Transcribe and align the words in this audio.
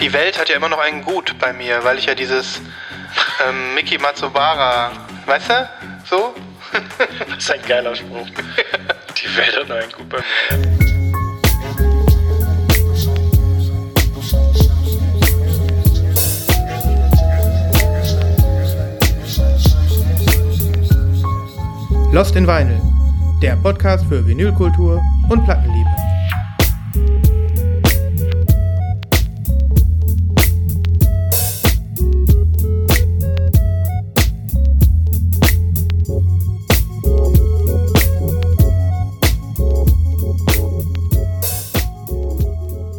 Die 0.00 0.12
Welt 0.12 0.38
hat 0.38 0.48
ja 0.48 0.56
immer 0.56 0.68
noch 0.68 0.78
ein 0.78 1.02
Gut 1.02 1.36
bei 1.38 1.52
mir, 1.52 1.82
weil 1.82 1.98
ich 1.98 2.06
ja 2.06 2.14
dieses 2.14 2.60
ähm, 3.46 3.74
Miki 3.74 3.98
Matsubara, 3.98 4.92
weißt 5.26 5.50
du? 5.50 5.68
So? 6.04 6.34
Das 7.28 7.38
ist 7.38 7.50
ein 7.50 7.62
geiler 7.66 7.94
Spruch. 7.94 8.26
Die 9.16 9.36
Welt 9.36 9.56
hat 9.56 9.68
noch 9.68 9.76
ein 9.76 9.90
Gut 9.90 10.08
bei 10.08 10.18
mir. 10.18 10.86
Lost 22.12 22.36
in 22.36 22.46
Vinyl, 22.46 22.80
der 23.42 23.56
Podcast 23.56 24.06
für 24.06 24.26
Vinylkultur 24.26 25.02
und 25.28 25.44
Plattenliebe. 25.44 26.05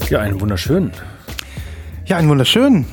Ja, 0.10 0.20
einen 0.20 0.40
wunderschönen. 0.40 0.92
Ja, 2.06 2.18
einen 2.18 2.30
wunderschönen. 2.30 2.86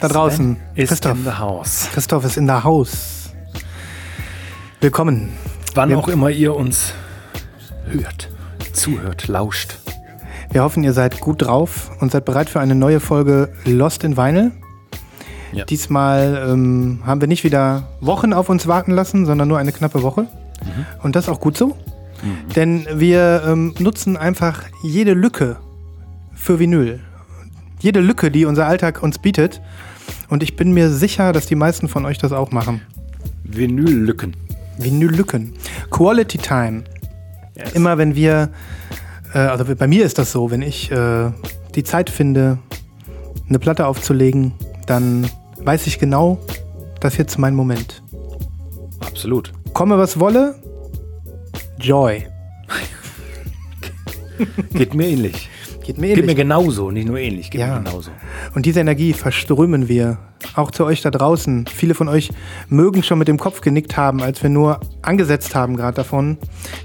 Da 0.00 0.08
draußen. 0.08 0.56
Ist 0.76 0.88
Christoph. 0.88 1.16
in 1.18 1.24
the 1.24 1.32
house. 1.32 1.88
Christoph 1.92 2.24
ist 2.24 2.36
in 2.36 2.46
der 2.46 2.62
Haus. 2.62 3.30
Willkommen. 4.80 5.30
Wann 5.74 5.90
Wir- 5.90 5.98
auch 5.98 6.08
immer 6.08 6.30
ihr 6.30 6.54
uns 6.54 6.92
hört, 7.86 8.28
zuhört, 8.72 9.26
lauscht. 9.26 9.78
Wir 10.50 10.62
hoffen, 10.62 10.84
ihr 10.84 10.92
seid 10.92 11.20
gut 11.20 11.42
drauf 11.42 11.90
und 12.00 12.12
seid 12.12 12.24
bereit 12.24 12.48
für 12.48 12.60
eine 12.60 12.74
neue 12.74 13.00
Folge 13.00 13.52
Lost 13.64 14.04
in 14.04 14.16
Vinyl. 14.16 14.52
Ja. 15.52 15.64
Diesmal 15.64 16.46
ähm, 16.48 17.00
haben 17.04 17.20
wir 17.20 17.28
nicht 17.28 17.42
wieder 17.42 17.88
Wochen 18.00 18.32
auf 18.32 18.48
uns 18.48 18.66
warten 18.66 18.92
lassen, 18.92 19.26
sondern 19.26 19.48
nur 19.48 19.58
eine 19.58 19.72
knappe 19.72 20.02
Woche. 20.02 20.26
Und 21.02 21.16
das 21.16 21.24
ist 21.24 21.30
auch 21.30 21.40
gut 21.40 21.56
so. 21.56 21.76
Denn 22.56 22.86
wir 22.94 23.42
ähm, 23.46 23.74
nutzen 23.78 24.16
einfach 24.16 24.62
jede 24.82 25.12
Lücke 25.14 25.56
für 26.38 26.58
Vinyl. 26.58 27.00
Jede 27.80 28.00
Lücke, 28.00 28.30
die 28.30 28.44
unser 28.44 28.66
Alltag 28.66 29.02
uns 29.02 29.18
bietet. 29.18 29.60
Und 30.28 30.42
ich 30.42 30.56
bin 30.56 30.72
mir 30.72 30.90
sicher, 30.90 31.32
dass 31.32 31.46
die 31.46 31.54
meisten 31.54 31.88
von 31.88 32.04
euch 32.04 32.18
das 32.18 32.32
auch 32.32 32.50
machen. 32.50 32.80
Vinyl-Lücken. 33.44 34.34
Vinyl-Lücken. 34.78 35.52
Quality 35.90 36.38
Time. 36.38 36.84
Yes. 37.56 37.72
Immer 37.72 37.98
wenn 37.98 38.14
wir, 38.14 38.50
äh, 39.34 39.38
also 39.38 39.64
bei 39.74 39.86
mir 39.86 40.04
ist 40.04 40.18
das 40.18 40.32
so, 40.32 40.50
wenn 40.50 40.62
ich 40.62 40.90
äh, 40.90 41.30
die 41.74 41.84
Zeit 41.84 42.10
finde, 42.10 42.58
eine 43.48 43.58
Platte 43.58 43.86
aufzulegen, 43.86 44.52
dann 44.86 45.28
weiß 45.60 45.86
ich 45.86 45.98
genau, 45.98 46.38
das 47.00 47.14
ist 47.14 47.18
jetzt 47.18 47.38
mein 47.38 47.54
Moment. 47.54 48.02
Absolut. 49.00 49.52
Komme 49.72 49.98
was 49.98 50.20
wolle, 50.20 50.54
Joy. 51.78 52.26
Geht 54.72 54.94
mir 54.94 55.08
ähnlich. 55.08 55.48
Geht 55.88 55.96
mir 55.96 56.14
Geht 56.14 56.26
mir 56.26 56.34
genauso, 56.34 56.90
nicht 56.90 57.08
nur 57.08 57.16
ähnlich, 57.18 57.50
geht 57.50 57.62
Ja. 57.62 57.78
mir 57.78 57.84
genauso. 57.84 58.10
Und 58.54 58.66
diese 58.66 58.80
Energie 58.80 59.14
verströmen 59.14 59.88
wir 59.88 60.18
auch 60.54 60.70
zu 60.70 60.84
euch 60.84 61.00
da 61.00 61.10
draußen. 61.10 61.64
Viele 61.66 61.94
von 61.94 62.08
euch 62.08 62.28
mögen 62.68 63.02
schon 63.02 63.18
mit 63.18 63.26
dem 63.26 63.38
Kopf 63.38 63.62
genickt 63.62 63.96
haben, 63.96 64.22
als 64.22 64.42
wir 64.42 64.50
nur 64.50 64.80
angesetzt 65.00 65.54
haben 65.54 65.78
gerade 65.78 65.94
davon. 65.94 66.36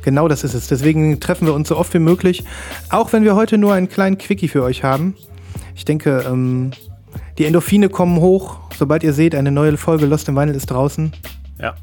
Genau 0.03 0.29
das 0.29 0.45
ist 0.45 0.53
es. 0.53 0.67
Deswegen 0.67 1.19
treffen 1.19 1.45
wir 1.45 1.53
uns 1.53 1.67
so 1.67 1.75
oft 1.75 1.93
wie 1.93 1.99
möglich, 1.99 2.45
auch 2.91 3.11
wenn 3.11 3.25
wir 3.25 3.35
heute 3.35 3.57
nur 3.57 3.73
einen 3.73 3.89
kleinen 3.89 4.17
Quickie 4.17 4.47
für 4.47 4.63
euch 4.63 4.85
haben. 4.85 5.15
Ich 5.75 5.83
denke, 5.83 6.23
ähm, 6.25 6.71
die 7.37 7.43
Endorphine 7.43 7.89
kommen 7.89 8.21
hoch. 8.21 8.55
Sobald 8.79 9.03
ihr 9.03 9.11
seht, 9.11 9.35
eine 9.35 9.51
neue 9.51 9.75
Folge 9.75 10.05
Lost 10.05 10.29
in 10.29 10.35
Vinyl 10.37 10.55
ist 10.55 10.67
draußen. 10.67 11.11
Ja. 11.59 11.75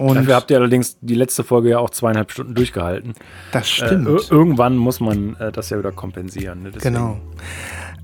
Und 0.00 0.14
Dafür 0.14 0.34
habt 0.34 0.50
ihr 0.50 0.56
allerdings 0.56 0.96
die 1.02 1.14
letzte 1.14 1.44
Folge 1.44 1.68
ja 1.68 1.78
auch 1.78 1.90
zweieinhalb 1.90 2.32
Stunden 2.32 2.54
durchgehalten. 2.54 3.12
das 3.52 3.64
Äh, 3.64 3.66
stimmt. 3.86 4.08
ir- 4.08 4.32
irgendwann 4.32 4.76
muss 4.78 4.98
man 5.00 5.36
äh, 5.38 5.52
das 5.52 5.68
ja 5.68 5.78
wieder 5.78 5.92
kompensieren. 5.92 6.62
Ne? 6.62 6.70
Genau. 6.80 7.18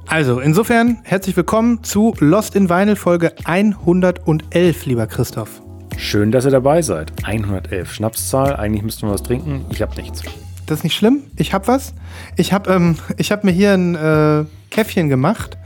Also, 0.06 0.40
insofern 0.40 0.98
herzlich 1.04 1.36
willkommen 1.36 1.82
zu 1.82 2.14
Lost 2.20 2.54
in 2.54 2.68
Vinyl 2.68 2.96
Folge 2.96 3.32
111, 3.44 4.86
lieber 4.86 5.06
Christoph. 5.06 5.62
Schön, 5.96 6.30
dass 6.30 6.44
ihr 6.44 6.50
dabei 6.50 6.82
seid. 6.82 7.12
111 7.24 7.90
Schnapszahl. 7.92 8.54
Eigentlich 8.56 8.82
müssten 8.82 9.06
wir 9.06 9.14
was 9.14 9.22
trinken. 9.22 9.64
Ich 9.70 9.80
habe 9.80 9.94
nichts. 9.96 10.22
Das 10.66 10.78
ist 10.80 10.84
nicht 10.84 10.94
schlimm. 10.96 11.22
Ich 11.36 11.54
hab 11.54 11.66
was. 11.66 11.94
Ich 12.36 12.52
hab, 12.52 12.68
ähm, 12.68 12.96
ich 13.16 13.32
hab 13.32 13.42
mir 13.44 13.52
hier 13.52 13.72
ein 13.72 13.94
äh, 13.94 14.44
Käffchen 14.70 15.08
gemacht. 15.08 15.56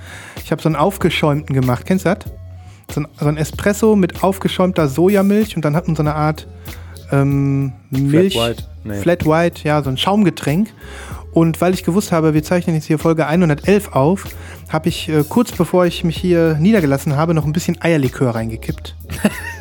Ich 0.45 0.53
habe 0.53 0.63
so 0.63 0.69
einen 0.69 0.77
aufgeschäumten 0.77 1.55
gemacht. 1.55 1.87
Kennst 1.87 2.07
du 2.07 2.15
das? 2.15 2.25
So 2.93 3.01
ein, 3.03 3.09
so 3.19 3.27
ein 3.27 3.37
Espresso 3.37 3.97
mit 3.97 4.23
aufgeschäumter 4.23 4.89
Sojamilch 4.89 5.57
und 5.57 5.65
dann 5.65 5.77
hat 5.77 5.87
man 5.87 5.97
so 5.97 6.03
eine 6.03 6.15
Art 6.15 6.47
ähm, 7.13 7.73
Milch. 7.91 8.37
White? 8.37 8.65
Nee. 8.85 9.01
Flat 9.01 9.27
White, 9.27 9.63
ja, 9.65 9.83
so 9.83 9.91
ein 9.91 9.97
Schaumgetränk. 9.97 10.73
Und 11.33 11.61
weil 11.61 11.75
ich 11.75 11.85
gewusst 11.85 12.11
habe, 12.11 12.35
wir 12.35 12.43
zeichnen 12.43 12.75
jetzt 12.75 12.87
hier 12.87 12.99
Folge 12.99 13.27
111 13.27 13.93
auf, 13.93 14.25
habe 14.69 14.89
ich 14.89 15.09
äh, 15.09 15.23
kurz 15.29 15.53
bevor 15.53 15.87
ich 15.87 16.03
mich 16.03 16.17
hier 16.17 16.57
niedergelassen 16.59 17.17
habe, 17.17 17.35
noch 17.35 17.45
ein 17.45 17.53
bisschen 17.53 17.81
Eierlikör 17.81 18.35
reingekippt. 18.35 18.97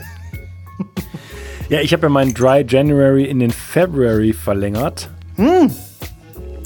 Ja, 1.69 1.81
ich 1.81 1.94
habe 1.94 2.03
ja 2.03 2.09
meinen 2.09 2.34
Dry 2.34 2.66
January 2.67 3.25
in 3.25 3.38
den 3.38 3.51
February 3.51 4.34
verlängert. 4.34 5.11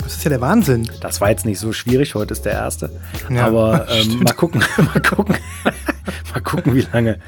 Das 0.04 0.16
ist 0.16 0.24
ja 0.24 0.30
der 0.30 0.42
Wahnsinn. 0.42 0.90
Das 1.02 1.22
war 1.22 1.30
jetzt 1.30 1.46
nicht 1.46 1.60
so 1.60 1.74
schwierig. 1.74 2.16
Heute 2.16 2.34
ist 2.34 2.46
der 2.46 2.54
erste. 2.54 2.90
Ja, 3.30 3.48
Aber 3.48 3.88
ähm, 3.92 4.20
mal 4.24 4.34
gucken, 4.34 4.62
mal 4.78 5.02
gucken, 5.02 5.36
mal 6.34 6.42
gucken, 6.42 6.76
wie 6.76 6.86
lange. 6.92 7.20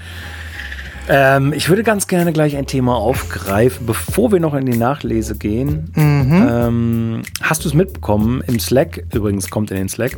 Ähm, 1.07 1.53
ich 1.53 1.69
würde 1.69 1.83
ganz 1.83 2.07
gerne 2.07 2.33
gleich 2.33 2.57
ein 2.57 2.65
Thema 2.65 2.95
aufgreifen, 2.95 3.85
bevor 3.85 4.31
wir 4.31 4.39
noch 4.39 4.55
in 4.55 4.65
die 4.65 4.77
Nachlese 4.77 5.35
gehen. 5.35 5.91
Mhm. 5.95 6.47
Ähm, 6.49 7.21
hast 7.41 7.63
du 7.63 7.69
es 7.69 7.75
mitbekommen 7.75 8.41
im 8.47 8.59
Slack? 8.59 9.03
Übrigens 9.13 9.49
kommt 9.51 9.69
in 9.69 9.77
den 9.77 9.89
Slack. 9.89 10.17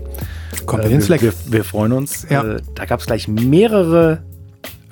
Kommt 0.65 0.83
Äh, 0.83 0.85
in 0.85 0.91
den 0.93 0.99
wir, 0.99 1.05
Slack. 1.05 1.21
Wir, 1.21 1.33
wir 1.47 1.63
freuen 1.65 1.91
uns. 1.91 2.25
Ja. 2.29 2.43
Äh, 2.43 2.61
da 2.73 2.85
gab 2.85 3.01
es 3.01 3.05
gleich 3.05 3.27
mehrere 3.27 4.23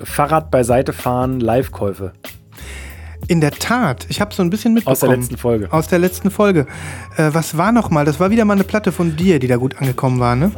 Fahrrad 0.02 0.50
beiseite 0.50 0.92
fahren 0.92 1.40
Live-Käufe 1.40 2.12
In 3.28 3.40
der 3.40 3.50
Tat, 3.50 4.06
ich 4.08 4.20
habe 4.20 4.32
so 4.34 4.42
ein 4.42 4.50
bisschen 4.50 4.74
mitbekommen. 4.74 4.92
aus 4.92 5.00
der 5.00 5.16
letzten 5.16 5.36
Folge. 5.36 5.72
Aus 5.72 5.88
der 5.88 5.98
letzten 5.98 6.30
Folge. 6.30 6.66
Äh, 7.16 7.30
was 7.32 7.56
war 7.56 7.72
noch 7.72 7.90
mal? 7.90 8.04
Das 8.04 8.20
war 8.20 8.30
wieder 8.30 8.44
mal 8.44 8.54
eine 8.54 8.64
Platte 8.64 8.92
von 8.92 9.16
dir, 9.16 9.38
die 9.38 9.48
da 9.48 9.56
gut 9.56 9.78
angekommen 9.78 10.20
war, 10.20 10.36
ne? 10.36 10.52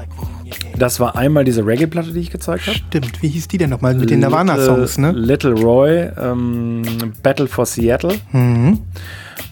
Das 0.77 1.01
war 1.01 1.17
einmal 1.17 1.45
diese 1.45 1.65
Reggae-Platte, 1.67 2.13
die 2.13 2.21
ich 2.21 2.31
gezeigt 2.31 2.67
habe. 2.67 2.77
Stimmt. 2.77 3.23
Wie 3.23 3.29
hieß 3.29 3.49
die 3.49 3.59
denn 3.59 3.71
noch 3.71 3.81
mal? 3.81 3.95
Mit 3.95 4.11
den 4.11 4.21
Nirvana-Songs, 4.21 4.99
ne? 4.99 5.13
Little 5.13 5.55
Roy, 5.55 6.11
ähm, 6.19 6.83
Battle 7.23 7.47
for 7.47 7.67
Seattle. 7.67 8.15
Mhm. 8.33 8.81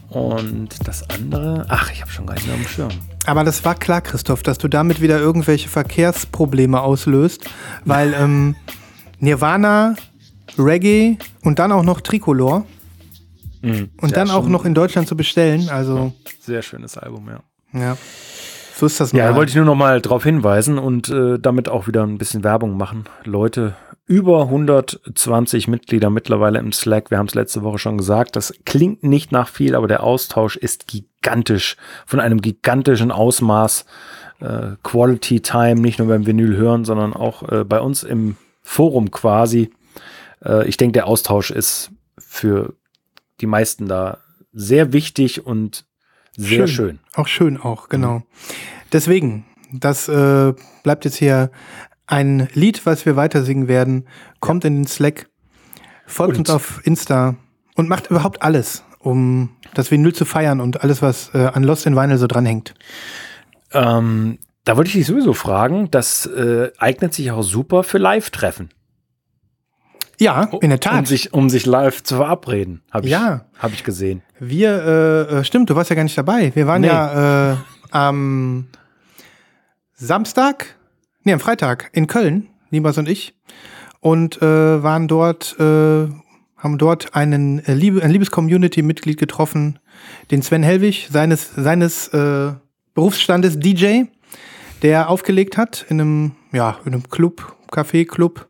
Und 0.08 0.68
das 0.84 1.08
andere, 1.10 1.66
ach, 1.68 1.90
ich 1.92 2.00
habe 2.00 2.10
schon 2.10 2.26
gar 2.26 2.34
nicht 2.34 2.46
mehr 2.46 2.56
dem 2.56 2.66
Schirm. 2.66 2.90
Aber 3.26 3.44
das 3.44 3.64
war 3.64 3.74
klar, 3.74 4.00
Christoph, 4.00 4.42
dass 4.42 4.58
du 4.58 4.68
damit 4.68 5.00
wieder 5.00 5.18
irgendwelche 5.18 5.68
Verkehrsprobleme 5.68 6.80
auslöst, 6.80 7.44
weil 7.84 8.14
ähm, 8.14 8.54
Nirvana, 9.18 9.96
Reggae 10.58 11.18
und 11.42 11.58
dann 11.58 11.72
auch 11.72 11.82
noch 11.82 12.00
Tricolor 12.00 12.64
Mhm. 13.66 13.90
und 14.00 14.10
Ja, 14.10 14.16
dann 14.16 14.30
auch 14.30 14.48
noch 14.48 14.64
in 14.64 14.74
Deutschland 14.74 15.08
zu 15.08 15.16
bestellen. 15.16 15.68
Also, 15.68 16.12
Sehr 16.40 16.62
schönes 16.62 16.96
Album, 16.98 17.28
ja. 17.28 17.40
ja. 17.78 17.96
So 18.74 18.86
ist 18.86 19.00
das 19.00 19.12
Ja, 19.12 19.24
da 19.26 19.30
mal. 19.32 19.38
wollte 19.38 19.50
ich 19.50 19.56
nur 19.56 19.64
noch 19.64 19.74
mal 19.74 20.00
darauf 20.00 20.22
hinweisen 20.24 20.78
und 20.78 21.08
äh, 21.08 21.38
damit 21.38 21.68
auch 21.68 21.86
wieder 21.86 22.02
ein 22.04 22.18
bisschen 22.18 22.44
Werbung 22.44 22.76
machen. 22.76 23.04
Leute, 23.24 23.74
über 24.06 24.42
120 24.42 25.66
Mitglieder 25.68 26.10
mittlerweile 26.10 26.58
im 26.58 26.72
Slack. 26.72 27.10
Wir 27.10 27.18
haben 27.18 27.26
es 27.26 27.34
letzte 27.34 27.62
Woche 27.62 27.78
schon 27.78 27.98
gesagt. 27.98 28.36
Das 28.36 28.52
klingt 28.64 29.02
nicht 29.02 29.32
nach 29.32 29.48
viel, 29.48 29.74
aber 29.74 29.88
der 29.88 30.02
Austausch 30.02 30.56
ist 30.56 30.86
gigantisch. 30.88 31.76
Von 32.06 32.20
einem 32.20 32.40
gigantischen 32.40 33.10
Ausmaß. 33.10 33.84
Äh, 34.40 34.72
Quality 34.82 35.40
Time, 35.40 35.76
nicht 35.80 35.98
nur 35.98 36.08
beim 36.08 36.26
Vinyl 36.26 36.56
hören, 36.56 36.84
sondern 36.84 37.14
auch 37.14 37.50
äh, 37.50 37.64
bei 37.64 37.80
uns 37.80 38.02
im 38.02 38.36
Forum 38.62 39.10
quasi. 39.10 39.70
Äh, 40.44 40.68
ich 40.68 40.76
denke, 40.76 40.92
der 40.92 41.06
Austausch 41.06 41.50
ist 41.50 41.90
für 42.18 42.74
die 43.40 43.46
meisten 43.46 43.86
da 43.86 44.18
sehr 44.52 44.92
wichtig 44.92 45.46
und 45.46 45.84
sehr 46.36 46.66
schön. 46.66 46.98
Auch 47.14 47.26
schön 47.28 47.56
auch, 47.58 47.88
genau. 47.88 48.22
Deswegen, 48.92 49.46
das 49.72 50.08
äh, 50.08 50.52
bleibt 50.82 51.04
jetzt 51.04 51.16
hier 51.16 51.50
ein 52.06 52.48
Lied, 52.52 52.84
was 52.86 53.04
wir 53.06 53.16
weiter 53.16 53.42
singen 53.42 53.68
werden. 53.68 54.06
Kommt 54.40 54.64
in 54.64 54.76
den 54.76 54.86
Slack, 54.86 55.28
folgt 56.06 56.34
Und- 56.34 56.40
uns 56.40 56.50
auf 56.50 56.80
Insta 56.84 57.36
und 57.74 57.88
macht 57.88 58.10
überhaupt 58.10 58.42
alles, 58.42 58.84
um 58.98 59.50
das 59.74 59.90
Vinyl 59.90 60.14
zu 60.14 60.24
feiern 60.24 60.60
und 60.60 60.82
alles, 60.82 61.02
was 61.02 61.30
äh, 61.34 61.46
an 61.46 61.64
Lost 61.64 61.86
in 61.86 61.96
Vinyl 61.96 62.18
so 62.18 62.26
dranhängt. 62.26 62.74
Ähm, 63.72 64.38
da 64.64 64.76
wollte 64.76 64.88
ich 64.88 64.94
dich 64.94 65.06
sowieso 65.06 65.32
fragen, 65.32 65.90
das 65.90 66.26
äh, 66.26 66.70
eignet 66.78 67.14
sich 67.14 67.30
auch 67.30 67.42
super 67.42 67.82
für 67.82 67.98
Live-Treffen. 67.98 68.70
Ja, 70.18 70.44
in 70.62 70.70
der 70.70 70.80
Tat. 70.80 70.98
Um 71.00 71.06
sich, 71.06 71.32
um 71.34 71.50
sich 71.50 71.66
live 71.66 72.02
zu 72.02 72.16
verabreden, 72.16 72.82
habe 72.90 73.06
ich, 73.06 73.12
Ja. 73.12 73.44
hab 73.58 73.72
ich 73.72 73.84
gesehen. 73.84 74.22
Wir, 74.40 74.70
äh, 75.30 75.38
äh, 75.40 75.44
stimmt, 75.44 75.68
du 75.70 75.74
warst 75.76 75.90
ja 75.90 75.96
gar 75.96 76.04
nicht 76.04 76.16
dabei. 76.16 76.52
Wir 76.54 76.66
waren 76.66 76.80
Nee. 76.82 76.86
ja 76.88 77.52
äh, 77.52 77.56
am 77.90 78.66
Samstag, 79.94 80.76
nee, 81.24 81.32
am 81.32 81.40
Freitag 81.40 81.90
in 81.92 82.06
Köln, 82.06 82.48
Nibas 82.70 82.98
und 82.98 83.08
ich, 83.08 83.34
und 84.00 84.40
äh, 84.42 84.82
waren 84.82 85.08
dort, 85.08 85.56
äh, 85.58 86.08
haben 86.56 86.78
dort 86.78 87.14
einen 87.14 87.58
äh, 87.64 87.74
Liebe, 87.74 88.02
ein 88.02 88.10
liebes 88.10 88.30
Community-Mitglied 88.30 89.18
getroffen, 89.18 89.78
den 90.30 90.42
Sven 90.42 90.62
Helwig, 90.62 91.08
seines, 91.10 91.54
seines 91.54 92.08
äh, 92.08 92.52
Berufsstandes 92.94 93.58
DJ, 93.58 94.04
der 94.82 95.08
aufgelegt 95.08 95.56
hat 95.56 95.86
in 95.88 96.00
einem, 96.00 96.32
ja, 96.52 96.78
in 96.84 96.92
einem 96.92 97.08
Club, 97.08 97.54
Café-Club 97.70 98.46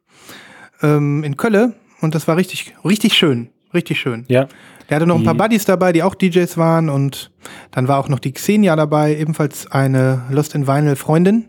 ähm, 0.86 1.24
in 1.24 1.36
Köln. 1.36 1.74
Und 2.00 2.14
das 2.14 2.28
war 2.28 2.36
richtig, 2.36 2.74
richtig 2.84 3.14
schön. 3.14 3.50
Richtig 3.74 3.98
schön. 3.98 4.24
Ja. 4.28 4.48
Der 4.88 4.96
hatte 4.96 5.06
noch 5.06 5.16
ein 5.16 5.24
paar 5.24 5.34
Die- 5.34 5.38
Buddies 5.38 5.64
dabei, 5.64 5.92
die 5.92 6.02
auch 6.02 6.14
DJs 6.14 6.56
waren. 6.56 6.88
Und 6.88 7.30
dann 7.72 7.88
war 7.88 7.98
auch 7.98 8.08
noch 8.08 8.20
die 8.20 8.32
Xenia 8.32 8.76
dabei, 8.76 9.16
ebenfalls 9.16 9.70
eine 9.70 10.22
Lost 10.30 10.54
in 10.54 10.66
Vinyl 10.66 10.96
Freundin. 10.96 11.46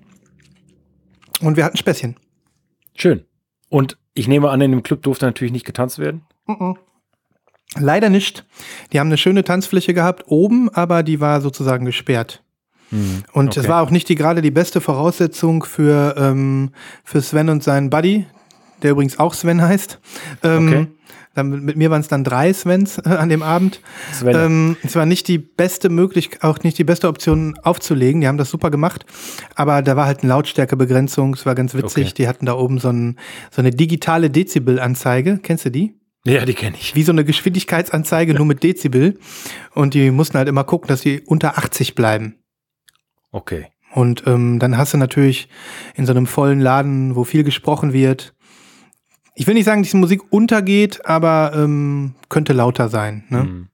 Und 1.41 1.55
wir 1.55 1.63
hatten 1.63 1.77
Späßchen. 1.77 2.15
Schön. 2.95 3.25
Und 3.69 3.97
ich 4.13 4.27
nehme 4.27 4.49
an, 4.49 4.61
in 4.61 4.71
dem 4.71 4.83
Club 4.83 5.03
durfte 5.03 5.25
natürlich 5.25 5.51
nicht 5.51 5.65
getanzt 5.65 5.99
werden. 5.99 6.23
Leider 7.77 8.09
nicht. 8.09 8.45
Die 8.91 8.99
haben 8.99 9.07
eine 9.07 9.17
schöne 9.17 9.43
Tanzfläche 9.43 9.93
gehabt 9.93 10.23
oben, 10.27 10.69
aber 10.69 11.03
die 11.03 11.19
war 11.19 11.41
sozusagen 11.41 11.85
gesperrt. 11.85 12.43
Und 13.33 13.57
es 13.57 13.65
okay. 13.65 13.67
war 13.67 13.83
auch 13.83 13.91
nicht 13.91 14.07
die 14.07 14.15
gerade 14.15 14.41
die 14.41 14.49
beste 14.49 14.79
Voraussetzung 14.79 15.65
für, 15.65 16.15
ähm, 16.17 16.71
für 17.03 17.21
Sven 17.21 17.49
und 17.49 17.61
seinen 17.61 17.89
Buddy, 17.89 18.25
der 18.83 18.91
übrigens 18.91 19.19
auch 19.19 19.33
Sven 19.33 19.62
heißt. 19.62 20.00
Ähm, 20.44 20.68
Okay. 20.68 20.88
dann, 21.35 21.50
mit 21.65 21.77
mir 21.77 21.89
waren 21.91 22.01
es 22.01 22.07
dann 22.07 22.24
drei 22.24 22.51
Svens 22.53 22.97
äh, 23.00 23.09
an 23.09 23.29
dem 23.29 23.44
Abend. 23.44 23.79
Sven. 24.13 24.35
Ähm, 24.35 24.77
es 24.83 24.95
war 24.95 25.06
nicht 25.06 25.27
die 25.27 25.38
beste 25.38 25.89
Möglichkeit, 25.89 26.44
auch 26.44 26.59
nicht 26.63 26.77
die 26.77 26.83
beste 26.83 27.07
Option 27.07 27.57
aufzulegen. 27.63 28.21
Die 28.21 28.27
haben 28.27 28.38
das 28.38 28.50
super 28.50 28.69
gemacht. 28.71 29.06
Aber 29.56 29.81
da 29.81 29.95
war 29.95 30.06
halt 30.06 30.21
eine 30.21 30.29
Lautstärkebegrenzung. 30.29 31.33
Es 31.35 31.45
war 31.45 31.56
ganz 31.56 31.74
witzig. 31.74 32.06
Okay. 32.07 32.13
Die 32.18 32.27
hatten 32.27 32.45
da 32.45 32.53
oben 32.53 32.79
so, 32.79 32.89
ein, 32.89 33.18
so 33.51 33.62
eine 33.62 33.71
digitale 33.71 34.29
Dezibelanzeige. 34.29 35.39
Kennst 35.44 35.65
du 35.65 35.71
die? 35.71 35.94
Ja, 36.25 36.44
die 36.45 36.56
kenne 36.56 36.75
ich. 36.77 36.94
wie 36.95 37.03
so 37.03 37.13
eine 37.13 37.23
Geschwindigkeitsanzeige, 37.23 38.33
nur 38.33 38.45
mit 38.45 38.62
Dezibel. 38.62 39.18
Und 39.73 39.94
die 39.94 40.12
mussten 40.12 40.38
halt 40.38 40.50
immer 40.50 40.65
gucken, 40.65 40.88
dass 40.89 41.01
die 41.01 41.21
unter 41.21 41.57
80 41.57 41.95
bleiben. 41.95 42.35
Okay. 43.31 43.68
Und 43.94 44.23
ähm, 44.27 44.59
dann 44.59 44.77
hast 44.77 44.94
du 44.94 44.97
natürlich 44.97 45.47
in 45.95 46.06
so 46.06 46.12
einem 46.12 46.27
vollen 46.27 46.59
Laden, 46.59 47.15
wo 47.15 47.23
viel 47.23 47.44
gesprochen 47.44 47.94
wird. 47.94 48.33
Ich 49.39 49.45
will 49.45 49.53
nicht 49.53 49.65
sagen, 49.65 49.83
dass 49.83 49.91
die 49.91 49.97
Musik 49.97 50.21
untergeht, 50.31 51.05
aber 51.05 51.51
ähm, 51.55 52.15
könnte 52.27 52.53
lauter 52.53 52.89
sein. 52.89 53.23
Ne? 53.29 53.41
Hm. 53.41 53.67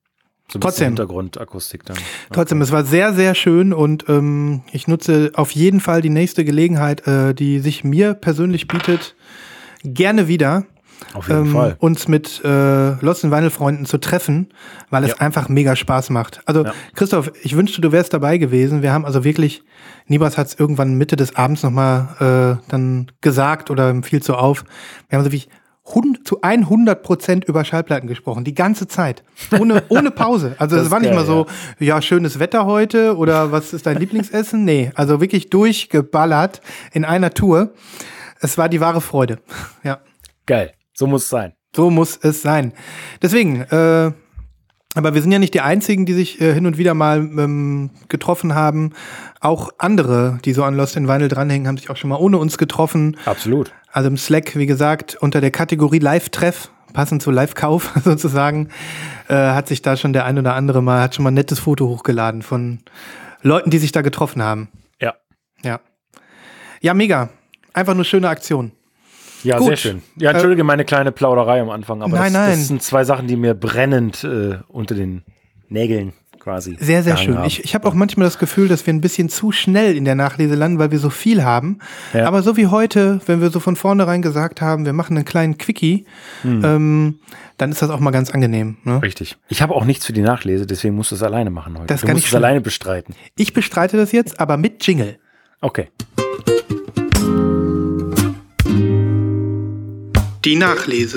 So 0.51 0.59
Trotzdem. 0.59 0.87
Hintergrundakustik 0.87 1.85
dann. 1.85 1.95
Trotzdem, 2.33 2.61
es 2.61 2.71
war 2.71 2.83
sehr, 2.83 3.13
sehr 3.13 3.33
schön 3.33 3.71
und 3.71 4.05
ähm, 4.09 4.61
ich 4.73 4.89
nutze 4.89 5.31
auf 5.35 5.51
jeden 5.51 5.79
Fall 5.79 6.01
die 6.01 6.09
nächste 6.09 6.43
Gelegenheit, 6.43 7.07
äh, 7.07 7.33
die 7.33 7.59
sich 7.59 7.85
mir 7.85 8.13
persönlich 8.13 8.67
bietet, 8.67 9.15
gerne 9.85 10.27
wieder. 10.27 10.65
Auf 11.13 11.27
jeden 11.27 11.45
ähm, 11.47 11.51
Fall. 11.51 11.75
uns 11.79 12.07
mit 12.07 12.41
äh, 12.43 12.91
Lost 13.03 13.23
in 13.23 13.31
Vinyl 13.31 13.49
Freunden 13.49 13.85
zu 13.85 13.97
treffen, 13.99 14.49
weil 14.89 15.03
es 15.03 15.11
Ja. 15.11 15.17
einfach 15.17 15.49
mega 15.49 15.75
Spaß 15.75 16.09
macht. 16.09 16.41
Also 16.45 16.65
Ja. 16.65 16.73
Christoph, 16.95 17.31
ich 17.43 17.55
wünschte, 17.55 17.81
du 17.81 17.91
wärst 17.91 18.13
dabei 18.13 18.37
gewesen. 18.37 18.81
Wir 18.81 18.91
haben 18.93 19.05
also 19.05 19.23
wirklich, 19.23 19.63
Nibas 20.07 20.37
hat 20.37 20.47
es 20.47 20.55
irgendwann 20.59 20.95
Mitte 20.95 21.15
des 21.15 21.35
Abends 21.35 21.63
nochmal 21.63 22.59
äh, 22.59 22.69
dann 22.71 23.11
gesagt 23.21 23.69
oder 23.71 23.93
fiel 24.03 24.23
so 24.23 24.35
auf. 24.35 24.63
Wir 25.09 25.17
haben 25.17 25.25
so 25.25 25.31
wie 25.31 25.43
zu 26.23 26.41
100 26.41 27.03
Prozent 27.03 27.43
über 27.45 27.65
Schallplatten 27.65 28.07
gesprochen, 28.07 28.45
die 28.45 28.53
ganze 28.55 28.87
Zeit, 28.87 29.21
ohne, 29.59 29.83
ohne 29.89 30.11
Pause. 30.11 30.55
Also 30.57 30.77
es 30.77 30.89
war 30.89 30.99
nicht 31.01 31.09
geil, 31.09 31.19
mal 31.19 31.25
so, 31.25 31.45
ja. 31.77 32.01
schönes 32.01 32.39
Wetter 32.39 32.65
heute 32.65 33.17
oder 33.17 33.51
was 33.51 33.73
ist 33.73 33.85
dein 33.85 33.97
Lieblingsessen? 33.97 34.63
Nee, 34.63 34.91
also 34.95 35.19
wirklich 35.19 35.49
durchgeballert 35.49 36.61
in 36.93 37.03
einer 37.03 37.31
Tour. 37.31 37.73
Es 38.39 38.57
war 38.57 38.69
die 38.69 38.79
wahre 38.79 39.01
Freude. 39.01 39.39
Ja. 39.83 39.99
Geil. 40.45 40.71
So 40.93 41.07
muss 41.07 41.23
es 41.23 41.29
sein. 41.29 41.53
So 41.75 41.89
muss 41.89 42.17
es 42.21 42.41
sein. 42.41 42.73
Deswegen, 43.21 43.61
äh, 43.61 44.11
aber 44.95 45.15
wir 45.15 45.21
sind 45.21 45.31
ja 45.31 45.39
nicht 45.39 45.53
die 45.53 45.61
Einzigen, 45.61 46.05
die 46.05 46.13
sich 46.13 46.39
äh, 46.39 46.53
hin 46.53 46.67
und 46.67 46.77
wieder 46.77 46.93
mal 46.93 47.17
ähm, 47.17 47.89
getroffen 48.09 48.53
haben. 48.53 48.91
Auch 49.39 49.71
andere, 49.79 50.39
die 50.45 50.53
so 50.53 50.63
an 50.63 50.75
Lost 50.75 50.95
in 50.95 51.07
Vinyl 51.07 51.29
dranhängen, 51.29 51.67
haben 51.67 51.77
sich 51.77 51.89
auch 51.89 51.97
schon 51.97 52.11
mal 52.11 52.17
ohne 52.17 52.37
uns 52.37 52.57
getroffen. 52.57 53.17
Absolut. 53.25 53.73
Also 53.91 54.09
im 54.09 54.17
Slack, 54.17 54.55
wie 54.55 54.67
gesagt, 54.67 55.17
unter 55.19 55.41
der 55.41 55.51
Kategorie 55.51 55.99
Live-Treff, 55.99 56.69
passend 56.93 57.23
zu 57.23 57.31
Live-Kauf 57.31 57.91
sozusagen, 58.03 58.69
äh, 59.27 59.33
hat 59.35 59.67
sich 59.67 59.81
da 59.81 59.97
schon 59.97 60.13
der 60.13 60.25
ein 60.25 60.37
oder 60.37 60.53
andere 60.53 60.83
mal, 60.83 61.01
hat 61.01 61.15
schon 61.15 61.23
mal 61.23 61.31
ein 61.31 61.35
nettes 61.35 61.59
Foto 61.59 61.87
hochgeladen 61.87 62.43
von 62.43 62.79
Leuten, 63.41 63.71
die 63.71 63.79
sich 63.79 63.91
da 63.91 64.01
getroffen 64.01 64.43
haben. 64.43 64.69
Ja. 65.01 65.15
Ja. 65.63 65.79
Ja, 66.81 66.93
mega. 66.93 67.29
Einfach 67.73 67.95
nur 67.95 68.05
schöne 68.05 68.29
Aktion. 68.29 68.73
Ja, 69.43 69.57
Gut. 69.57 69.67
sehr 69.67 69.77
schön. 69.77 70.01
Ja, 70.17 70.31
entschuldige 70.31 70.63
meine 70.63 70.85
kleine 70.85 71.11
Plauderei 71.11 71.61
am 71.61 71.69
Anfang, 71.69 72.01
aber 72.01 72.11
Nein, 72.17 72.33
das, 72.33 72.41
nein. 72.41 72.51
das 72.51 72.67
sind 72.67 72.81
zwei 72.81 73.03
Sachen, 73.03 73.27
die 73.27 73.35
mir 73.35 73.53
brennend 73.53 74.23
äh, 74.23 74.57
unter 74.67 74.95
den 74.95 75.23
Nägeln 75.69 76.13
quasi. 76.39 76.75
Sehr, 76.79 77.03
sehr 77.03 77.15
schön. 77.15 77.37
haben. 77.37 77.47
Ich, 77.47 77.63
ich 77.63 77.73
habe 77.73 77.87
auch 77.87 77.93
manchmal 77.93 78.25
das 78.27 78.37
Gefühl, 78.37 78.67
dass 78.67 78.85
wir 78.85 78.93
ein 78.93 78.99
bisschen 78.99 79.29
zu 79.29 79.51
schnell 79.53 79.95
in 79.95 80.03
der 80.03 80.15
Nachlese 80.15 80.55
landen, 80.55 80.77
weil 80.77 80.91
wir 80.91 80.99
so 80.99 81.09
viel 81.09 81.43
haben. 81.43 81.79
Ja. 82.13 82.27
Aber 82.27 82.43
so 82.43 82.57
wie 82.57 82.67
heute, 82.67 83.21
wenn 83.27 83.39
wir 83.39 83.49
so 83.49 83.61
von 83.61 83.75
vornherein 83.77 84.21
gesagt 84.21 84.59
haben, 84.59 84.85
wir 84.85 84.91
machen 84.93 85.15
einen 85.15 85.25
kleinen 85.25 85.57
Quickie, 85.57 86.05
Hm. 86.41 86.61
ähm, 86.65 87.19
dann 87.57 87.71
ist 87.71 87.81
das 87.81 87.89
auch 87.89 87.99
mal 88.01 88.11
ganz 88.11 88.29
angenehm. 88.31 88.75
Ne? 88.83 89.01
Richtig. 89.01 89.37
Ich 89.47 89.61
habe 89.61 89.73
auch 89.73 89.85
nichts 89.85 90.05
für 90.05 90.11
die 90.13 90.21
Nachlese, 90.21 90.65
deswegen 90.67 90.95
musst 90.95 91.11
du 91.11 91.15
es 91.15 91.23
alleine 91.23 91.49
machen 91.49 91.75
heute. 91.77 91.87
Das 91.87 92.01
du 92.01 92.07
kann 92.07 92.15
musst 92.15 92.25
ich 92.25 92.31
es 92.31 92.35
alleine 92.35 92.59
bestreiten. 92.59 93.15
Ich 93.37 93.53
bestreite 93.53 93.95
das 93.95 94.11
jetzt, 94.11 94.39
aber 94.41 94.57
mit 94.57 94.85
Jingle. 94.85 95.17
Okay. 95.61 95.87
Die 100.45 100.55
Nachlese. 100.55 101.15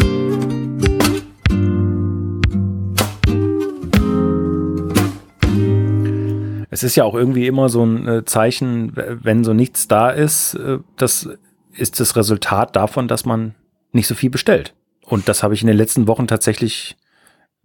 Es 6.70 6.84
ist 6.84 6.94
ja 6.94 7.02
auch 7.02 7.16
irgendwie 7.16 7.48
immer 7.48 7.68
so 7.68 7.84
ein 7.84 8.06
äh, 8.06 8.24
Zeichen, 8.24 8.92
wenn 8.94 9.42
so 9.42 9.52
nichts 9.52 9.88
da 9.88 10.10
ist, 10.10 10.54
äh, 10.54 10.78
das 10.96 11.28
ist 11.72 11.98
das 11.98 12.14
Resultat 12.14 12.76
davon, 12.76 13.08
dass 13.08 13.24
man 13.24 13.56
nicht 13.90 14.06
so 14.06 14.14
viel 14.14 14.30
bestellt. 14.30 14.74
Und 15.02 15.28
das 15.28 15.42
habe 15.42 15.54
ich 15.54 15.60
in 15.60 15.66
den 15.66 15.76
letzten 15.76 16.06
Wochen 16.06 16.28
tatsächlich 16.28 16.96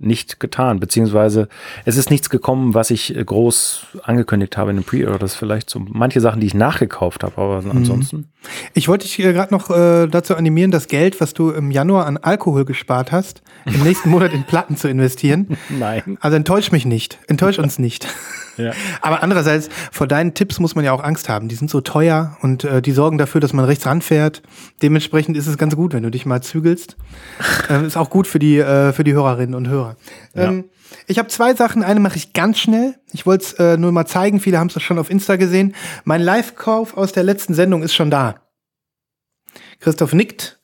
nicht 0.01 0.39
getan, 0.39 0.79
beziehungsweise 0.79 1.47
es 1.85 1.97
ist 1.97 2.09
nichts 2.09 2.29
gekommen, 2.29 2.73
was 2.73 2.91
ich 2.91 3.15
äh, 3.15 3.23
groß 3.23 3.85
angekündigt 4.03 4.57
habe 4.57 4.71
in 4.71 4.77
den 4.77 4.83
Pre-Orders, 4.83 5.35
vielleicht 5.35 5.69
so 5.69 5.79
manche 5.79 6.21
Sachen, 6.21 6.41
die 6.41 6.47
ich 6.47 6.53
nachgekauft 6.53 7.23
habe, 7.23 7.37
aber 7.37 7.63
ansonsten. 7.69 8.27
Ich 8.73 8.87
wollte 8.87 9.05
dich 9.05 9.19
äh, 9.19 9.33
gerade 9.33 9.53
noch 9.53 9.69
äh, 9.69 10.07
dazu 10.07 10.35
animieren, 10.35 10.71
das 10.71 10.87
Geld, 10.87 11.21
was 11.21 11.33
du 11.33 11.51
im 11.51 11.71
Januar 11.71 12.05
an 12.05 12.17
Alkohol 12.17 12.65
gespart 12.65 13.11
hast, 13.11 13.41
im 13.65 13.83
nächsten 13.83 14.09
Monat 14.09 14.33
in 14.33 14.43
Platten 14.43 14.77
zu 14.77 14.87
investieren. 14.87 15.57
Nein. 15.69 16.17
Also 16.21 16.37
enttäusch 16.37 16.71
mich 16.71 16.85
nicht. 16.85 17.19
Enttäusch 17.27 17.59
uns 17.59 17.77
nicht. 17.79 18.07
Ja. 18.57 18.71
Aber 19.01 19.23
andererseits, 19.23 19.69
vor 19.91 20.07
deinen 20.07 20.33
Tipps 20.33 20.59
muss 20.59 20.75
man 20.75 20.85
ja 20.85 20.91
auch 20.93 21.03
Angst 21.03 21.29
haben. 21.29 21.47
Die 21.47 21.55
sind 21.55 21.69
so 21.69 21.81
teuer 21.81 22.37
und 22.41 22.63
äh, 22.63 22.81
die 22.81 22.91
sorgen 22.91 23.17
dafür, 23.17 23.41
dass 23.41 23.53
man 23.53 23.65
rechts 23.65 23.85
ranfährt. 23.85 24.41
Dementsprechend 24.81 25.37
ist 25.37 25.47
es 25.47 25.57
ganz 25.57 25.75
gut, 25.75 25.93
wenn 25.93 26.03
du 26.03 26.09
dich 26.09 26.25
mal 26.25 26.41
zügelst. 26.41 26.97
ähm, 27.69 27.85
ist 27.85 27.97
auch 27.97 28.09
gut 28.09 28.27
für 28.27 28.39
die, 28.39 28.57
äh, 28.57 28.93
für 28.93 29.03
die 29.03 29.13
Hörerinnen 29.13 29.55
und 29.55 29.67
Hörer. 29.67 29.90
Ähm, 30.35 30.65
ich 31.07 31.17
habe 31.19 31.29
zwei 31.29 31.53
Sachen. 31.53 31.83
Eine 31.83 31.99
mache 31.99 32.17
ich 32.17 32.33
ganz 32.33 32.59
schnell. 32.59 32.95
Ich 33.13 33.25
wollte 33.25 33.45
es 33.45 33.53
äh, 33.53 33.77
nur 33.77 33.91
mal 33.91 34.05
zeigen. 34.05 34.39
Viele 34.39 34.59
haben 34.59 34.67
es 34.73 34.81
schon 34.81 34.99
auf 34.99 35.09
Insta 35.09 35.35
gesehen. 35.35 35.75
Mein 36.03 36.21
Live-Kauf 36.21 36.97
aus 36.97 37.11
der 37.11 37.23
letzten 37.23 37.53
Sendung 37.53 37.83
ist 37.83 37.93
schon 37.93 38.11
da. 38.11 38.35
Christoph 39.79 40.13
nickt. 40.13 40.59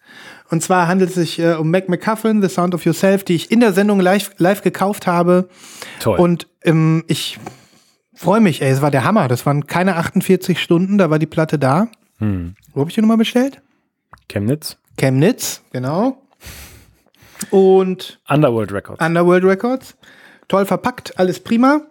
Und 0.50 0.64
zwar 0.64 0.88
handelt 0.88 1.10
es 1.10 1.16
sich 1.16 1.40
äh, 1.40 1.54
um 1.54 1.70
Mac 1.72 1.90
McCuffin, 1.90 2.42
The 2.42 2.50
Sound 2.50 2.74
of 2.74 2.86
Yourself, 2.86 3.24
die 3.24 3.36
ich 3.36 3.52
in 3.52 3.60
der 3.60 3.74
Sendung 3.74 4.00
live, 4.00 4.32
live 4.38 4.62
gekauft 4.62 5.08
habe. 5.08 5.50
Toll. 6.00 6.18
Und 6.18 6.48
ähm, 6.64 7.04
ich 7.08 7.38
freue 8.14 8.40
mich, 8.40 8.62
ey, 8.62 8.70
es 8.70 8.82
war 8.82 8.92
der 8.92 9.04
Hammer. 9.04 9.28
Das 9.28 9.46
waren 9.46 9.68
keine 9.68 9.98
48 9.98 10.62
Stunden, 10.62 10.98
da 10.98 11.10
war 11.10 11.20
die 11.20 11.26
Platte 11.26 11.60
da. 11.60 11.90
Hm. 12.20 12.56
Wo 12.74 12.82
habe 12.82 12.90
ich 12.90 12.96
die 12.96 13.02
nochmal 13.02 13.18
bestellt? 13.18 13.62
Chemnitz. 14.30 14.78
Chemnitz, 14.98 15.62
genau. 15.72 16.22
Und 17.52 18.20
Underworld 18.28 18.72
Records. 18.72 19.04
Underworld 19.04 19.44
Records. 19.44 19.96
Toll 20.48 20.66
verpackt, 20.66 21.20
alles 21.20 21.40
prima. 21.40 21.82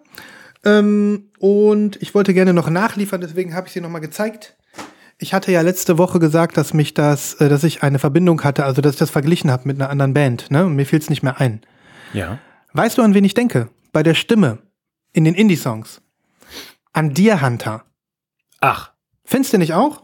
Ähm, 0.65 1.29
und 1.39 2.01
ich 2.01 2.13
wollte 2.15 2.33
gerne 2.33 2.53
noch 2.53 2.69
nachliefern, 2.69 3.21
deswegen 3.21 3.53
habe 3.53 3.67
ich 3.67 3.73
sie 3.73 3.81
nochmal 3.81 4.01
gezeigt. 4.01 4.55
Ich 5.19 5.33
hatte 5.33 5.51
ja 5.51 5.61
letzte 5.61 5.97
Woche 5.97 6.19
gesagt, 6.19 6.57
dass 6.57 6.73
mich 6.73 6.93
das, 6.93 7.35
äh, 7.35 7.49
dass 7.49 7.63
ich 7.63 7.83
eine 7.83 7.99
Verbindung 7.99 8.43
hatte, 8.43 8.65
also 8.65 8.81
dass 8.81 8.93
ich 8.93 8.99
das 8.99 9.09
verglichen 9.09 9.51
habe 9.51 9.67
mit 9.67 9.79
einer 9.79 9.89
anderen 9.89 10.13
Band, 10.13 10.51
ne? 10.51 10.65
Und 10.65 10.75
mir 10.75 10.85
fiel 10.85 10.99
es 10.99 11.09
nicht 11.09 11.23
mehr 11.23 11.39
ein. 11.39 11.61
ja. 12.13 12.39
Weißt 12.73 12.97
du, 12.97 13.01
an 13.01 13.15
wen 13.15 13.23
ich 13.23 13.33
denke? 13.33 13.69
Bei 13.91 14.03
der 14.03 14.13
Stimme 14.13 14.59
in 15.13 15.23
den 15.23 15.33
Indie-Songs. 15.33 16.01
An 16.93 17.13
Deer 17.15 17.41
Hunter. 17.41 17.85
Ach, 18.59 18.91
Findest 19.29 19.51
du 19.51 19.57
nicht 19.57 19.73
auch? 19.73 20.03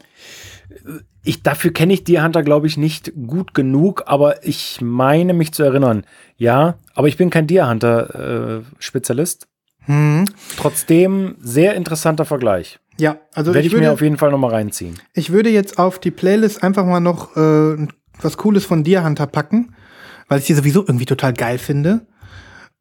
Ich, 1.23 1.43
dafür 1.43 1.71
kenne 1.71 1.93
ich 1.93 2.03
Deer 2.03 2.23
Hunter, 2.23 2.43
glaube 2.43 2.67
ich, 2.67 2.77
nicht 2.77 3.13
gut 3.27 3.53
genug, 3.53 4.03
aber 4.05 4.45
ich 4.45 4.79
meine 4.81 5.33
mich 5.33 5.53
zu 5.53 5.63
erinnern. 5.63 6.05
Ja, 6.37 6.75
aber 6.93 7.07
ich 7.07 7.17
bin 7.17 7.29
kein 7.29 7.47
Deer 7.47 7.69
Hunter 7.69 8.59
äh, 8.59 8.63
Spezialist. 8.79 9.47
Hm. 9.85 10.25
Trotzdem 10.57 11.35
sehr 11.39 11.75
interessanter 11.75 12.25
Vergleich. 12.25 12.79
Ja, 12.97 13.17
also 13.33 13.53
Werde 13.53 13.61
ich 13.61 13.67
ich, 13.67 13.73
würde, 13.73 13.87
mir 13.87 13.93
auf 13.93 14.01
jeden 14.01 14.17
Fall 14.17 14.31
nochmal 14.31 14.51
reinziehen. 14.51 14.99
ich 15.13 15.31
würde 15.31 15.49
jetzt 15.49 15.79
auf 15.79 15.99
die 15.99 16.11
Playlist 16.11 16.63
einfach 16.63 16.85
mal 16.85 16.99
noch 16.99 17.35
äh, 17.35 17.87
was 18.21 18.37
Cooles 18.37 18.65
von 18.65 18.83
dir, 18.83 19.03
Hunter, 19.03 19.27
packen, 19.27 19.75
weil 20.27 20.39
ich 20.39 20.45
die 20.45 20.53
sowieso 20.53 20.81
irgendwie 20.81 21.05
total 21.05 21.33
geil 21.33 21.57
finde. 21.57 22.05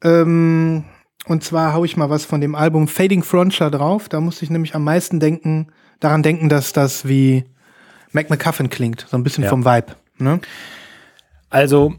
Ähm, 0.04 0.84
und 1.26 1.44
zwar 1.44 1.72
hau 1.72 1.84
ich 1.84 1.96
mal 1.96 2.10
was 2.10 2.24
von 2.24 2.40
dem 2.40 2.54
Album 2.54 2.88
Fading 2.88 3.22
Frontier 3.22 3.70
drauf. 3.70 4.08
Da 4.08 4.20
musste 4.20 4.44
ich 4.44 4.50
nämlich 4.50 4.74
am 4.74 4.84
meisten 4.84 5.20
denken, 5.20 5.68
daran 6.00 6.22
denken, 6.22 6.48
dass 6.48 6.72
das 6.72 7.06
wie 7.08 7.44
Mac 8.12 8.30
McCuffin 8.30 8.70
klingt, 8.70 9.06
so 9.08 9.16
ein 9.16 9.22
bisschen 9.24 9.44
Ja. 9.44 9.50
vom 9.50 9.64
Vibe. 9.64 9.94
Ne? 10.18 10.40
Also, 11.50 11.94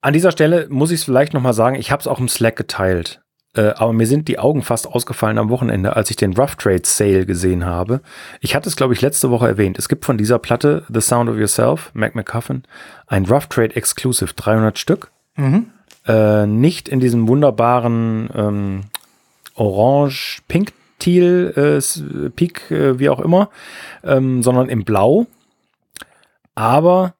an 0.00 0.12
dieser 0.12 0.32
Stelle 0.32 0.66
muss 0.70 0.90
ich 0.90 1.00
es 1.00 1.04
vielleicht 1.04 1.34
nochmal 1.34 1.52
sagen, 1.54 1.76
ich 1.76 1.90
habe 1.90 2.00
es 2.00 2.06
auch 2.06 2.18
im 2.18 2.28
Slack 2.28 2.56
geteilt. 2.56 3.20
Äh, 3.54 3.70
aber 3.76 3.92
mir 3.92 4.06
sind 4.06 4.28
die 4.28 4.38
Augen 4.38 4.62
fast 4.62 4.86
ausgefallen 4.86 5.36
am 5.36 5.50
Wochenende, 5.50 5.96
als 5.96 6.08
ich 6.10 6.16
den 6.16 6.34
Rough 6.36 6.54
Trade 6.54 6.82
Sale 6.84 7.26
gesehen 7.26 7.64
habe. 7.66 8.00
Ich 8.40 8.54
hatte 8.54 8.68
es, 8.68 8.76
glaube 8.76 8.94
ich, 8.94 9.00
letzte 9.00 9.30
Woche 9.30 9.48
erwähnt. 9.48 9.76
Es 9.78 9.88
gibt 9.88 10.04
von 10.04 10.16
dieser 10.16 10.38
Platte 10.38 10.84
The 10.88 11.00
Sound 11.00 11.28
of 11.28 11.36
Yourself, 11.36 11.90
Mac 11.92 12.14
McCuffin, 12.14 12.62
ein 13.08 13.26
Rough 13.26 13.48
Trade 13.48 13.74
Exclusive, 13.74 14.34
300 14.34 14.78
Stück. 14.78 15.10
Mhm. 15.36 15.66
Äh, 16.06 16.46
nicht 16.46 16.88
in 16.88 17.00
diesem 17.00 17.26
wunderbaren 17.26 18.30
ähm, 18.34 18.80
Orange, 19.54 20.38
Teal, 21.00 21.52
äh, 21.56 22.30
Peak, 22.30 22.70
äh, 22.70 22.98
wie 23.00 23.08
auch 23.08 23.18
immer, 23.18 23.50
ähm, 24.04 24.42
sondern 24.42 24.68
im 24.68 24.84
Blau. 24.84 25.26
Aber 26.54 27.14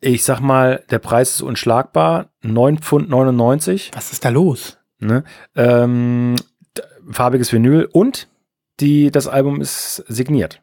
ich 0.00 0.24
sag 0.24 0.40
mal, 0.40 0.82
der 0.90 0.98
Preis 0.98 1.36
ist 1.36 1.42
unschlagbar. 1.42 2.30
9,99 2.42 2.80
Pfund. 2.80 3.96
Was 3.96 4.12
ist 4.12 4.24
da 4.24 4.28
los? 4.28 4.78
Ne? 4.98 5.24
Ähm, 5.54 6.36
farbiges 7.10 7.52
Vinyl 7.52 7.88
und 7.92 8.28
die, 8.80 9.10
das 9.10 9.26
Album 9.26 9.60
ist 9.60 10.04
signiert. 10.08 10.62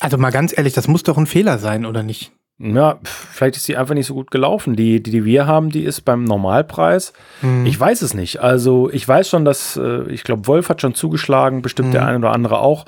Also 0.00 0.18
mal 0.18 0.30
ganz 0.30 0.56
ehrlich, 0.56 0.74
das 0.74 0.88
muss 0.88 1.02
doch 1.02 1.18
ein 1.18 1.26
Fehler 1.26 1.58
sein, 1.58 1.86
oder 1.86 2.02
nicht? 2.02 2.32
Ja, 2.58 2.98
vielleicht 3.04 3.56
ist 3.56 3.68
die 3.68 3.76
einfach 3.76 3.94
nicht 3.94 4.06
so 4.06 4.14
gut 4.14 4.30
gelaufen. 4.30 4.76
Die, 4.76 5.02
die, 5.02 5.10
die 5.10 5.24
wir 5.26 5.46
haben, 5.46 5.68
die 5.70 5.84
ist 5.84 6.02
beim 6.06 6.24
Normalpreis. 6.24 7.12
Hm. 7.40 7.66
Ich 7.66 7.78
weiß 7.78 8.00
es 8.00 8.14
nicht. 8.14 8.40
Also 8.40 8.88
ich 8.90 9.06
weiß 9.06 9.28
schon, 9.28 9.44
dass, 9.44 9.76
äh, 9.76 10.04
ich 10.10 10.24
glaube, 10.24 10.46
Wolf 10.46 10.70
hat 10.70 10.80
schon 10.80 10.94
zugeschlagen, 10.94 11.60
bestimmt 11.60 11.92
der 11.92 12.02
Mhm. 12.02 12.08
eine 12.08 12.18
oder 12.18 12.32
andere 12.32 12.58
auch. 12.60 12.86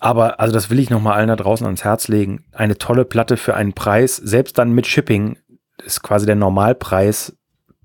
Aber 0.00 0.40
also 0.40 0.54
das 0.54 0.70
will 0.70 0.78
ich 0.78 0.88
noch 0.90 1.00
mal 1.02 1.12
allen 1.14 1.28
da 1.28 1.36
draußen 1.36 1.66
ans 1.66 1.84
Herz 1.84 2.08
legen. 2.08 2.44
Eine 2.52 2.78
tolle 2.78 3.04
Platte 3.04 3.36
für 3.36 3.54
einen 3.54 3.74
Preis, 3.74 4.16
selbst 4.16 4.56
dann 4.58 4.72
mit 4.72 4.86
Shipping, 4.86 5.36
ist 5.84 6.02
quasi 6.02 6.24
der 6.24 6.34
Normalpreis 6.36 7.36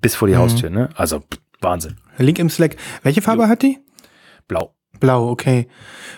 bis 0.02 0.16
vor 0.16 0.28
die 0.30 0.36
Mhm. 0.36 0.40
Haustür. 0.40 0.70
Ne? 0.70 0.90
Also 0.96 1.22
Wahnsinn. 1.60 1.98
Link 2.18 2.40
im 2.40 2.50
Slack. 2.50 2.78
Welche 3.04 3.22
Farbe 3.22 3.50
hat 3.50 3.62
die? 3.62 3.78
Blau. 4.48 4.74
Blau, 5.00 5.30
okay. 5.30 5.68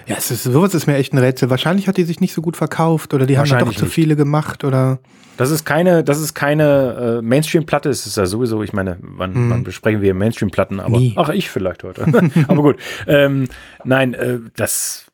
Ja, 0.08 0.16
es 0.18 0.32
ist, 0.32 0.44
sowas 0.44 0.74
ist 0.74 0.88
mir 0.88 0.96
echt 0.96 1.14
ein 1.14 1.18
Rätsel. 1.20 1.50
Wahrscheinlich 1.50 1.88
hat 1.88 1.98
die 1.98 2.04
sich 2.04 2.20
nicht 2.20 2.34
so 2.34 2.42
gut 2.42 2.58
verkauft 2.58 3.14
oder 3.14 3.26
die 3.26 3.38
haben 3.38 3.48
doch 3.50 3.74
zu 3.74 3.86
nicht. 3.86 3.94
viele 3.94 4.16
gemacht 4.16 4.64
oder. 4.64 5.00
Das 5.38 5.50
ist 5.52 5.66
keine, 5.66 6.04
das 6.04 6.20
ist 6.20 6.34
keine 6.34 7.20
äh, 7.20 7.22
Mainstream-Platte, 7.22 7.90
es 7.90 8.06
ist 8.06 8.18
ja 8.18 8.26
sowieso, 8.26 8.62
ich 8.64 8.74
meine, 8.74 8.98
wann, 9.02 9.34
Mhm. 9.34 9.50
wann 9.50 9.64
besprechen 9.64 10.02
wir 10.02 10.14
Mainstream-Platten, 10.14 10.80
aber 10.80 10.98
Nie. 10.98 11.14
ach, 11.16 11.30
ich 11.30 11.50
vielleicht 11.50 11.84
heute. 11.84 12.06
aber 12.48 12.62
gut. 12.62 12.78
Ähm, 13.08 13.48
nein, 13.84 14.14
äh, 14.14 14.40
das, 14.56 15.06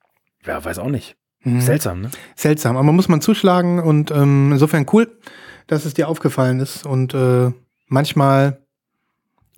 ja, 0.46 0.64
weiß 0.64 0.80
auch 0.80 0.90
nicht. 0.90 1.16
Mhm. 1.44 1.62
Seltsam, 1.62 2.02
ne? 2.02 2.10
Seltsam, 2.36 2.78
aber 2.78 2.92
muss 2.92 3.08
man 3.10 3.22
zuschlagen 3.22 3.80
und 3.80 4.12
ähm, 4.12 4.52
insofern 4.54 4.86
cool, 4.92 5.08
dass 5.68 5.86
es 5.86 5.94
dir 5.94 6.08
aufgefallen 6.10 6.60
ist 6.60 6.86
und 6.86 7.14
äh, 7.14 7.52
manchmal 7.88 8.60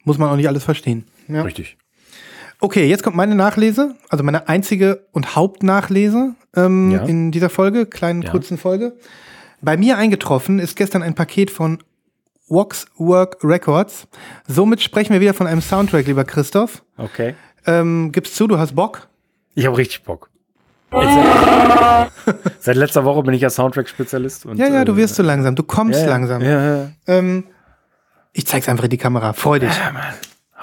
muss 0.04 0.18
man 0.18 0.30
auch 0.30 0.36
nicht 0.36 0.48
alles 0.48 0.64
verstehen. 0.64 1.06
Ja. 1.28 1.44
Richtig. 1.44 1.78
Okay, 2.62 2.88
jetzt 2.88 3.04
kommt 3.04 3.16
meine 3.16 3.36
Nachlese, 3.36 3.96
also 4.10 4.24
meine 4.24 4.50
einzige 4.50 5.06
und 5.14 5.36
Hauptnachlese 5.36 6.36
ähm, 6.56 6.92
Ja. 6.92 7.04
in 7.06 7.32
dieser 7.32 7.50
Folge, 7.50 7.86
kleinen 7.86 8.22
Ja. 8.22 8.32
kurzen 8.32 8.58
Folge. 8.58 8.98
Bei 9.62 9.78
mir 9.78 9.98
eingetroffen 9.98 10.60
ist 10.60 10.76
gestern 10.76 11.02
ein 11.04 11.16
Paket 11.16 11.52
von 11.52 11.80
Waxwork 12.50 13.38
Records. 13.44 14.08
Somit 14.48 14.82
sprechen 14.82 15.14
wir 15.14 15.22
wieder 15.22 15.34
von 15.34 15.48
einem 15.48 15.62
Soundtrack, 15.62 16.06
lieber 16.08 16.24
Christoph. 16.26 16.84
Okay. 16.98 17.36
Ähm, 17.66 18.12
gibst 18.12 18.36
zu, 18.36 18.48
du 18.48 18.58
hast 18.58 18.76
Bock? 18.76 19.08
Ich 19.56 19.66
habe 19.66 19.78
richtig 19.78 20.04
Bock. 20.04 20.30
Seit 22.60 22.76
letzter 22.76 23.06
Woche 23.06 23.22
bin 23.24 23.34
ich 23.36 23.42
ja 23.42 23.50
Soundtrack-Spezialist. 23.50 24.46
und, 24.48 24.58
Ja, 24.58 24.68
ja, 24.68 24.84
du 24.86 24.94
äh, 24.94 24.98
wirst 24.98 25.16
so 25.16 25.24
langsam, 25.24 25.56
du 25.56 25.64
kommst 25.64 26.02
ja, 26.02 26.08
langsam. 26.08 26.42
Ja, 26.42 26.76
ja. 26.78 26.90
Ähm, 27.08 27.44
ich 28.34 28.48
zeig's 28.48 28.68
einfach 28.68 28.86
in 28.86 28.90
die 28.90 28.98
Kamera, 28.98 29.34
freu 29.34 29.60
dich. 29.60 29.70
ja, 29.78 29.92
Mann. 29.92 30.04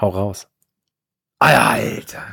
Hau 0.01 0.09
raus. 0.09 0.47
Alter. 1.39 2.23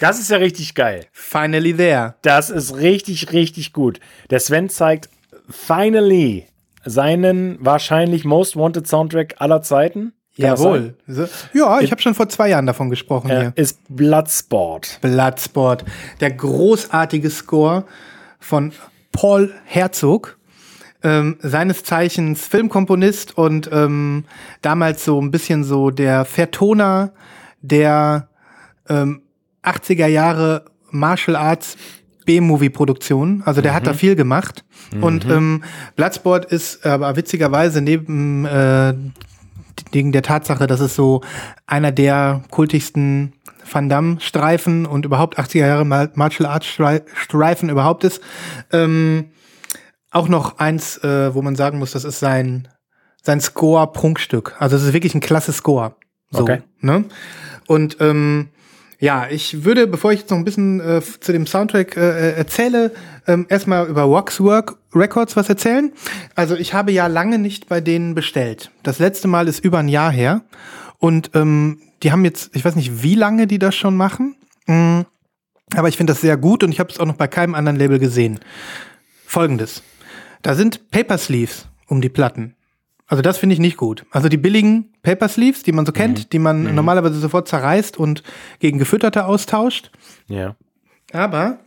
Das 0.00 0.18
ist 0.18 0.30
ja 0.30 0.38
richtig 0.38 0.74
geil. 0.74 1.06
Finally 1.12 1.74
there. 1.74 2.14
Das 2.22 2.50
ist 2.50 2.76
richtig, 2.76 3.32
richtig 3.32 3.72
gut. 3.72 4.00
Der 4.30 4.40
Sven 4.40 4.68
zeigt 4.68 5.10
finally 5.48 6.46
seinen 6.84 7.58
wahrscheinlich 7.60 8.24
Most 8.24 8.56
Wanted 8.56 8.86
Soundtrack 8.86 9.36
aller 9.38 9.62
Zeiten. 9.62 10.12
Kann? 10.36 10.46
Jawohl. 10.46 10.94
Ja, 11.52 11.80
ich 11.80 11.90
habe 11.90 12.00
schon 12.00 12.14
vor 12.14 12.28
zwei 12.28 12.48
Jahren 12.48 12.64
davon 12.64 12.88
gesprochen 12.88 13.28
hier. 13.28 13.52
Er 13.54 13.56
ist 13.56 13.78
Bloodsport. 13.88 14.98
Bloodsport. 15.02 15.84
Der 16.20 16.30
großartige 16.30 17.28
Score 17.28 17.84
von 18.38 18.72
Paul 19.12 19.52
Herzog. 19.64 20.38
Ähm, 21.02 21.38
seines 21.40 21.82
Zeichens 21.82 22.46
Filmkomponist 22.46 23.36
und 23.36 23.70
ähm, 23.72 24.24
damals 24.60 25.04
so 25.04 25.20
ein 25.20 25.30
bisschen 25.30 25.64
so 25.64 25.90
der 25.90 26.26
Vertoner 26.26 27.12
der 27.62 28.28
ähm, 28.90 29.22
80er 29.62 30.06
Jahre 30.06 30.66
Martial 30.90 31.36
Arts 31.36 31.76
B-Movie-Produktion. 32.26 33.42
Also 33.46 33.60
der 33.60 33.74
hat 33.74 33.86
da 33.86 33.94
viel 33.94 34.16
gemacht. 34.16 34.64
Und 35.00 35.24
ähm, 35.26 35.62
Bloodsport 35.96 36.44
ist 36.46 36.84
aber 36.84 37.16
witzigerweise 37.16 37.80
neben 37.80 38.44
äh, 38.44 38.94
wegen 39.92 40.12
der 40.12 40.22
Tatsache, 40.22 40.66
dass 40.66 40.80
es 40.80 40.94
so 40.94 41.22
einer 41.66 41.92
der 41.92 42.42
kultigsten 42.50 43.32
Van 43.70 43.88
Damme-Streifen 43.88 44.84
und 44.86 45.04
überhaupt 45.04 45.38
80er 45.38 45.58
Jahre 45.66 45.84
Mar- 45.84 46.10
Martial 46.14 46.48
Arts 46.50 46.66
Strei- 46.66 47.02
Streifen 47.14 47.68
überhaupt 47.68 48.04
ist. 48.04 48.20
Ähm, 48.72 49.30
auch 50.10 50.28
noch 50.28 50.58
eins, 50.58 50.96
äh, 50.98 51.34
wo 51.34 51.42
man 51.42 51.54
sagen 51.56 51.78
muss, 51.78 51.92
das 51.92 52.04
ist 52.04 52.18
sein, 52.18 52.66
sein 53.22 53.40
Score-Prunkstück. 53.40 54.56
Also 54.58 54.76
es 54.76 54.82
ist 54.82 54.92
wirklich 54.92 55.14
ein 55.14 55.20
klasse 55.20 55.52
Score. 55.52 55.94
So, 56.30 56.42
Okay. 56.42 56.62
Ne? 56.80 57.04
Und 57.68 57.96
ähm, 58.00 58.48
ja, 59.00 59.26
ich 59.30 59.64
würde, 59.64 59.86
bevor 59.86 60.12
ich 60.12 60.20
jetzt 60.20 60.30
noch 60.30 60.36
ein 60.36 60.44
bisschen 60.44 60.78
äh, 60.78 61.00
zu 61.00 61.32
dem 61.32 61.46
Soundtrack 61.46 61.96
äh, 61.96 62.32
erzähle, 62.32 62.92
ähm, 63.26 63.46
erstmal 63.48 63.88
über 63.88 64.10
Waxwork 64.10 64.76
Records 64.94 65.36
was 65.36 65.48
erzählen. 65.48 65.90
Also 66.34 66.54
ich 66.54 66.74
habe 66.74 66.92
ja 66.92 67.06
lange 67.06 67.38
nicht 67.38 67.66
bei 67.66 67.80
denen 67.80 68.14
bestellt. 68.14 68.70
Das 68.82 68.98
letzte 68.98 69.26
Mal 69.26 69.48
ist 69.48 69.64
über 69.64 69.78
ein 69.78 69.88
Jahr 69.88 70.12
her. 70.12 70.42
Und 70.98 71.30
ähm, 71.34 71.80
die 72.02 72.12
haben 72.12 72.26
jetzt, 72.26 72.54
ich 72.54 72.62
weiß 72.62 72.76
nicht, 72.76 73.02
wie 73.02 73.14
lange 73.14 73.46
die 73.46 73.58
das 73.58 73.74
schon 73.74 73.96
machen. 73.96 74.36
Mm, 74.66 75.00
aber 75.74 75.88
ich 75.88 75.96
finde 75.96 76.12
das 76.12 76.20
sehr 76.20 76.36
gut 76.36 76.62
und 76.62 76.70
ich 76.70 76.78
habe 76.78 76.90
es 76.90 77.00
auch 77.00 77.06
noch 77.06 77.16
bei 77.16 77.26
keinem 77.26 77.54
anderen 77.54 77.78
Label 77.78 77.98
gesehen. 77.98 78.38
Folgendes. 79.24 79.82
Da 80.42 80.54
sind 80.54 80.90
Paper 80.90 81.16
Sleeves 81.16 81.68
um 81.86 82.02
die 82.02 82.10
Platten. 82.10 82.54
Also 83.10 83.22
das 83.22 83.38
finde 83.38 83.54
ich 83.54 83.58
nicht 83.58 83.76
gut. 83.76 84.06
Also 84.12 84.28
die 84.28 84.36
billigen 84.36 84.92
Paper 85.02 85.28
Sleeves, 85.28 85.64
die 85.64 85.72
man 85.72 85.84
so 85.84 85.90
kennt, 85.90 86.32
die 86.32 86.38
man 86.38 86.76
normalerweise 86.76 87.18
sofort 87.18 87.48
zerreißt 87.48 87.98
und 87.98 88.22
gegen 88.60 88.78
gefütterte 88.78 89.26
austauscht. 89.26 89.90
Ja. 90.28 90.54
Aber 91.12 91.58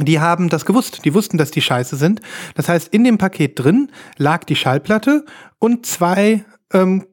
die 0.00 0.20
haben 0.20 0.48
das 0.48 0.64
gewusst. 0.64 1.04
Die 1.04 1.12
wussten, 1.12 1.36
dass 1.36 1.50
die 1.50 1.60
scheiße 1.60 1.96
sind. 1.96 2.22
Das 2.54 2.70
heißt, 2.70 2.88
in 2.94 3.04
dem 3.04 3.18
Paket 3.18 3.58
drin 3.58 3.92
lag 4.16 4.44
die 4.44 4.56
Schallplatte 4.56 5.26
und 5.58 5.84
zwei 5.84 6.46
ähm, 6.72 7.04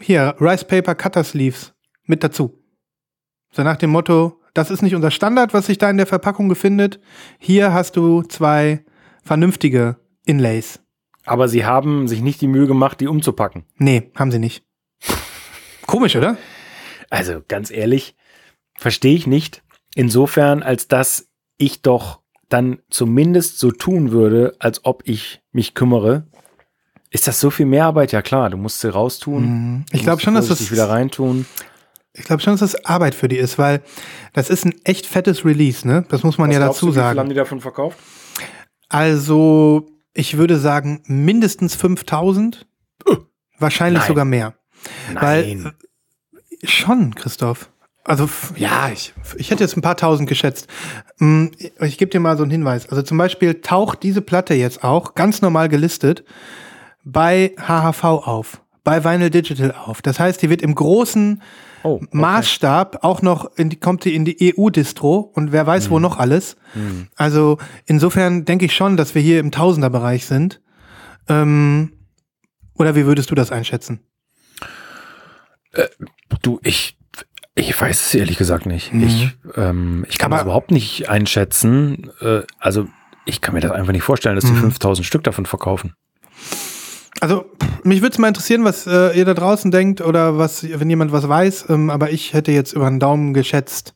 hier 0.00 0.34
Rice 0.40 0.64
Paper 0.64 0.94
Cutter 0.94 1.22
Sleeves 1.22 1.74
mit 2.06 2.24
dazu. 2.24 2.64
So 3.52 3.62
nach 3.62 3.76
dem 3.76 3.90
Motto, 3.90 4.40
das 4.54 4.70
ist 4.70 4.80
nicht 4.80 4.94
unser 4.94 5.10
Standard, 5.10 5.52
was 5.52 5.66
sich 5.66 5.76
da 5.76 5.90
in 5.90 5.98
der 5.98 6.06
Verpackung 6.06 6.48
befindet. 6.48 6.98
Hier 7.38 7.74
hast 7.74 7.96
du 7.96 8.22
zwei 8.22 8.86
vernünftige 9.22 9.96
Inlays. 10.24 10.80
Aber 11.24 11.48
sie 11.48 11.64
haben 11.64 12.08
sich 12.08 12.20
nicht 12.22 12.40
die 12.40 12.48
Mühe 12.48 12.66
gemacht, 12.66 13.00
die 13.00 13.08
umzupacken. 13.08 13.64
Nee, 13.76 14.10
haben 14.16 14.30
sie 14.30 14.38
nicht. 14.38 14.64
Komisch, 15.86 16.16
oder? 16.16 16.36
Also 17.10 17.42
ganz 17.46 17.70
ehrlich, 17.70 18.14
verstehe 18.78 19.14
ich 19.14 19.26
nicht. 19.26 19.62
Insofern, 19.94 20.62
als 20.62 20.88
dass 20.88 21.28
ich 21.58 21.82
doch 21.82 22.20
dann 22.48 22.80
zumindest 22.90 23.58
so 23.58 23.70
tun 23.70 24.10
würde, 24.12 24.56
als 24.58 24.84
ob 24.84 25.02
ich 25.06 25.40
mich 25.52 25.74
kümmere. 25.74 26.26
Ist 27.10 27.26
das 27.26 27.40
so 27.40 27.50
viel 27.50 27.66
Mehrarbeit? 27.66 28.12
Ja 28.12 28.22
klar, 28.22 28.50
du 28.50 28.56
musst 28.56 28.80
sie 28.80 28.92
raustun. 28.92 29.42
Mhm. 29.44 29.84
Ich 29.92 30.02
glaube 30.02 30.20
schon, 30.22 30.34
dass 30.34 30.48
das 30.48 30.70
wieder 30.70 30.88
reintun. 30.88 31.46
ich 32.12 32.24
glaube 32.24 32.42
schon, 32.42 32.52
dass 32.52 32.60
das 32.60 32.84
Arbeit 32.84 33.14
für 33.14 33.28
die 33.28 33.36
ist, 33.36 33.58
weil 33.58 33.82
das 34.32 34.50
ist 34.50 34.64
ein 34.64 34.74
echt 34.84 35.06
fettes 35.06 35.44
Release, 35.44 35.86
ne? 35.86 36.04
Das 36.08 36.22
muss 36.22 36.38
man 36.38 36.48
Was 36.50 36.54
ja 36.54 36.60
dazu 36.66 36.86
du, 36.86 36.92
wie 36.92 36.94
viel 36.94 37.02
sagen. 37.02 37.18
haben 37.18 37.28
die 37.28 37.34
davon 37.34 37.60
verkauft? 37.60 37.98
Also, 38.88 39.86
ich 40.12 40.36
würde 40.36 40.58
sagen, 40.58 41.02
mindestens 41.06 41.74
5000. 41.74 42.66
Wahrscheinlich 43.58 44.00
Nein. 44.00 44.08
sogar 44.08 44.24
mehr. 44.24 44.54
Nein. 45.12 45.72
Schon, 46.64 47.14
Christoph. 47.14 47.70
Also 48.04 48.28
ja, 48.56 48.88
ich, 48.90 49.12
ich 49.36 49.50
hätte 49.50 49.62
jetzt 49.62 49.76
ein 49.76 49.82
paar 49.82 49.96
tausend 49.96 50.28
geschätzt. 50.28 50.66
Mm, 51.18 51.46
Ich 51.80 51.98
gebe 51.98 52.10
dir 52.10 52.20
mal 52.20 52.36
so 52.36 52.42
einen 52.42 52.50
Hinweis. 52.50 52.88
Also 52.88 53.02
zum 53.02 53.18
Beispiel 53.18 53.60
taucht 53.60 54.02
diese 54.02 54.22
Platte 54.22 54.54
jetzt 54.54 54.82
auch 54.82 55.14
ganz 55.14 55.42
normal 55.42 55.68
gelistet 55.68 56.24
bei 57.04 57.54
HHV 57.58 58.04
auf, 58.04 58.62
bei 58.84 59.04
Vinyl 59.04 59.30
Digital 59.30 59.72
auf. 59.72 60.00
Das 60.00 60.18
heißt, 60.18 60.40
die 60.42 60.48
wird 60.50 60.62
im 60.62 60.74
großen 60.74 61.42
Oh, 61.82 61.94
okay. 61.94 62.06
Maßstab 62.12 63.02
auch 63.04 63.22
noch 63.22 63.56
in 63.56 63.70
die, 63.70 63.76
kommt 63.80 64.04
die 64.04 64.14
in 64.14 64.24
die 64.24 64.54
EU-Distro 64.56 65.16
und 65.34 65.50
wer 65.52 65.66
weiß 65.66 65.88
wo 65.90 65.96
Hm. 65.96 66.02
noch 66.02 66.18
alles. 66.18 66.56
Also 67.16 67.58
insofern 67.86 68.44
denke 68.44 68.66
ich 68.66 68.74
schon, 68.74 68.96
dass 68.96 69.14
wir 69.14 69.22
hier 69.22 69.40
im 69.40 69.50
Tausenderbereich 69.50 70.26
sind. 70.26 70.60
Ähm, 71.28 71.92
oder 72.74 72.94
wie 72.96 73.06
würdest 73.06 73.30
du 73.30 73.34
das 73.34 73.50
einschätzen? 73.52 74.00
Du, 76.42 76.58
ich, 76.62 76.98
ich 77.54 77.78
weiß 77.80 78.06
es 78.06 78.14
ehrlich 78.14 78.36
gesagt 78.38 78.66
nicht. 78.66 78.92
Mhm. 78.92 79.02
Ich, 79.04 79.38
ähm, 79.56 80.04
ich 80.08 80.18
kann 80.18 80.32
Aber- 80.32 80.38
das 80.38 80.44
überhaupt 80.44 80.70
nicht 80.70 81.08
einschätzen. 81.08 82.10
Äh, 82.20 82.42
also, 82.58 82.88
ich 83.24 83.40
kann 83.40 83.54
mir 83.54 83.60
das 83.60 83.70
einfach 83.72 83.92
nicht 83.92 84.02
vorstellen, 84.02 84.34
dass 84.34 84.44
die 84.44 84.52
Mhm. 84.52 84.60
5000 84.72 85.06
Stück 85.06 85.22
davon 85.22 85.46
verkaufen. 85.46 85.94
Also, 87.20 87.44
mich 87.84 88.00
würde 88.02 88.12
es 88.12 88.18
mal 88.18 88.28
interessieren, 88.28 88.64
was 88.64 88.86
äh, 88.86 89.16
ihr 89.16 89.24
da 89.24 89.34
draußen 89.34 89.70
denkt 89.70 90.00
oder 90.00 90.38
was, 90.38 90.62
wenn 90.62 90.88
jemand 90.88 91.12
was 91.12 91.28
weiß. 91.28 91.66
Ähm, 91.68 91.90
aber 91.90 92.10
ich 92.10 92.32
hätte 92.32 92.52
jetzt 92.52 92.72
über 92.72 92.88
den 92.88 92.98
Daumen 92.98 93.34
geschätzt, 93.34 93.94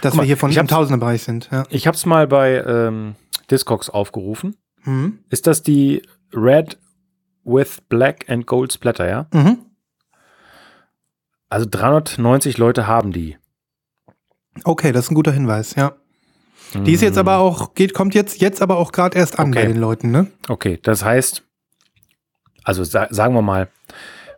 dass 0.00 0.14
mal, 0.14 0.22
wir 0.22 0.26
hier 0.26 0.36
von 0.36 0.52
im 0.52 0.68
Tausenderbereich 0.68 1.22
sind. 1.22 1.48
Ja. 1.50 1.64
Ich 1.70 1.86
habe 1.86 1.96
es 1.96 2.06
mal 2.06 2.26
bei 2.26 2.62
ähm, 2.64 3.16
Discogs 3.50 3.90
aufgerufen. 3.90 4.56
Mhm. 4.84 5.18
Ist 5.30 5.46
das 5.46 5.62
die 5.62 6.02
Red 6.32 6.78
with 7.44 7.80
Black 7.88 8.28
and 8.28 8.46
Gold 8.46 8.72
Splatter, 8.72 9.08
ja? 9.08 9.26
Mhm. 9.32 9.58
Also 11.48 11.66
390 11.70 12.58
Leute 12.58 12.86
haben 12.86 13.12
die. 13.12 13.36
Okay, 14.64 14.92
das 14.92 15.06
ist 15.06 15.10
ein 15.10 15.14
guter 15.14 15.32
Hinweis, 15.32 15.74
ja. 15.74 15.94
Die 16.74 16.92
ist 16.92 17.02
jetzt 17.02 17.18
aber 17.18 17.38
auch, 17.38 17.74
geht, 17.74 17.94
kommt 17.94 18.14
jetzt, 18.14 18.40
jetzt 18.40 18.60
aber 18.60 18.78
auch 18.78 18.90
gerade 18.90 19.16
erst 19.16 19.38
an 19.38 19.50
Okay. 19.50 19.60
bei 19.60 19.66
den 19.66 19.76
Leuten, 19.76 20.10
ne? 20.10 20.26
Okay, 20.48 20.80
das 20.82 21.04
heißt, 21.04 21.44
also 22.64 22.82
sa 22.84 23.06
sagen 23.10 23.34
wir 23.34 23.42
mal, 23.42 23.68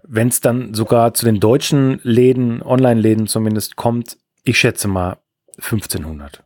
wenn 0.03 0.29
es 0.29 0.41
dann 0.41 0.75
sogar 0.75 1.15
zu 1.15 1.25
den 1.25 1.41
deutschen 1.41 2.01
Läden, 2.03 2.63
Online-Läden 2.63 3.27
zumindest 3.27 3.77
kommt, 3.77 4.19
ich 4.45 4.59
schätze 4.59 4.89
mal 4.89 5.19
1500. 5.59 6.45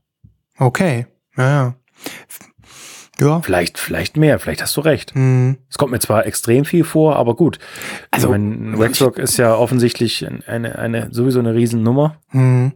Okay, 0.58 1.06
ja, 1.36 1.48
ja. 1.48 1.74
Ja. 3.18 3.42
Vielleicht, 3.42 3.78
vielleicht 3.78 4.16
mehr, 4.16 4.38
vielleicht 4.38 4.62
hast 4.62 4.76
du 4.78 4.80
recht. 4.80 5.14
Mhm. 5.14 5.58
Es 5.68 5.76
kommt 5.76 5.92
mir 5.92 5.98
zwar 5.98 6.24
extrem 6.24 6.64
viel 6.64 6.84
vor, 6.84 7.16
aber 7.16 7.36
gut. 7.36 7.58
Also, 8.10 8.30
mein 8.30 8.78
Waxrock 8.78 9.18
ist 9.18 9.36
ja 9.36 9.54
offensichtlich 9.54 10.26
eine, 10.46 10.78
eine, 10.78 11.12
sowieso 11.12 11.38
eine 11.38 11.54
Riesennummer. 11.54 12.16
Mhm. 12.32 12.72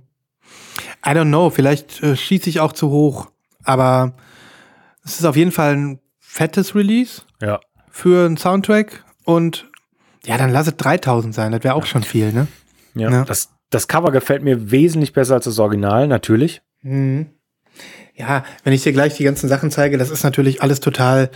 I 1.06 1.11
don't 1.11 1.28
know, 1.28 1.49
vielleicht 1.49 2.02
äh, 2.02 2.14
schieße 2.16 2.50
ich 2.50 2.61
auch 2.61 2.73
zu 2.73 2.90
hoch, 2.90 3.30
aber 3.62 4.14
es 5.02 5.18
ist 5.18 5.25
auf 5.25 5.37
jeden 5.37 5.52
Fall 5.52 5.76
ein 5.76 6.00
fettes 6.18 6.75
Release 6.75 7.23
Ja. 7.40 7.61
Für 7.94 8.26
einen 8.26 8.36
Soundtrack 8.36 9.04
und 9.24 9.70
ja, 10.24 10.36
dann 10.36 10.50
lass 10.50 10.66
es 10.66 10.76
3000 10.76 11.32
sein, 11.32 11.52
das 11.52 11.62
wäre 11.62 11.74
auch 11.74 11.86
schon 11.86 12.02
viel, 12.02 12.32
ne? 12.32 12.48
Ja. 12.96 13.08
Ja. 13.08 13.24
Das, 13.24 13.50
das 13.70 13.86
Cover 13.86 14.10
gefällt 14.10 14.42
mir 14.42 14.72
wesentlich 14.72 15.12
besser 15.12 15.34
als 15.34 15.44
das 15.44 15.60
Original, 15.60 16.08
natürlich. 16.08 16.60
Mhm. 16.82 17.26
Ja, 18.16 18.44
wenn 18.64 18.72
ich 18.72 18.82
dir 18.82 18.92
gleich 18.92 19.14
die 19.14 19.22
ganzen 19.22 19.48
Sachen 19.48 19.70
zeige, 19.70 19.96
das 19.96 20.10
ist 20.10 20.24
natürlich 20.24 20.60
alles 20.60 20.80
total 20.80 21.30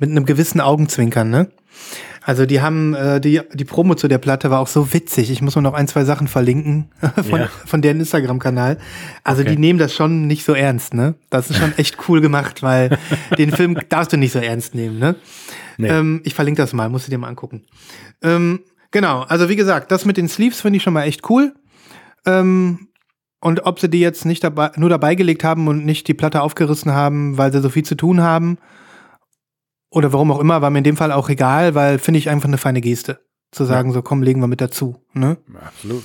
mit 0.00 0.10
einem 0.10 0.26
gewissen 0.26 0.60
Augenzwinkern, 0.60 1.30
ne? 1.30 1.52
Also 2.24 2.46
die 2.46 2.60
haben, 2.60 2.94
äh, 2.94 3.20
die, 3.20 3.40
die 3.52 3.64
Promo 3.64 3.94
zu 3.96 4.06
der 4.06 4.18
Platte 4.18 4.50
war 4.50 4.60
auch 4.60 4.68
so 4.68 4.92
witzig. 4.92 5.30
Ich 5.30 5.42
muss 5.42 5.56
mir 5.56 5.62
noch 5.62 5.74
ein, 5.74 5.88
zwei 5.88 6.04
Sachen 6.04 6.28
verlinken 6.28 6.88
von, 7.28 7.40
Ja. 7.40 7.48
von 7.66 7.82
deren 7.82 7.98
Instagram-Kanal. 8.00 8.78
Also 9.24 9.42
Okay. 9.42 9.50
die 9.52 9.58
nehmen 9.58 9.78
das 9.78 9.92
schon 9.92 10.26
nicht 10.28 10.44
so 10.44 10.54
ernst, 10.54 10.94
ne? 10.94 11.14
Das 11.30 11.50
ist 11.50 11.56
schon 11.58 11.72
echt 11.78 11.96
cool 12.08 12.20
gemacht, 12.20 12.62
weil 12.62 12.96
den 13.38 13.50
Film 13.50 13.76
darfst 13.88 14.12
du 14.12 14.16
nicht 14.16 14.32
so 14.32 14.38
ernst 14.38 14.74
nehmen, 14.74 14.98
ne? 14.98 15.16
Nee. 15.78 15.88
Ähm, 15.88 16.20
ich 16.24 16.34
verlinke 16.34 16.62
das 16.62 16.72
mal, 16.72 16.88
musst 16.88 17.06
du 17.08 17.10
dir 17.10 17.18
mal 17.18 17.28
angucken. 17.28 17.64
Ähm, 18.22 18.60
genau, 18.92 19.22
also 19.22 19.48
wie 19.48 19.56
gesagt, 19.56 19.90
das 19.90 20.04
mit 20.04 20.16
den 20.16 20.28
Sleeves 20.28 20.60
finde 20.60 20.76
ich 20.76 20.82
schon 20.82 20.92
mal 20.92 21.04
echt 21.04 21.28
cool. 21.30 21.54
Ähm, 22.24 22.88
und 23.40 23.66
ob 23.66 23.80
sie 23.80 23.88
die 23.90 23.98
jetzt 24.00 24.24
nicht 24.24 24.44
dabei, 24.44 24.70
nur 24.76 24.88
dabei 24.90 25.16
gelegt 25.16 25.42
haben 25.42 25.66
und 25.66 25.84
nicht 25.84 26.06
die 26.06 26.14
Platte 26.14 26.42
aufgerissen 26.42 26.92
haben, 26.92 27.36
weil 27.38 27.52
sie 27.52 27.60
so 27.60 27.68
viel 27.70 27.82
zu 27.84 27.96
tun 27.96 28.20
haben, 28.20 28.58
oder 29.92 30.12
warum 30.12 30.32
auch 30.32 30.40
immer, 30.40 30.62
war 30.62 30.70
mir 30.70 30.78
in 30.78 30.84
dem 30.84 30.96
Fall 30.96 31.12
auch 31.12 31.28
egal, 31.28 31.74
weil 31.74 31.98
finde 31.98 32.18
ich 32.18 32.30
einfach 32.30 32.48
eine 32.48 32.58
feine 32.58 32.80
Geste. 32.80 33.20
Zu 33.50 33.64
sagen, 33.64 33.92
so 33.92 34.00
komm, 34.00 34.22
legen 34.22 34.40
wir 34.40 34.46
mit 34.46 34.62
dazu. 34.62 34.96
Ne? 35.12 35.36
Absolut. 35.54 36.04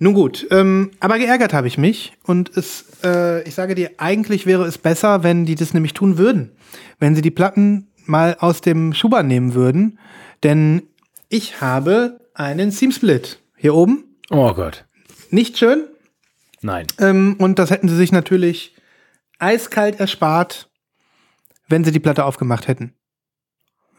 Nun 0.00 0.14
gut, 0.14 0.46
ähm, 0.50 0.90
aber 0.98 1.18
geärgert 1.18 1.54
habe 1.54 1.68
ich 1.68 1.78
mich 1.78 2.14
und 2.24 2.56
es, 2.56 2.86
äh, 3.04 3.46
ich 3.46 3.54
sage 3.54 3.76
dir, 3.76 3.92
eigentlich 3.98 4.44
wäre 4.44 4.64
es 4.64 4.76
besser, 4.76 5.22
wenn 5.22 5.46
die 5.46 5.54
das 5.54 5.72
nämlich 5.72 5.94
tun 5.94 6.18
würden. 6.18 6.56
Wenn 6.98 7.14
sie 7.14 7.22
die 7.22 7.30
Platten 7.30 7.92
mal 8.04 8.36
aus 8.40 8.60
dem 8.60 8.92
Schuber 8.92 9.22
nehmen 9.22 9.54
würden, 9.54 10.00
denn 10.42 10.82
ich 11.28 11.60
habe 11.60 12.18
einen 12.34 12.72
Seam 12.72 12.90
Split 12.90 13.38
hier 13.56 13.76
oben. 13.76 14.16
Oh 14.30 14.52
Gott. 14.52 14.84
Nicht 15.30 15.58
schön. 15.58 15.84
Nein. 16.60 16.88
Ähm, 16.98 17.36
und 17.38 17.60
das 17.60 17.70
hätten 17.70 17.88
sie 17.88 17.96
sich 17.96 18.10
natürlich 18.10 18.74
eiskalt 19.38 20.00
erspart, 20.00 20.68
wenn 21.68 21.84
sie 21.84 21.92
die 21.92 22.00
Platte 22.00 22.24
aufgemacht 22.24 22.66
hätten. 22.66 22.94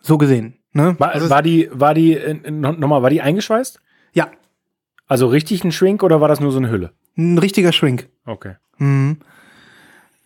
So 0.06 0.18
gesehen. 0.18 0.60
Ne? 0.74 0.96
War, 1.00 1.14
Also 1.14 1.30
war 1.30 1.42
die, 1.42 1.70
war 1.72 1.94
die, 1.94 2.14
äh, 2.16 2.36
no- 2.52 2.74
nochmal, 2.74 3.02
war 3.02 3.10
die 3.10 3.22
eingeschweißt? 3.22 3.80
ja, 4.14 4.28
Also 5.08 5.28
richtig 5.28 5.64
ein 5.64 5.72
Shrink 5.72 6.04
oder 6.04 6.22
war 6.22 6.28
das 6.28 6.40
nur 6.40 6.52
so 6.52 6.58
eine 6.60 6.70
Hülle? 6.70 6.92
ein 7.18 7.38
richtiger 7.38 7.72
Shrink. 7.72 8.08
Okay. 8.26 8.56
Mhm. 8.78 9.18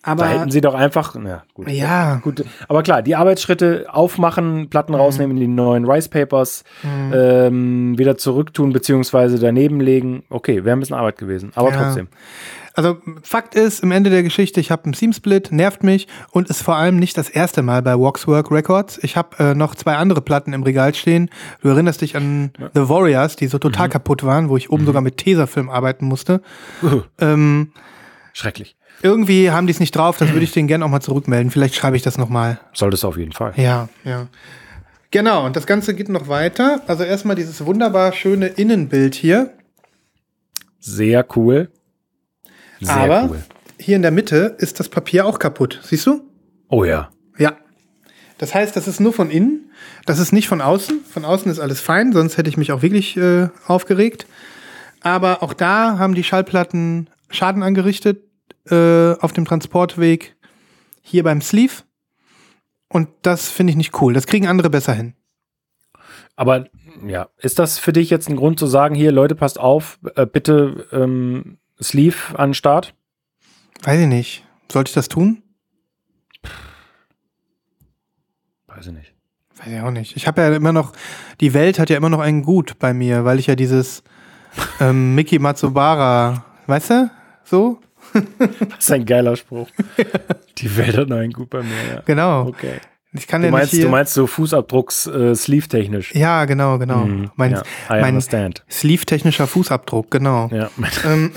Da 0.02 0.12
Aber 0.12 0.26
hätten 0.28 0.50
sie 0.50 0.62
doch 0.62 0.74
einfach, 0.74 1.14
na 1.20 1.44
gut. 1.54 1.70
ja, 1.70 2.16
Gut, 2.24 2.44
aber 2.70 2.84
klar, 2.84 3.02
die 3.04 3.16
Arbeitsschritte 3.18 3.86
aufmachen, 3.92 4.70
Platten 4.70 4.94
Mhm. 4.94 5.00
rausnehmen, 5.00 5.38
die 5.38 5.46
neuen 5.48 5.86
Rice 5.86 6.08
Papers 6.08 6.64
ähm, 6.84 7.98
wieder 7.98 8.18
zurücktun, 8.18 8.72
beziehungsweise 8.74 9.38
daneben 9.40 9.82
legen. 9.82 10.24
Okay, 10.30 10.64
wäre 10.64 10.76
ein 10.76 10.80
bisschen 10.80 10.96
Arbeit 10.96 11.18
gewesen, 11.18 11.52
aber 11.56 11.72
Ja. 11.72 11.84
trotzdem. 11.84 12.08
Also 12.76 12.98
Fakt 13.24 13.56
ist, 13.56 13.82
im 13.84 13.92
Ende 13.92 14.10
der 14.10 14.24
Geschichte, 14.24 14.60
ich 14.60 14.72
habe 14.72 14.86
einen 14.86 14.94
Seam-Split, 14.94 15.52
nervt 15.52 15.84
mich 15.84 16.08
und 16.32 16.50
ist 16.50 16.62
vor 16.62 16.76
allem 16.76 16.98
nicht 16.98 17.18
das 17.18 17.30
erste 17.30 17.62
Mal 17.62 17.82
bei 17.82 17.94
Waxwork 18.00 18.52
Records. 18.52 19.00
Ich 19.02 19.18
habe 19.18 19.38
äh, 19.44 19.54
noch 19.56 19.76
zwei 19.76 19.96
andere 19.96 20.22
Platten 20.22 20.54
im 20.54 20.64
Regal 20.64 20.94
stehen. 20.96 21.30
Du 21.62 21.70
erinnerst 21.70 22.02
dich 22.02 22.16
an 22.16 22.52
The 22.76 22.88
Warriors, 22.90 23.36
die 23.36 23.48
so 23.48 23.58
total 23.58 23.88
Mhm. 23.88 23.92
kaputt 23.92 24.24
waren, 24.24 24.50
wo 24.50 24.58
ich 24.58 24.70
oben 24.70 24.86
sogar 24.86 25.02
mit 25.02 25.18
Tesafilm 25.18 25.70
arbeiten 25.70 26.06
musste. 26.06 26.42
Ähm, 27.20 27.72
Schrecklich. 28.34 28.78
irgendwie 29.02 29.52
haben 29.52 29.68
die 29.68 29.72
es 29.72 29.80
nicht 29.80 29.96
drauf, 29.96 30.18
das 30.18 30.32
würde 30.32 30.44
ich 30.44 30.52
denen 30.52 30.68
gerne 30.68 30.86
auch 30.86 30.90
mal 30.90 31.02
zurückmelden. 31.02 31.52
Vielleicht 31.52 31.76
schreibe 31.76 31.96
ich 31.98 32.04
das 32.04 32.18
nochmal. 32.18 32.60
Solltest 32.74 33.04
du 33.04 33.08
auf 33.08 33.18
jeden 33.18 33.32
Fall. 33.34 33.54
Ja, 33.58 33.90
ja. 34.04 34.28
Genau, 35.12 35.46
und 35.46 35.56
das 35.56 35.66
Ganze 35.66 35.96
geht 35.96 36.08
noch 36.10 36.28
weiter. 36.28 36.82
Also 36.86 37.04
erstmal 37.04 37.36
dieses 37.36 37.66
wunderbar 37.66 38.14
schöne 38.14 38.46
Innenbild 38.48 39.16
hier. 39.16 39.52
Sehr 40.80 41.26
cool. 41.36 41.72
Sehr 42.80 42.96
Aber 42.96 43.30
cool. 43.30 43.44
hier 43.78 43.96
in 43.96 44.02
der 44.02 44.12
Mitte 44.12 44.56
ist 44.60 44.80
das 44.80 44.90
Papier 44.90 45.26
auch 45.26 45.40
kaputt. 45.40 45.80
Siehst 45.84 46.06
du? 46.08 46.22
Oh 46.70 46.84
ja. 46.84 47.10
Ja. 47.38 47.58
Das 48.38 48.56
heißt, 48.56 48.76
das 48.76 48.88
ist 48.88 49.00
nur 49.00 49.12
von 49.12 49.30
innen, 49.30 49.72
das 50.06 50.20
ist 50.20 50.32
nicht 50.32 50.48
von 50.48 50.62
außen. 50.62 51.02
Von 51.04 51.26
außen 51.26 51.52
ist 51.52 51.60
alles 51.60 51.82
fein, 51.82 52.14
sonst 52.14 52.38
hätte 52.38 52.50
ich 52.50 52.58
mich 52.58 52.72
auch 52.72 52.82
wirklich 52.82 53.18
äh, 53.18 53.50
aufgeregt. 53.68 54.28
Aber 55.02 55.44
auch 55.44 55.54
da 55.54 55.98
haben 55.98 56.16
die 56.16 56.24
Schallplatten 56.24 57.10
Schaden 57.30 57.64
angerichtet 57.64 58.24
äh, 58.70 59.14
auf 59.20 59.34
dem 59.34 59.46
Transportweg 59.46 60.36
hier 61.02 61.24
beim 61.24 61.42
Sleeve. 61.42 61.84
Und 62.88 63.10
das 63.22 63.50
finde 63.50 63.72
ich 63.72 63.78
nicht 63.78 64.02
cool. 64.02 64.14
Das 64.14 64.26
kriegen 64.26 64.48
andere 64.48 64.70
besser 64.70 64.94
hin. 64.94 65.14
Aber 66.36 66.66
ja, 67.06 67.28
ist 67.38 67.60
das 67.60 67.78
für 67.78 67.94
dich 67.94 68.10
jetzt 68.10 68.30
ein 68.30 68.36
Grund 68.36 68.58
zu 68.60 68.66
sagen, 68.66 68.96
hier, 68.96 69.12
Leute, 69.12 69.36
passt 69.36 69.60
auf, 69.60 70.00
äh, 70.16 70.26
bitte 70.26 70.88
ähm, 70.92 71.58
Sleeve 71.82 72.38
an 72.38 72.50
den 72.50 72.54
Start? 72.54 72.94
Weiß 73.84 74.00
ich 74.00 74.08
nicht. 74.08 74.46
Sollte 74.72 74.90
ich 74.90 74.94
das 74.96 75.08
tun? 75.10 75.42
Weiß 78.68 78.88
ich 78.88 78.94
nicht. 78.94 79.14
Weiß 79.58 79.68
ich 79.68 79.82
auch 79.82 79.92
nicht. 79.92 80.16
Ich 80.16 80.28
habe 80.28 80.42
ja 80.42 80.56
immer 80.56 80.72
noch, 80.72 80.94
die 81.42 81.54
Welt 81.54 81.80
hat 81.80 81.90
ja 81.90 81.98
immer 81.98 82.10
noch 82.10 82.20
einen 82.20 82.44
Gut 82.44 82.80
bei 82.80 82.94
mir, 82.94 83.26
weil 83.26 83.40
ich 83.40 83.48
ja 83.48 83.56
dieses 83.56 84.04
ähm, 84.80 85.16
Miki 85.16 85.40
Matsubara, 85.40 86.46
weißt 86.68 86.90
du? 86.92 87.12
So? 87.44 87.80
Das 88.60 88.80
ist 88.80 88.92
ein 88.92 89.06
geiler 89.06 89.36
Spruch. 89.36 89.68
Die 90.58 90.76
Welt 90.78 90.98
hat 90.98 91.10
noch 91.10 91.18
einen 91.18 91.34
gut 91.34 91.50
bei 91.50 91.62
mir, 91.62 91.76
ja. 91.94 92.02
Genau. 92.06 92.48
Okay. 92.48 92.80
Ich 93.14 93.28
kann 93.28 93.42
Du 93.42 93.48
ja 93.48 93.52
meinst, 93.52 93.74
nicht 93.74 93.80
hier. 93.80 93.86
du 93.86 93.92
meinst 93.92 94.14
so 94.14 94.26
Fußabdrucks 94.26 95.08
äh, 95.08 95.36
Sleeve-technisch. 95.36 96.16
ja, 96.16 96.46
genau, 96.46 96.78
genau. 96.80 97.06
Mhm, 97.06 97.32
Mein, 97.36 97.52
ja, 97.52 97.62
I 97.90 98.02
mein. 98.02 98.20
Sleeve-technischer 98.22 99.48
Fußabdruck, 99.48 100.10
genau. 100.12 100.48
Ja. 100.52 100.70
Ähm, 101.06 101.32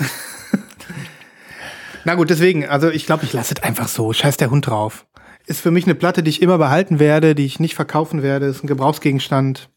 Na 2.05 2.15
gut, 2.15 2.29
deswegen, 2.29 2.65
also 2.67 2.89
ich 2.89 3.05
glaube, 3.05 3.23
ich 3.25 3.33
lasse 3.33 3.53
es 3.57 3.63
einfach 3.63 3.87
so. 3.87 4.11
Scheiß 4.13 4.37
der 4.37 4.49
Hund 4.51 4.67
drauf. 4.67 5.05
Ist 5.45 5.61
für 5.61 5.71
mich 5.71 5.85
eine 5.85 5.95
Platte, 5.95 6.23
die 6.23 6.29
ich 6.29 6.41
immer 6.41 6.57
behalten 6.57 6.99
werde, 6.99 7.35
die 7.35 7.45
ich 7.45 7.59
nicht 7.59 7.75
verkaufen 7.75 8.23
werde. 8.23 8.45
Ist 8.47 8.63
ein 8.63 8.67
Gebrauchsgegenstand. 8.67 9.69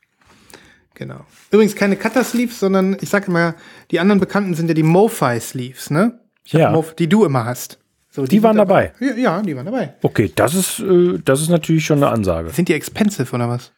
Genau. 0.95 1.21
Übrigens 1.51 1.75
keine 1.77 1.97
Cutter-Sleeves, 1.97 2.59
sondern 2.59 2.97
ich 3.01 3.11
sage 3.11 3.27
immer, 3.27 3.55
die 3.91 4.01
anderen 4.01 4.21
Bekannten 4.21 4.55
sind 4.55 4.69
ja 4.69 4.75
die 4.75 4.83
Mofi-Sleeves, 4.83 5.91
ne? 5.91 6.21
Ich 6.45 6.55
hab 6.55 6.61
Ja. 6.61 6.73
Mof- 6.73 6.95
die 6.95 7.09
du 7.09 7.25
immer 7.25 7.45
hast. 7.45 7.79
So, 8.11 8.25
Die 8.25 8.43
waren 8.43 8.53
sind 8.57 8.67
dabei. 8.69 8.93
Ja, 8.99 9.15
ja, 9.15 9.43
die 9.43 9.55
waren 9.55 9.67
dabei. 9.67 9.95
Okay, 10.03 10.33
das 10.35 10.55
ist, 10.55 10.79
äh, 10.81 11.19
das 11.23 11.43
ist 11.43 11.51
natürlich 11.51 11.85
schon 11.85 11.99
eine 12.03 12.09
Ansage. 12.09 12.49
Sind 12.51 12.69
die 12.69 12.73
expensive 12.75 13.35
oder 13.35 13.49
was? 13.49 13.73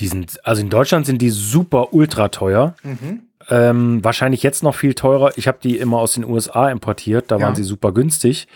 Die 0.00 0.08
sind, 0.08 0.44
also 0.44 0.60
in 0.60 0.70
Deutschland 0.70 1.06
sind 1.06 1.22
die 1.22 1.30
super 1.30 1.92
ultra 1.94 2.28
teuer. 2.30 2.74
Mhm. 2.82 3.22
Ähm, 3.50 4.02
wahrscheinlich 4.02 4.42
jetzt 4.42 4.62
noch 4.62 4.74
viel 4.74 4.94
teurer. 4.94 5.32
Ich 5.36 5.46
habe 5.48 5.58
die 5.62 5.76
immer 5.78 5.98
aus 5.98 6.14
den 6.14 6.24
USA 6.24 6.70
importiert, 6.70 7.30
da 7.30 7.36
Ja. 7.36 7.46
waren 7.46 7.54
sie 7.54 7.62
super 7.62 7.92
günstig. 7.92 8.48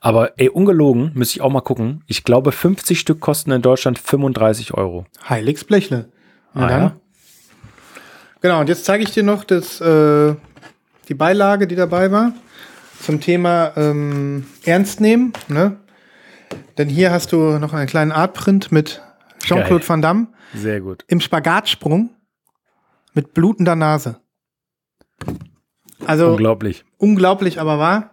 Aber 0.00 0.38
ey, 0.38 0.48
ungelogen, 0.48 1.10
müsste 1.14 1.36
ich 1.38 1.42
auch 1.42 1.50
mal 1.50 1.60
gucken. 1.62 2.04
Ich 2.06 2.22
glaube, 2.22 2.52
50 2.52 3.00
Stück 3.00 3.20
kosten 3.20 3.50
in 3.50 3.62
Deutschland 3.62 3.98
35 3.98 4.74
Euro. 4.74 5.04
Heiligs 5.28 5.64
Blechle. 5.64 6.08
Ah, 6.54 6.70
ja? 6.70 6.96
Genau, 8.40 8.60
und 8.60 8.68
jetzt 8.68 8.84
zeige 8.84 9.02
ich 9.02 9.10
dir 9.10 9.22
noch 9.24 9.42
das, 9.44 9.80
äh, 9.80 10.34
die 11.08 11.14
Beilage, 11.14 11.66
die 11.66 11.74
dabei 11.76 12.12
war, 12.12 12.32
zum 13.00 13.20
Thema 13.20 13.72
ähm, 13.76 14.46
Ernst 14.64 15.00
nehmen. 15.00 15.32
Ne? 15.48 15.76
Denn 16.78 16.88
hier 16.88 17.10
hast 17.10 17.32
du 17.32 17.58
noch 17.58 17.72
einen 17.72 17.88
kleinen 17.88 18.12
Artprint 18.12 18.70
mit 18.70 19.02
Jean-Claude. 19.42 19.88
Van 19.88 20.02
Damme 20.02 20.26
Sehr 20.54 20.80
gut. 20.80 21.04
im 21.08 21.20
Spagatsprung 21.20 22.10
mit 23.14 23.34
blutender 23.34 23.74
Nase. 23.76 24.20
Also 26.08 26.30
Unglaublich. 26.30 26.84
unglaublich, 26.98 27.60
aber 27.60 27.78
wahr. 27.78 28.10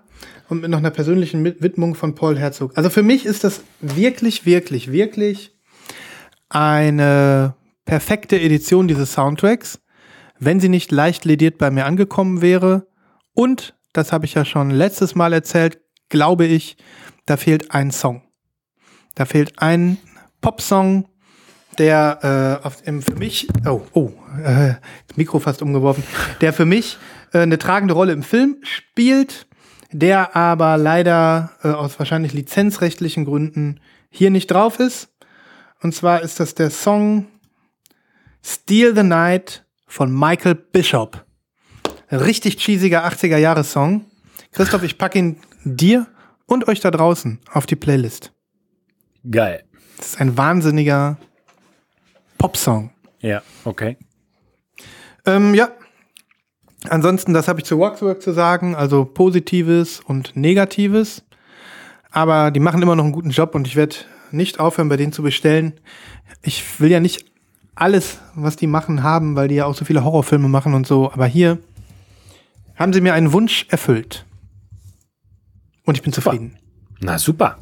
Und 0.50 0.62
mit 0.62 0.70
noch 0.70 0.80
einer 0.80 0.92
persönlichen 0.92 1.44
Widmung 1.44 1.96
von 1.96 2.16
Paul 2.16 2.38
Herzog. 2.38 2.74
Also 2.76 2.90
für 2.90 3.04
mich 3.04 3.26
ist 3.26 3.44
das 3.44 3.64
wirklich, 3.82 4.46
wirklich, 4.46 4.92
wirklich 4.92 5.56
eine 6.50 7.56
perfekte 7.86 8.40
Edition 8.40 8.88
dieses 8.88 9.14
Soundtracks, 9.14 9.80
wenn 10.40 10.60
sie 10.60 10.70
nicht 10.70 10.92
leicht 10.92 11.26
lediert 11.26 11.58
bei 11.58 11.72
mir 11.72 11.86
angekommen 11.86 12.42
wäre. 12.42 12.88
Und, 13.34 13.76
das 13.94 14.12
habe 14.12 14.26
ich 14.26 14.34
ja 14.34 14.46
schon 14.46 14.70
letztes 14.70 15.16
Mal 15.16 15.34
erzählt, 15.34 15.80
glaube 16.10 16.46
ich, 16.46 16.78
da 17.26 17.38
fehlt 17.38 17.72
ein 17.72 17.92
Song. 17.92 18.22
Da 19.16 19.26
fehlt 19.26 19.60
ein 19.60 19.98
Popsong, 20.42 21.08
der 21.78 22.60
äh, 22.62 22.66
auf, 22.66 22.86
im, 22.86 23.02
für 23.02 23.16
mich, 23.16 23.48
oh, 23.66 23.82
oh, 23.94 24.12
äh, 24.44 24.76
das 25.08 25.18
Mikro 25.18 25.40
fast 25.40 25.62
umgeworfen, 25.62 26.04
der 26.42 26.54
für 26.54 26.66
mich 26.66 26.98
äh, 27.34 27.40
eine 27.40 27.58
tragende 27.58 27.94
Rolle 27.94 28.14
im 28.14 28.24
Film 28.24 28.58
spielt, 28.62 29.48
der 29.92 30.36
aber 30.36 30.78
leider 30.78 31.52
äh, 31.64 31.70
aus 31.70 32.00
wahrscheinlich 32.00 32.34
lizenzrechtlichen 32.34 33.26
Gründen 33.26 33.80
hier 34.10 34.30
nicht 34.30 34.48
drauf 34.48 34.80
ist. 34.80 35.10
Und 35.82 35.94
zwar 35.94 36.22
ist 36.22 36.40
das 36.40 36.56
der 36.56 36.70
Song 36.70 37.28
Steal 38.44 38.96
the 38.96 39.04
Night 39.04 39.66
von 39.88 40.12
Michael 40.12 40.56
Bishop. 40.56 41.26
Ein 42.10 42.20
richtig 42.20 42.58
cheesiger 42.58 43.06
80er-Jahres-Song. 43.06 44.06
Christoph, 44.52 44.84
ich 44.84 44.98
packe 44.98 45.20
ihn 45.20 45.38
dir 45.64 46.08
und 46.46 46.68
euch 46.68 46.80
da 46.80 46.92
draußen 46.92 47.40
auf 47.52 47.66
die 47.66 47.76
Playlist. 47.76 48.32
Geil. 49.30 49.64
Das 49.98 50.08
ist 50.10 50.22
ein 50.22 50.38
wahnsinniger 50.38 51.18
Popsong. 52.38 52.92
Ja, 53.20 53.42
okay. 53.64 53.98
Ähm, 55.26 55.56
ja. 55.56 55.72
Ansonsten, 56.90 57.34
das 57.34 57.48
habe 57.48 57.60
ich 57.60 57.66
zu 57.66 57.80
Waxwork 57.80 58.22
zu 58.22 58.34
sagen, 58.34 58.76
also 58.76 59.06
Positives 59.06 60.02
und 60.02 60.36
Negatives. 60.36 61.24
Aber 62.12 62.52
die 62.52 62.60
machen 62.60 62.82
immer 62.82 62.96
noch 62.96 63.04
einen 63.04 63.14
guten 63.14 63.32
Job 63.32 63.56
und 63.56 63.68
ich 63.68 63.76
werde 63.76 63.96
nicht 64.32 64.60
aufhören, 64.60 64.90
bei 64.90 64.98
denen 64.98 65.14
zu 65.14 65.24
bestellen. 65.24 65.74
Ich 66.42 66.80
will 66.80 66.92
ja 66.92 67.00
nicht 67.00 67.26
alles, 67.76 68.20
was 68.36 68.56
die 68.56 68.68
machen, 68.68 69.04
haben, 69.04 69.36
weil 69.36 69.48
die 69.48 69.56
ja 69.56 69.66
auch 69.66 69.76
so 69.76 69.86
viele 69.86 70.04
Horrorfilme 70.04 70.48
machen 70.48 70.74
und 70.74 70.86
so. 70.86 71.12
Aber 71.12 71.26
hier 71.26 71.58
haben 72.76 72.94
sie 72.94 73.02
mir 73.02 73.14
einen 73.14 73.34
Wunsch 73.34 73.66
erfüllt. 73.70 74.26
Und 75.86 75.96
ich 75.96 76.04
bin 76.04 76.14
zufrieden. 76.14 76.58
Na 77.00 77.18
super. 77.18 77.58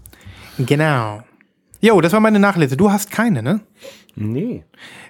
Genau. 0.57 1.23
Jo, 1.81 1.99
das 1.99 2.13
war 2.13 2.19
meine 2.19 2.39
Nachlese. 2.39 2.77
Du 2.77 2.91
hast 2.91 3.09
keine, 3.11 3.41
ne? 3.41 3.61
Nee. 4.15 4.63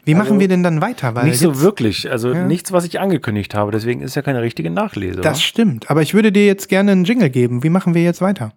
Wie 0.06 0.14
machen 0.14 0.28
Also, 0.28 0.40
wir 0.40 0.48
denn 0.48 0.64
dann 0.64 0.82
weiter? 0.82 1.14
Weil 1.16 1.26
Nicht 1.26 1.40
so 1.40 1.60
wirklich. 1.60 2.10
Also 2.10 2.34
Ja. 2.34 2.46
nichts, 2.46 2.72
was 2.72 2.86
ich 2.86 3.00
angekündigt 3.00 3.54
habe. 3.54 3.72
Deswegen 3.72 4.02
ist 4.02 4.16
ja 4.16 4.22
keine 4.22 4.42
richtige 4.42 4.70
Nachlese. 4.70 5.22
Das 5.22 5.38
wa? 5.38 5.42
stimmt. 5.42 5.90
Aber 5.92 6.02
ich 6.02 6.14
würde 6.14 6.32
dir 6.32 6.46
jetzt 6.46 6.70
gerne 6.70 6.92
einen 6.94 7.04
Jingle 7.04 7.30
geben. 7.30 7.64
Wie 7.64 7.70
machen 7.70 7.94
wir 7.94 8.04
jetzt 8.04 8.22
weiter? 8.22 8.54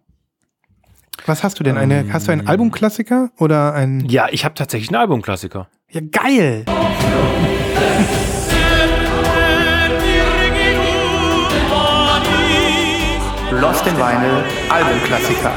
Was 1.26 1.42
hast 1.42 1.58
du 1.58 1.64
denn? 1.64 1.76
Eine, 1.76 2.06
hast 2.12 2.28
du 2.28 2.32
einen 2.32 2.46
Albumklassiker 2.46 3.30
oder 3.38 3.72
ein. 3.74 4.04
Ja, 4.08 4.28
ich 4.30 4.44
habe 4.44 4.54
tatsächlich 4.54 4.90
einen 4.90 4.96
Albumklassiker. 5.00 5.68
Ja, 5.90 6.00
geil! 6.10 6.64
Lost 13.60 13.86
in 13.86 13.96
Vinyl 13.96 14.44
Albumklassiker. 14.68 15.52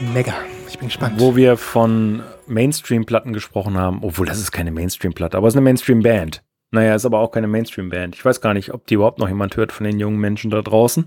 Mega. 0.00 0.34
Ich 0.68 0.78
bin 0.78 0.88
gespannt. 0.88 1.14
Wo 1.18 1.36
wir 1.36 1.56
von 1.56 2.22
Mainstream-Platten 2.46 3.32
gesprochen 3.32 3.78
haben. 3.78 4.00
Obwohl, 4.02 4.26
das 4.26 4.38
ist 4.38 4.52
keine 4.52 4.70
Mainstream-Platte, 4.70 5.36
aber 5.36 5.48
es 5.48 5.54
ist 5.54 5.56
eine 5.56 5.64
Mainstream-Band. 5.64 6.42
Naja, 6.70 6.94
ist 6.94 7.06
aber 7.06 7.20
auch 7.20 7.30
keine 7.30 7.46
Mainstream-Band. 7.46 8.14
Ich 8.14 8.24
weiß 8.24 8.40
gar 8.40 8.52
nicht, 8.52 8.74
ob 8.74 8.86
die 8.86 8.94
überhaupt 8.94 9.18
noch 9.18 9.28
jemand 9.28 9.56
hört 9.56 9.72
von 9.72 9.84
den 9.84 9.98
jungen 9.98 10.18
Menschen 10.18 10.50
da 10.50 10.60
draußen. 10.60 11.06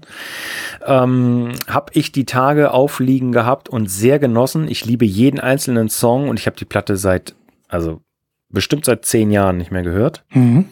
Ähm, 0.86 1.52
hab 1.68 1.96
ich 1.96 2.12
die 2.12 2.26
Tage 2.26 2.72
aufliegen 2.72 3.32
gehabt 3.32 3.70
und 3.70 3.92
sehr 3.92 4.18
genossen. 4.18 4.68
Ich 4.68 4.86
liebe 4.86 5.06
jeden 5.06 5.40
einzelnen 5.40 5.90
Song 5.90 6.30
und 6.30 6.40
ich 6.40 6.48
habe 6.48 6.58
die 6.58 6.66
Platte 6.66 6.98
seit, 6.98 7.36
also 7.68 8.02
bestimmt 8.50 8.86
seit 8.86 9.06
zehn 9.06 9.32
Jahren 9.32 9.58
nicht 9.58 9.72
mehr 9.72 9.84
gehört. 9.84 10.24
Mhm. 10.32 10.66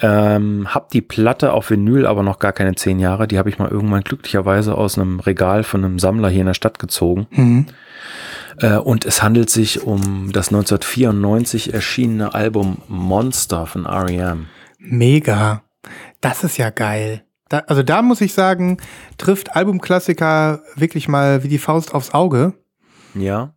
Ähm, 0.00 0.72
hab 0.72 0.90
die 0.90 1.00
Platte 1.00 1.52
auf 1.52 1.70
Vinyl 1.70 2.06
aber 2.06 2.22
noch 2.22 2.38
gar 2.38 2.52
keine 2.52 2.74
zehn 2.74 3.00
Jahre. 3.00 3.26
Die 3.26 3.38
habe 3.38 3.48
ich 3.48 3.58
mal 3.58 3.68
irgendwann 3.68 4.02
glücklicherweise 4.02 4.76
aus 4.76 4.96
einem 4.96 5.20
Regal 5.20 5.64
von 5.64 5.84
einem 5.84 5.98
Sammler 5.98 6.28
hier 6.28 6.40
in 6.40 6.46
der 6.46 6.54
Stadt 6.54 6.78
gezogen. 6.78 7.26
Mhm. 7.30 7.66
Äh, 8.58 8.76
und 8.76 9.04
es 9.04 9.22
handelt 9.22 9.50
sich 9.50 9.82
um 9.82 10.30
das 10.32 10.48
1994 10.48 11.74
erschienene 11.74 12.34
Album 12.34 12.78
Monster 12.88 13.66
von 13.66 13.86
R.E.M. 13.86 14.46
Mega. 14.78 15.62
Das 16.20 16.44
ist 16.44 16.56
ja 16.58 16.70
geil. 16.70 17.24
Da, 17.48 17.60
also 17.66 17.82
da 17.82 18.02
muss 18.02 18.20
ich 18.20 18.34
sagen, 18.34 18.78
trifft 19.16 19.56
Albumklassiker 19.56 20.62
wirklich 20.76 21.08
mal 21.08 21.42
wie 21.42 21.48
die 21.48 21.58
Faust 21.58 21.94
aufs 21.94 22.12
Auge. 22.12 22.54
Ja. 23.14 23.54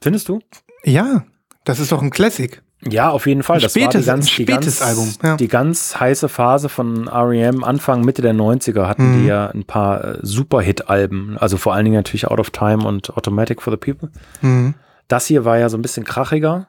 Findest 0.00 0.28
du? 0.28 0.40
Ja, 0.84 1.24
das 1.64 1.80
ist 1.80 1.92
doch 1.92 2.02
ein 2.02 2.10
Classic. 2.10 2.62
Ja, 2.88 3.10
auf 3.10 3.26
jeden 3.26 3.42
Fall. 3.44 3.60
Das 3.60 3.72
spätes- 3.72 3.84
war 3.86 3.90
die 3.92 3.98
ein 3.98 4.06
ganz, 4.06 4.26
die 4.26 4.32
spätes 4.42 4.78
ganz, 4.80 4.82
Album, 4.82 5.14
ja. 5.22 5.36
die 5.36 5.48
ganz 5.48 6.00
heiße 6.00 6.28
Phase 6.28 6.68
von 6.68 7.06
R.E.M. 7.06 7.62
Anfang, 7.62 8.04
Mitte 8.04 8.22
der 8.22 8.34
90er 8.34 8.86
hatten 8.88 9.12
Mhm. 9.12 9.20
die 9.20 9.26
ja 9.28 9.46
ein 9.48 9.64
paar 9.64 10.04
äh, 10.04 10.18
Super-Hit-Alben. 10.22 11.38
Also 11.38 11.58
vor 11.58 11.74
allen 11.74 11.84
Dingen 11.84 11.96
natürlich 11.96 12.26
Out 12.26 12.40
of 12.40 12.50
Time 12.50 12.84
und 12.84 13.16
Automatic 13.16 13.62
for 13.62 13.72
the 13.72 13.76
People. 13.76 14.10
Mhm. 14.40 14.74
Das 15.08 15.26
hier 15.26 15.44
war 15.44 15.58
ja 15.58 15.68
so 15.68 15.76
ein 15.78 15.82
bisschen 15.82 16.04
krachiger. 16.04 16.68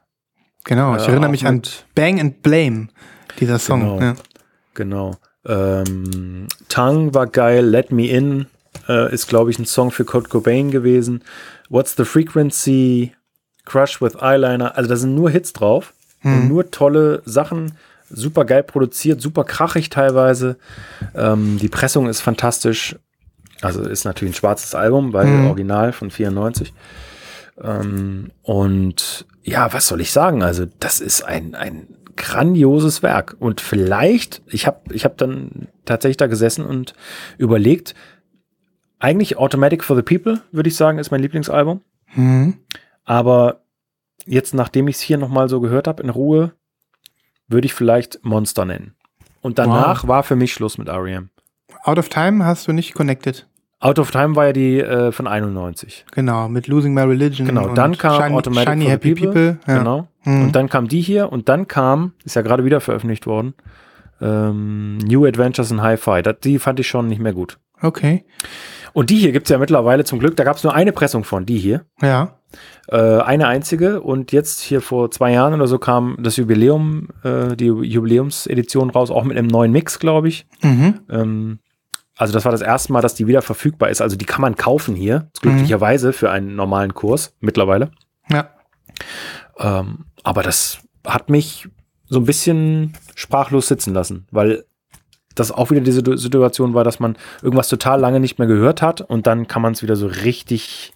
Genau, 0.65 0.95
ich 0.95 1.03
Äh, 1.07 1.11
erinnere 1.11 1.31
mich 1.31 1.45
an 1.47 1.61
Bang 1.95 2.19
and 2.19 2.41
Blame, 2.43 2.89
dieser 3.39 3.57
Song. 3.59 3.79
Genau. 3.81 3.99
Ja. 4.01 4.15
Genau. 4.75 5.15
Ähm, 5.45 6.47
Tongue 6.69 7.13
war 7.13 7.27
geil, 7.27 7.65
Let 7.65 7.91
Me 7.91 8.07
In 8.07 8.45
äh, 8.87 9.13
ist, 9.13 9.27
glaube 9.27 9.49
ich, 9.51 9.59
ein 9.59 9.65
Song 9.65 9.91
für 9.91 10.05
Kurt 10.05 10.29
Cobain 10.29 10.71
gewesen. 10.71 11.23
What's 11.69 11.95
the 11.97 12.05
Frequency? 12.05 13.13
Crush 13.65 14.01
with 14.01 14.15
Eyeliner. 14.21 14.75
Also 14.77 14.89
da 14.89 14.95
sind 14.95 15.15
nur 15.15 15.29
Hits 15.29 15.53
drauf 15.53 15.93
und 16.23 16.47
nur 16.47 16.71
tolle 16.71 17.21
Sachen. 17.25 17.73
Super 18.09 18.45
geil 18.45 18.63
produziert, 18.63 19.21
super 19.21 19.43
krachig 19.43 19.89
teilweise. 19.89 20.57
Ähm, 21.15 21.57
die 21.59 21.69
Pressung 21.69 22.07
ist 22.07 22.21
fantastisch. 22.21 22.95
Also 23.61 23.81
ist 23.81 24.05
natürlich 24.05 24.33
ein 24.33 24.37
schwarzes 24.37 24.75
Album, 24.75 25.13
weil 25.13 25.25
Mhm. 25.25 25.47
Original 25.47 25.93
von 25.93 26.11
94. 26.11 26.73
Ähm, 27.61 28.31
und 28.41 29.25
ja, 29.43 29.73
was 29.73 29.87
soll 29.87 30.01
ich 30.01 30.11
sagen? 30.11 30.43
Also, 30.43 30.65
das 30.79 30.99
ist 30.99 31.23
ein, 31.23 31.55
ein 31.55 31.87
grandioses 32.15 33.03
Werk. 33.03 33.35
Und 33.39 33.61
vielleicht, 33.61 34.41
ich 34.47 34.67
habe 34.67 34.93
ich 34.93 35.05
hab 35.05 35.17
dann 35.17 35.67
tatsächlich 35.85 36.17
da 36.17 36.27
gesessen 36.27 36.65
und 36.65 36.93
überlegt, 37.37 37.95
eigentlich 38.99 39.37
Automatic 39.37 39.83
for 39.83 39.95
the 39.95 40.01
People, 40.01 40.41
würde 40.51 40.69
ich 40.69 40.75
sagen, 40.75 40.97
ist 40.97 41.11
mein 41.11 41.21
Lieblingsalbum. 41.21 41.81
Mhm. 42.15 42.57
Aber 43.05 43.62
jetzt, 44.25 44.53
nachdem 44.53 44.87
ich 44.87 44.97
es 44.97 45.01
hier 45.01 45.17
nochmal 45.17 45.49
so 45.49 45.59
gehört 45.59 45.87
habe, 45.87 46.03
in 46.03 46.09
Ruhe, 46.09 46.53
würde 47.47 47.65
ich 47.65 47.73
vielleicht 47.73 48.23
Monster 48.23 48.65
nennen. 48.65 48.95
Und 49.41 49.59
danach 49.59 50.07
war 50.07 50.23
für 50.23 50.35
mich 50.35 50.53
Schluss 50.53 50.77
mit 50.77 50.87
R.E.M. 50.87 51.29
Out 51.83 51.99
of 51.99 52.09
Time 52.09 52.45
hast 52.45 52.67
du 52.67 52.73
nicht 52.73 52.93
connected. 52.93 53.47
Out 53.81 53.99
of 53.99 54.11
Time 54.11 54.37
war 54.37 54.45
ja 54.47 54.53
die 54.53 54.79
äh, 54.79 55.11
von 55.11 55.27
91. 55.27 56.05
Genau, 56.13 56.47
mit 56.47 56.67
Losing 56.67 56.93
My 56.93 57.01
Religion. 57.01 57.45
Genau, 57.45 57.67
und 57.67 57.77
dann 57.77 57.97
kam 57.97 58.21
Shiny, 58.21 58.35
Automatic 58.35 58.69
Shiny 58.69 58.85
Happy 58.85 59.13
People. 59.13 59.27
People. 59.27 59.59
ja. 59.67 59.79
Genau. 59.79 60.07
Mhm. 60.23 60.43
Und 60.43 60.55
dann 60.55 60.69
kam 60.69 60.87
die 60.87 61.01
hier 61.01 61.29
und 61.31 61.49
dann 61.49 61.67
kam, 61.67 62.13
ist 62.23 62.37
ja 62.37 62.41
gerade 62.41 62.63
wieder 62.63 62.79
veröffentlicht 62.79 63.27
worden, 63.27 63.55
ähm, 64.21 64.99
New 64.99 65.25
Adventures 65.25 65.69
in 65.71 65.81
Hi-Fi. 65.81 66.21
Die 66.41 66.59
fand 66.59 66.79
ich 66.79 66.87
schon 66.87 67.09
nicht 67.09 67.19
mehr 67.19 67.33
gut. 67.33 67.59
Okay. 67.81 68.23
Und 68.93 69.09
die 69.09 69.17
hier 69.17 69.33
gibt's 69.33 69.49
ja 69.49 69.57
mittlerweile 69.57 70.05
zum 70.05 70.19
Glück, 70.19 70.37
da 70.37 70.45
gab's 70.45 70.63
nur 70.63 70.73
eine 70.73 70.93
Pressung 70.93 71.25
von, 71.25 71.45
die 71.45 71.57
hier. 71.57 71.85
Ja. 72.01 72.39
Äh, 72.87 72.97
eine 72.97 73.47
einzige. 73.47 74.01
Und 74.01 74.31
jetzt 74.31 74.61
hier 74.61 74.81
vor 74.81 75.11
zwei 75.11 75.31
Jahren 75.31 75.53
oder 75.53 75.67
so 75.67 75.79
kam 75.79 76.17
das 76.19 76.37
Jubiläum, 76.37 77.09
äh, 77.23 77.55
die 77.55 77.65
Jubiläumsedition 77.65 78.89
raus, 78.89 79.11
auch 79.11 79.23
mit 79.23 79.37
einem 79.37 79.47
neuen 79.47 79.71
Mix, 79.71 79.99
glaube 79.99 80.27
ich. 80.27 80.45
Mhm. 80.61 80.99
Ähm, 81.09 81.59
also 82.15 82.33
das 82.33 82.45
war 82.45 82.51
das 82.51 82.61
erste 82.61 82.93
Mal, 82.93 83.01
dass 83.01 83.15
die 83.15 83.27
wieder 83.27 83.41
verfügbar 83.41 83.89
ist. 83.89 84.01
Also 84.01 84.15
die 84.15 84.25
kann 84.25 84.41
man 84.41 84.55
kaufen 84.55 84.95
hier, 84.95 85.29
glücklicherweise 85.41 86.13
für 86.13 86.29
einen 86.29 86.55
normalen 86.55 86.93
Kurs 86.93 87.35
mittlerweile. 87.39 87.91
Ja. 88.29 88.49
Ähm, 89.57 90.05
aber 90.23 90.43
das 90.43 90.79
hat 91.05 91.29
mich 91.29 91.67
so 92.07 92.19
ein 92.19 92.25
bisschen 92.25 92.93
sprachlos 93.15 93.67
sitzen 93.67 93.93
lassen, 93.93 94.27
weil 94.31 94.65
das 95.35 95.51
auch 95.51 95.71
wieder 95.71 95.81
diese 95.81 96.03
Situation 96.17 96.73
war, 96.75 96.83
dass 96.83 96.99
man 96.99 97.17
irgendwas 97.41 97.69
total 97.69 97.99
lange 97.99 98.19
nicht 98.19 98.37
mehr 98.37 98.47
gehört 98.47 98.81
hat 98.81 99.01
und 99.01 99.25
dann 99.25 99.47
kann 99.47 99.61
man 99.61 99.73
es 99.73 99.81
wieder 99.81 99.95
so 99.95 100.05
richtig 100.05 100.92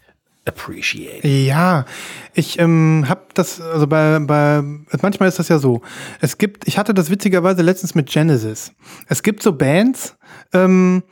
appreciate. 0.48 1.28
Ja, 1.28 1.86
ich 2.34 2.60
ähm, 2.60 3.06
habe 3.08 3.22
das, 3.34 3.60
also 3.62 3.88
bei, 3.88 4.20
bei, 4.20 4.62
manchmal 5.02 5.30
ist 5.30 5.40
das 5.40 5.50
ja 5.50 5.60
so. 5.60 5.82
Es 6.22 6.38
gibt, 6.38 6.68
ich 6.68 6.78
hatte 6.78 6.94
das 6.94 7.10
witzigerweise 7.10 7.62
letztens 7.62 7.96
mit 7.96 8.10
Genesis. 8.10 8.72
Es 9.08 9.24
gibt 9.24 9.44
so 9.44 9.54
Bands, 9.54 10.16
ähm, 10.54 11.04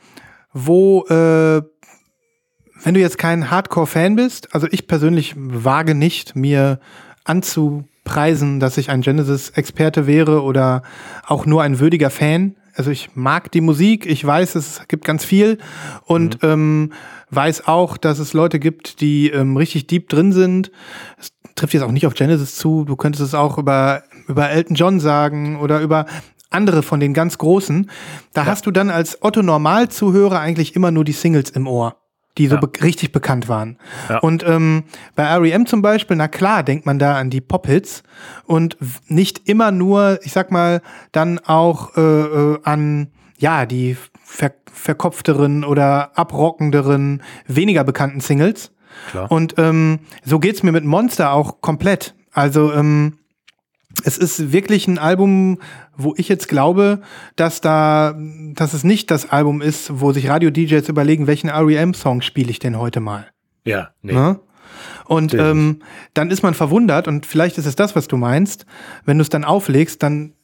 wo, 0.52 1.04
äh, 1.06 1.62
wenn 2.82 2.94
du 2.94 3.00
jetzt 3.00 3.18
kein 3.18 3.50
Hardcore-Fan 3.50 4.16
bist, 4.16 4.54
also 4.54 4.66
ich 4.70 4.86
persönlich 4.86 5.34
wage 5.36 5.94
nicht, 5.94 6.36
mir 6.36 6.80
anzupreisen, 7.24 8.60
dass 8.60 8.78
ich 8.78 8.90
ein 8.90 9.00
Genesis-Experte 9.00 10.06
wäre 10.06 10.42
oder 10.42 10.82
auch 11.26 11.46
nur 11.46 11.62
ein 11.62 11.80
würdiger 11.80 12.10
Fan. 12.10 12.56
Also 12.76 12.90
ich 12.90 13.10
mag 13.14 13.50
die 13.52 13.62
Musik, 13.62 14.04
ich 14.04 14.24
weiß, 14.24 14.54
es 14.54 14.82
gibt 14.86 15.04
ganz 15.04 15.24
viel 15.24 15.58
und 16.04 16.38
ähm, 16.42 16.92
weiß 17.30 17.66
auch, 17.66 17.96
dass 17.96 18.18
es 18.18 18.34
Leute 18.34 18.58
gibt, 18.58 19.00
die 19.00 19.30
ähm, 19.30 19.56
richtig 19.56 19.86
deep 19.86 20.10
drin 20.10 20.32
sind. 20.32 20.70
Es 21.18 21.32
trifft 21.54 21.72
jetzt 21.72 21.82
auch 21.82 21.90
nicht 21.90 22.06
auf 22.06 22.14
Genesis 22.14 22.56
zu, 22.56 22.84
du 22.84 22.94
könntest 22.94 23.24
es 23.24 23.34
auch 23.34 23.56
über, 23.56 24.02
über 24.28 24.50
Elton 24.50 24.76
John 24.76 25.00
sagen 25.00 25.58
oder 25.58 25.80
über 25.80 26.04
andere 26.50 26.82
von 26.82 27.00
den 27.00 27.14
ganz 27.14 27.38
Großen. 27.38 27.90
Da 28.34 28.44
hast 28.44 28.66
du 28.66 28.70
dann 28.70 28.90
als 28.90 29.22
Otto 29.22 29.42
Normal-Zuhörer 29.42 30.38
eigentlich 30.38 30.76
immer 30.76 30.90
nur 30.90 31.04
die 31.04 31.12
Singles 31.12 31.50
im 31.50 31.66
Ohr, 31.66 31.96
die 32.38 32.46
so 32.48 32.56
Ja. 32.56 32.60
be 32.60 32.70
richtig 32.82 33.12
bekannt 33.12 33.48
waren. 33.48 33.78
Ja. 34.08 34.18
Und 34.18 34.44
ähm, 34.46 34.84
bei 35.14 35.24
R.E.M. 35.24 35.66
zum 35.66 35.82
Beispiel, 35.82 36.16
na 36.16 36.28
klar, 36.28 36.62
denkt 36.62 36.86
man 36.86 36.98
da 36.98 37.16
an 37.16 37.30
die 37.30 37.40
Pop-Hits 37.40 38.02
und 38.44 38.76
nicht 39.08 39.48
immer 39.48 39.70
nur, 39.72 40.18
ich 40.22 40.32
sag 40.32 40.50
mal, 40.50 40.82
dann 41.12 41.38
auch 41.38 41.96
äh, 41.96 42.00
äh, 42.00 42.58
an, 42.64 43.08
ja, 43.38 43.66
die 43.66 43.96
ver 44.22 44.52
verkopfteren 44.72 45.64
oder 45.64 46.16
abrockenderen, 46.18 47.22
weniger 47.46 47.82
bekannten 47.82 48.20
Singles. 48.20 48.72
Klar. 49.10 49.30
Und 49.32 49.54
ähm, 49.58 50.00
so 50.24 50.38
geht's 50.38 50.62
mir 50.62 50.72
mit 50.72 50.84
Monster 50.84 51.32
auch 51.32 51.60
komplett. 51.62 52.14
Also 52.32 52.72
ähm, 52.72 53.18
es 54.06 54.16
ist 54.18 54.52
wirklich 54.52 54.86
ein 54.86 54.98
Album, 54.98 55.58
wo 55.96 56.14
ich 56.16 56.28
jetzt 56.28 56.48
glaube, 56.48 57.02
dass 57.34 57.60
da, 57.60 58.14
dass 58.54 58.72
es 58.72 58.84
nicht 58.84 59.10
das 59.10 59.30
Album 59.30 59.60
ist, 59.60 60.00
wo 60.00 60.12
sich 60.12 60.28
Radio-DJs 60.28 60.88
überlegen, 60.88 61.26
welchen 61.26 61.50
REM-Song 61.50 62.22
spiele 62.22 62.50
ich 62.50 62.58
denn 62.60 62.78
heute 62.78 63.00
mal. 63.00 63.26
Ja, 63.64 63.90
nee. 64.02 64.12
Ne? 64.12 64.38
Und 65.06 65.34
ähm, 65.34 65.82
dann 66.14 66.30
ist 66.30 66.42
man 66.42 66.54
verwundert 66.54 67.08
und 67.08 67.26
vielleicht 67.26 67.58
ist 67.58 67.66
es 67.66 67.74
das, 67.76 67.96
was 67.96 68.06
du 68.08 68.16
meinst. 68.16 68.64
Wenn 69.04 69.18
du 69.18 69.22
es 69.22 69.28
dann 69.28 69.44
auflegst, 69.44 70.02
dann 70.02 70.34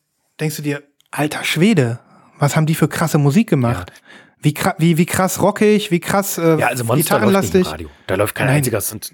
denkst 0.40 0.56
du 0.56 0.62
dir, 0.62 0.82
alter 1.10 1.44
Schwede, 1.44 2.00
was 2.38 2.56
haben 2.56 2.66
die 2.66 2.74
für 2.74 2.88
krasse 2.88 3.18
Musik 3.18 3.48
gemacht? 3.48 3.92
Wie, 4.40 4.50
kra- 4.54 4.74
wie, 4.78 4.98
wie 4.98 5.06
krass 5.06 5.40
rockig, 5.40 5.90
wie 5.92 6.00
krass 6.00 6.38
äh, 6.38 6.58
Ja, 6.58 6.66
also 6.66 6.82
Monster 6.84 6.84
läuft 6.84 6.90
nicht 6.90 6.90
im 6.90 6.96
gitarrenlastig. 7.62 7.66
Radio. 7.72 7.88
Da 8.08 8.14
läuft 8.16 8.34
kein 8.34 8.46
Nein. 8.48 8.56
einziger. 8.56 8.82
Und, 8.90 9.12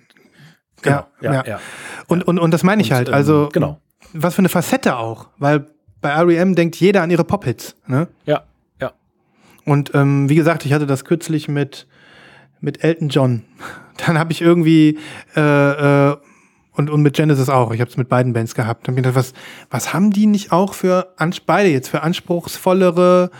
Ja, 0.85 1.07
ja, 1.21 1.33
ja. 1.35 1.45
ja. 1.47 1.61
Und, 2.07 2.23
und, 2.27 2.39
und 2.39 2.51
das 2.53 2.63
meine 2.63 2.81
ich 2.81 2.91
Und, 2.91 2.97
halt. 2.97 3.09
ähm, 3.09 3.15
Also, 3.15 3.51
genau. 3.53 3.81
Was 4.13 4.35
für 4.35 4.41
eine 4.41 4.49
Facette 4.49 4.97
auch. 4.97 5.29
Weil 5.39 5.67
bei 6.01 6.15
REM 6.15 6.55
denkt 6.55 6.77
jeder 6.77 7.03
an 7.03 7.11
ihre 7.11 7.25
Pop-Hits. 7.25 7.77
Ne? 7.87 8.09
Ja, 8.25 8.45
ja. 8.81 8.93
Und 9.65 9.95
ähm, 9.95 10.29
wie 10.29 10.35
gesagt, 10.35 10.65
ich 10.65 10.73
hatte 10.73 10.87
das 10.87 11.05
kürzlich 11.05 11.49
mit, 11.49 11.87
mit 12.61 12.85
Elton 12.85 13.09
John. 13.09 13.45
Dann 14.07 14.19
habe 14.19 14.33
ich 14.33 14.41
irgendwie 14.41 14.99
äh, 15.37 16.11
äh, 16.11 16.17
und, 16.73 16.91
und 16.91 17.03
mit 17.03 17.17
Genesis 17.17 17.49
auch. 17.49 17.73
Ich 17.73 17.81
habe 17.81 17.91
es 17.91 17.97
mit 17.97 18.09
beiden 18.09 18.33
Bands 18.33 18.55
gehabt. 18.55 18.87
Dann 18.87 18.95
hab 18.95 18.99
ich 18.99 19.05
gedacht, 19.05 19.17
was, 19.17 19.33
was 19.69 19.93
haben 19.93 20.13
die 20.13 20.27
nicht 20.27 20.53
auch 20.53 20.75
für 20.75 21.15
beide 21.45 21.69
jetzt 21.71 21.89
für 21.89 22.03
anspruchsvollere, 22.03 23.31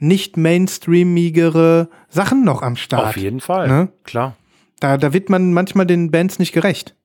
nicht 0.00 0.36
mainstreamigere 0.36 1.88
Sachen 2.08 2.44
noch 2.44 2.62
am 2.62 2.74
Start? 2.74 3.10
Auf 3.10 3.16
jeden 3.16 3.38
Fall. 3.38 3.68
Ne? 3.68 3.92
Klar. 4.02 4.36
Da, 4.80 4.96
da 4.96 5.12
wird 5.12 5.30
man 5.30 5.52
manchmal 5.52 5.86
den 5.86 6.10
Bands 6.10 6.40
nicht 6.40 6.52
gerecht. 6.52 6.96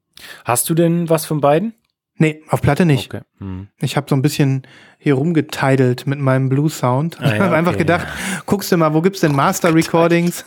Hast 0.44 0.70
du 0.70 0.74
denn 0.74 1.08
was 1.08 1.28
von 1.28 1.40
beiden? 1.40 1.76
Nee, 2.18 2.42
auf 2.50 2.62
Platte 2.62 2.86
nicht. 2.86 3.14
Okay. 3.14 3.24
Hm. 3.40 3.68
Ich 3.82 3.98
habe 3.98 4.08
so 4.10 4.16
ein 4.16 4.22
bisschen 4.22 4.64
hier 4.98 5.16
rumgeteidelt 5.16 6.08
mit 6.08 6.20
meinem 6.20 6.48
Blues-Sound. 6.48 7.20
Ah, 7.20 7.26
ich 7.26 7.32
ja, 7.34 7.40
habe 7.46 7.56
einfach 7.56 7.74
okay, 7.74 7.80
gedacht, 7.80 8.08
guckst 8.46 8.72
du 8.72 8.78
mal, 8.78 8.94
wo 8.94 9.02
gibt's 9.02 9.20
denn 9.20 9.36
Master-Recordings? 9.36 10.46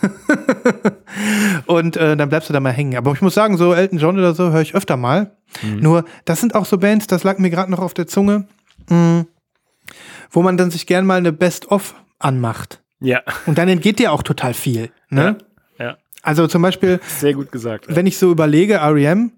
und 1.67 1.95
äh, 1.95 2.17
dann 2.17 2.29
bleibst 2.29 2.49
du 2.49 2.53
da 2.53 2.59
mal 2.59 2.71
hängen. 2.71 2.97
Aber 2.97 3.11
ich 3.13 3.21
muss 3.21 3.35
sagen, 3.35 3.57
so 3.57 3.73
Elton 3.73 3.99
John 3.99 4.17
oder 4.17 4.33
so 4.33 4.51
höre 4.51 4.61
ich 4.61 4.73
öfter 4.73 4.97
mal. 4.97 5.35
Mhm. 5.61 5.79
Nur, 5.79 6.05
das 6.25 6.39
sind 6.39 6.55
auch 6.55 6.65
so 6.65 6.79
Bands, 6.79 7.05
das 7.05 7.23
lag 7.23 7.37
mir 7.37 7.51
gerade 7.51 7.69
noch 7.69 7.79
auf 7.79 7.93
der 7.93 8.07
Zunge, 8.07 8.47
mh, 8.89 9.25
wo 10.31 10.41
man 10.41 10.57
dann 10.57 10.71
sich 10.71 10.87
gern 10.87 11.05
mal 11.05 11.17
eine 11.17 11.31
Best-of 11.31 11.93
anmacht. 12.17 12.81
Ja. 12.99 13.21
Und 13.45 13.57
dann 13.59 13.69
entgeht 13.69 13.99
dir 13.99 14.11
auch 14.11 14.23
total 14.23 14.53
viel. 14.53 14.91
Ne? 15.09 15.37
Ja. 15.77 15.97
Also 16.21 16.47
zum 16.47 16.61
Beispiel, 16.61 16.99
Sehr 17.07 17.33
gut 17.33 17.51
gesagt. 17.51 17.85
wenn 17.87 18.05
ich 18.05 18.17
so 18.17 18.31
überlege, 18.31 18.81
REM, 18.81 19.31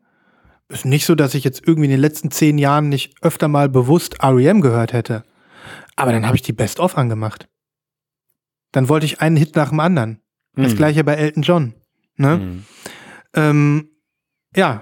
ist 0.72 0.86
nicht 0.86 1.06
so, 1.06 1.16
dass 1.16 1.34
ich 1.36 1.44
jetzt 1.44 1.62
irgendwie 1.66 1.86
in 1.86 1.92
den 1.92 2.00
letzten 2.00 2.32
zehn 2.32 2.58
Jahren 2.58 2.90
nicht 2.90 3.16
öfter 3.22 3.48
mal 3.48 3.70
bewusst 3.70 4.24
REM 4.24 4.62
gehört 4.62 4.94
hätte. 4.94 5.24
Aber 5.96 6.12
dann 6.12 6.26
habe 6.26 6.36
ich 6.36 6.42
die 6.42 6.54
Best-of 6.54 6.98
angemacht. 6.98 7.48
Dann 8.72 8.90
wollte 8.90 9.06
ich 9.06 9.22
einen 9.22 9.36
Hit 9.38 9.56
nach 9.56 9.70
dem 9.70 9.80
anderen. 9.80 10.22
Das 10.56 10.72
Hm. 10.72 10.78
gleiche 10.78 11.04
bei 11.04 11.16
Elton 11.16 11.44
John. 11.44 11.74
Ne? 12.18 12.34
Hm. 12.40 12.66
Ähm, 13.36 13.90
ja, 14.56 14.82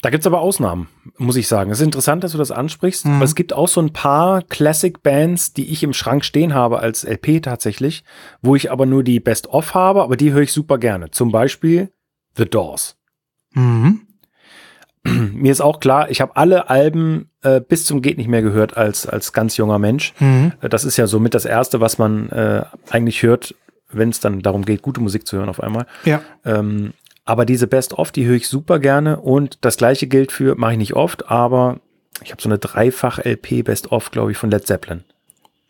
Da 0.00 0.10
gibt's 0.10 0.28
aber 0.28 0.40
Ausnahmen, 0.40 0.86
muss 1.16 1.34
ich 1.34 1.48
sagen. 1.48 1.72
Es 1.72 1.80
ist 1.80 1.84
interessant, 1.84 2.22
dass 2.22 2.30
du 2.30 2.38
das 2.38 2.52
ansprichst, 2.52 3.04
Mhm. 3.04 3.16
weil 3.18 3.24
es 3.24 3.34
gibt 3.34 3.52
auch 3.52 3.66
so 3.66 3.80
ein 3.80 3.92
paar 3.92 4.42
Classic-Bands, 4.42 5.54
die 5.54 5.72
ich 5.72 5.82
im 5.82 5.92
Schrank 5.92 6.24
stehen 6.24 6.54
habe 6.54 6.78
als 6.78 7.02
LP 7.02 7.40
tatsächlich, 7.40 8.04
wo 8.40 8.54
ich 8.54 8.70
aber 8.70 8.86
nur 8.86 9.02
die 9.02 9.18
Best-of 9.18 9.74
habe, 9.74 10.02
aber 10.04 10.16
die 10.16 10.30
höre 10.32 10.42
ich 10.42 10.52
super 10.52 10.78
gerne. 10.78 11.10
Zum 11.10 11.32
Beispiel 11.32 11.90
The 12.36 12.44
Doors. 12.44 12.96
mhm. 13.54 14.02
Mir 15.34 15.52
ist 15.52 15.60
auch 15.60 15.80
klar, 15.80 16.10
ich 16.10 16.20
habe 16.20 16.36
alle 16.36 16.68
Alben 16.70 17.30
äh, 17.42 17.60
bis 17.60 17.84
zum 17.84 18.02
geht 18.02 18.18
nicht 18.18 18.28
mehr 18.28 18.42
gehört 18.42 18.76
als 18.76 19.06
als 19.06 19.32
ganz 19.32 19.56
junger 19.56 19.78
Mensch. 19.78 20.12
Mhm. 20.18 20.52
Äh, 20.60 20.68
Das 20.68 20.84
ist 20.84 20.96
ja 20.96 21.06
somit 21.06 21.34
das 21.34 21.44
erste, 21.44 21.80
was 21.80 21.98
man 21.98 22.28
äh, 22.30 22.64
eigentlich 22.90 23.22
hört, 23.22 23.54
wenn 23.90 24.10
es 24.10 24.20
dann 24.20 24.40
darum 24.40 24.64
geht, 24.64 24.82
gute 24.82 25.00
Musik 25.00 25.26
zu 25.26 25.36
hören 25.38 25.48
auf 25.48 25.62
einmal. 25.62 25.86
ja, 26.04 26.20
Ähm, 26.44 26.92
aber 27.24 27.44
diese 27.44 27.66
Best-of, 27.66 28.10
die 28.10 28.24
höre 28.24 28.36
ich 28.36 28.48
super 28.48 28.78
gerne 28.78 29.20
und 29.20 29.58
das 29.60 29.76
gleiche 29.76 30.06
gilt 30.06 30.32
für, 30.32 30.54
mache 30.56 30.72
ich 30.72 30.78
nicht 30.78 30.94
oft, 30.94 31.30
aber 31.30 31.78
ich 32.24 32.30
habe 32.32 32.40
so 32.40 32.48
eine 32.48 32.58
Dreifach-LP 32.58 33.64
Best-of, 33.64 34.10
glaube 34.10 34.32
ich, 34.32 34.38
von 34.38 34.50
Led 34.50 34.66
Zeppelin. 34.66 35.04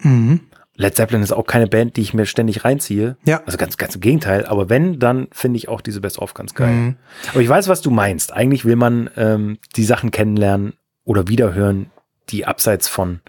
mhm. 0.01 0.41
Led 0.81 0.95
Zeppelin 0.97 1.23
ist 1.23 1.33
auch 1.33 1.45
keine 1.47 1.67
Band, 1.67 1.97
die 1.97 2.01
ich 2.03 2.15
mir 2.15 2.25
ständig 2.25 2.65
reinziehe. 2.65 3.17
Ja. 3.27 3.43
Also 3.45 3.59
ganz, 3.59 3.77
ganz 3.77 3.97
im 3.97 4.01
Gegenteil. 4.01 4.47
Aber 4.47 4.71
wenn, 4.71 4.99
dann 5.01 5.27
finde 5.33 5.57
ich 5.59 5.69
auch 5.69 5.81
diese 5.81 6.01
Best-of 6.01 6.35
ganz 6.35 6.55
geil. 6.55 6.73
Mhm. 6.73 6.97
Aber 7.33 7.41
ich 7.41 7.49
weiß, 7.49 7.67
was 7.69 7.83
du 7.83 7.91
meinst. 7.91 8.33
Eigentlich 8.33 8.65
will 8.65 8.77
man 8.77 9.11
ähm, 9.17 9.59
die 9.77 9.85
Sachen 9.85 10.13
kennenlernen 10.13 10.75
oder 11.05 11.27
wiederhören, 11.27 11.91
die 12.31 12.47
abseits 12.47 12.87
von 12.89 13.21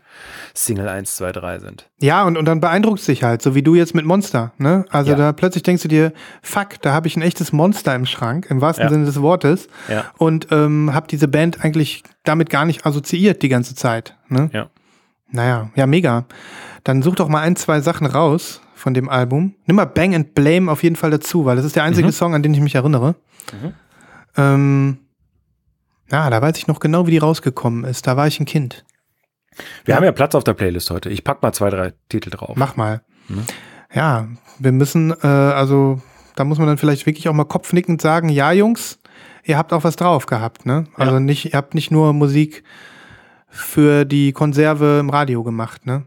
Single 0.54 0.88
1, 0.90 1.16
2, 1.16 1.32
3 1.32 1.60
sind. 1.60 1.90
Ja, 2.02 2.24
und, 2.26 2.38
und 2.38 2.46
dann 2.46 2.60
beeindruckt 2.60 3.08
dich 3.08 3.24
halt, 3.24 3.42
so 3.42 3.56
wie 3.56 3.64
du 3.64 3.74
jetzt 3.74 3.96
mit 3.96 4.06
Monster. 4.06 4.52
Ne? 4.58 4.86
Also 4.90 5.12
Ja. 5.12 5.18
da 5.18 5.32
plötzlich 5.34 5.64
denkst 5.64 5.82
du 5.84 5.88
dir, 5.88 6.12
fuck, 6.44 6.82
da 6.82 6.92
habe 6.94 7.08
ich 7.08 7.16
ein 7.16 7.22
echtes 7.22 7.52
Monster 7.52 7.96
im 7.96 8.06
Schrank, 8.06 8.48
im 8.50 8.62
wahrsten 8.62 8.84
Ja. 8.86 8.90
Sinne 8.92 9.06
des 9.06 9.22
Wortes. 9.22 9.70
Ja. 9.88 10.06
Und 10.18 10.48
ähm, 10.52 10.94
habe 10.94 11.08
diese 11.08 11.28
Band 11.28 11.64
eigentlich 11.64 12.04
damit 12.26 12.50
gar 12.50 12.66
nicht 12.66 12.86
assoziiert 12.86 13.42
die 13.42 13.50
ganze 13.50 13.74
Zeit. 13.74 14.16
Ne? 14.28 14.50
Ja. 14.54 14.70
Naja, 15.32 15.70
ja, 15.76 15.86
mega. 15.88 16.26
Dann 16.84 17.02
such 17.02 17.16
doch 17.16 17.28
mal 17.30 17.42
ein, 17.42 17.56
zwei 17.56 17.82
Sachen 17.82 18.08
raus 18.08 18.62
von 18.76 18.94
dem 18.94 19.10
Album. 19.10 19.56
Nimm 19.66 19.76
mal 19.76 19.86
Bang 19.86 20.16
and 20.16 20.34
Blame 20.34 20.72
auf 20.72 20.84
jeden 20.84 20.96
Fall 20.96 21.12
dazu, 21.12 21.46
weil 21.46 21.56
das 21.56 21.66
ist 21.66 21.76
der 21.76 21.84
einzige 21.84 22.08
Mhm. 22.08 22.12
Song, 22.14 22.34
an 22.36 22.42
den 22.44 22.54
ich 22.54 22.62
mich 22.62 22.76
erinnere. 22.76 23.16
Mhm. 23.52 23.74
Ähm, 24.38 24.98
ja, 26.12 26.30
da 26.30 26.42
weiß 26.42 26.58
ich 26.58 26.68
noch 26.68 26.80
genau, 26.80 27.06
wie 27.08 27.12
die 27.12 27.18
rausgekommen 27.18 27.84
ist. 27.84 28.08
Da 28.08 28.18
war 28.18 28.28
ich 28.28 28.40
ein 28.40 28.46
Kind. 28.46 28.86
Wir 29.86 29.92
Ja. 29.94 29.96
haben 29.98 30.06
ja 30.06 30.12
Platz 30.12 30.34
auf 30.36 30.44
der 30.44 30.54
Playlist 30.54 30.90
heute. 30.90 31.10
Ich 31.10 31.24
pack 31.24 31.42
mal 31.44 31.52
zwei, 31.54 31.70
drei 31.70 31.94
Titel 32.08 32.30
drauf. 32.30 32.56
Mach 32.56 32.76
mal. 32.78 33.02
Mhm. 33.28 33.44
Ja, 33.94 34.28
wir 34.60 34.72
müssen, 34.72 35.12
äh, 35.22 35.28
also 35.28 36.02
da 36.36 36.46
muss 36.46 36.58
man 36.58 36.68
dann 36.68 36.78
vielleicht 36.78 37.06
wirklich 37.06 37.28
auch 37.28 37.34
mal 37.34 37.44
kopfnickend 37.44 38.02
sagen, 38.02 38.30
ja, 38.30 38.52
Jungs, 38.52 39.00
ihr 39.44 39.58
habt 39.58 39.74
auch 39.74 39.84
was 39.84 39.96
drauf 39.98 40.26
gehabt, 40.26 40.66
ne? 40.66 40.86
Also 40.96 41.14
Ja. 41.16 41.20
nicht, 41.20 41.46
ihr 41.54 41.58
habt 41.58 41.76
nicht 41.76 41.92
nur 41.92 42.14
Musik 42.14 42.64
für 43.50 44.06
die 44.06 44.32
Konserve 44.32 44.98
im 45.00 45.10
Radio 45.10 45.44
gemacht, 45.44 45.86
ne? 45.86 46.04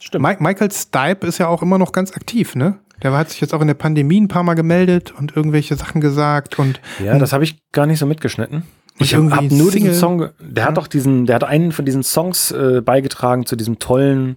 Stimmt. 0.00 0.24
Mi 0.24 0.36
Michael 0.38 0.70
Stipe 0.70 1.26
ist 1.26 1.38
ja 1.38 1.48
auch 1.48 1.62
immer 1.62 1.78
noch 1.78 1.92
ganz 1.92 2.12
aktiv, 2.12 2.54
ne? 2.54 2.78
Der 3.02 3.12
hat 3.12 3.30
sich 3.30 3.40
jetzt 3.40 3.52
auch 3.54 3.60
in 3.60 3.66
der 3.66 3.74
Pandemie 3.74 4.20
ein 4.20 4.28
paar 4.28 4.42
Mal 4.42 4.54
gemeldet 4.54 5.12
und 5.18 5.36
irgendwelche 5.36 5.74
Sachen 5.76 6.00
gesagt 6.00 6.58
und 6.58 6.80
Ja, 7.04 7.18
das 7.18 7.32
habe 7.32 7.44
ich 7.44 7.58
gar 7.72 7.86
nicht 7.86 7.98
so 7.98 8.06
mitgeschnitten. 8.06 8.62
Ich 8.98 9.14
habe 9.14 9.24
nur 9.26 9.40
diesen 9.42 9.70
Single- 9.70 9.94
Song, 9.94 10.18
ge- 10.18 10.30
der 10.40 10.64
hat 10.64 10.78
doch 10.78 10.86
diesen, 10.86 11.26
der 11.26 11.34
hat 11.36 11.44
einen 11.44 11.72
von 11.72 11.84
diesen 11.84 12.02
Songs 12.02 12.50
äh, 12.52 12.80
beigetragen 12.82 13.44
zu 13.44 13.54
diesem 13.56 13.78
tollen 13.78 14.36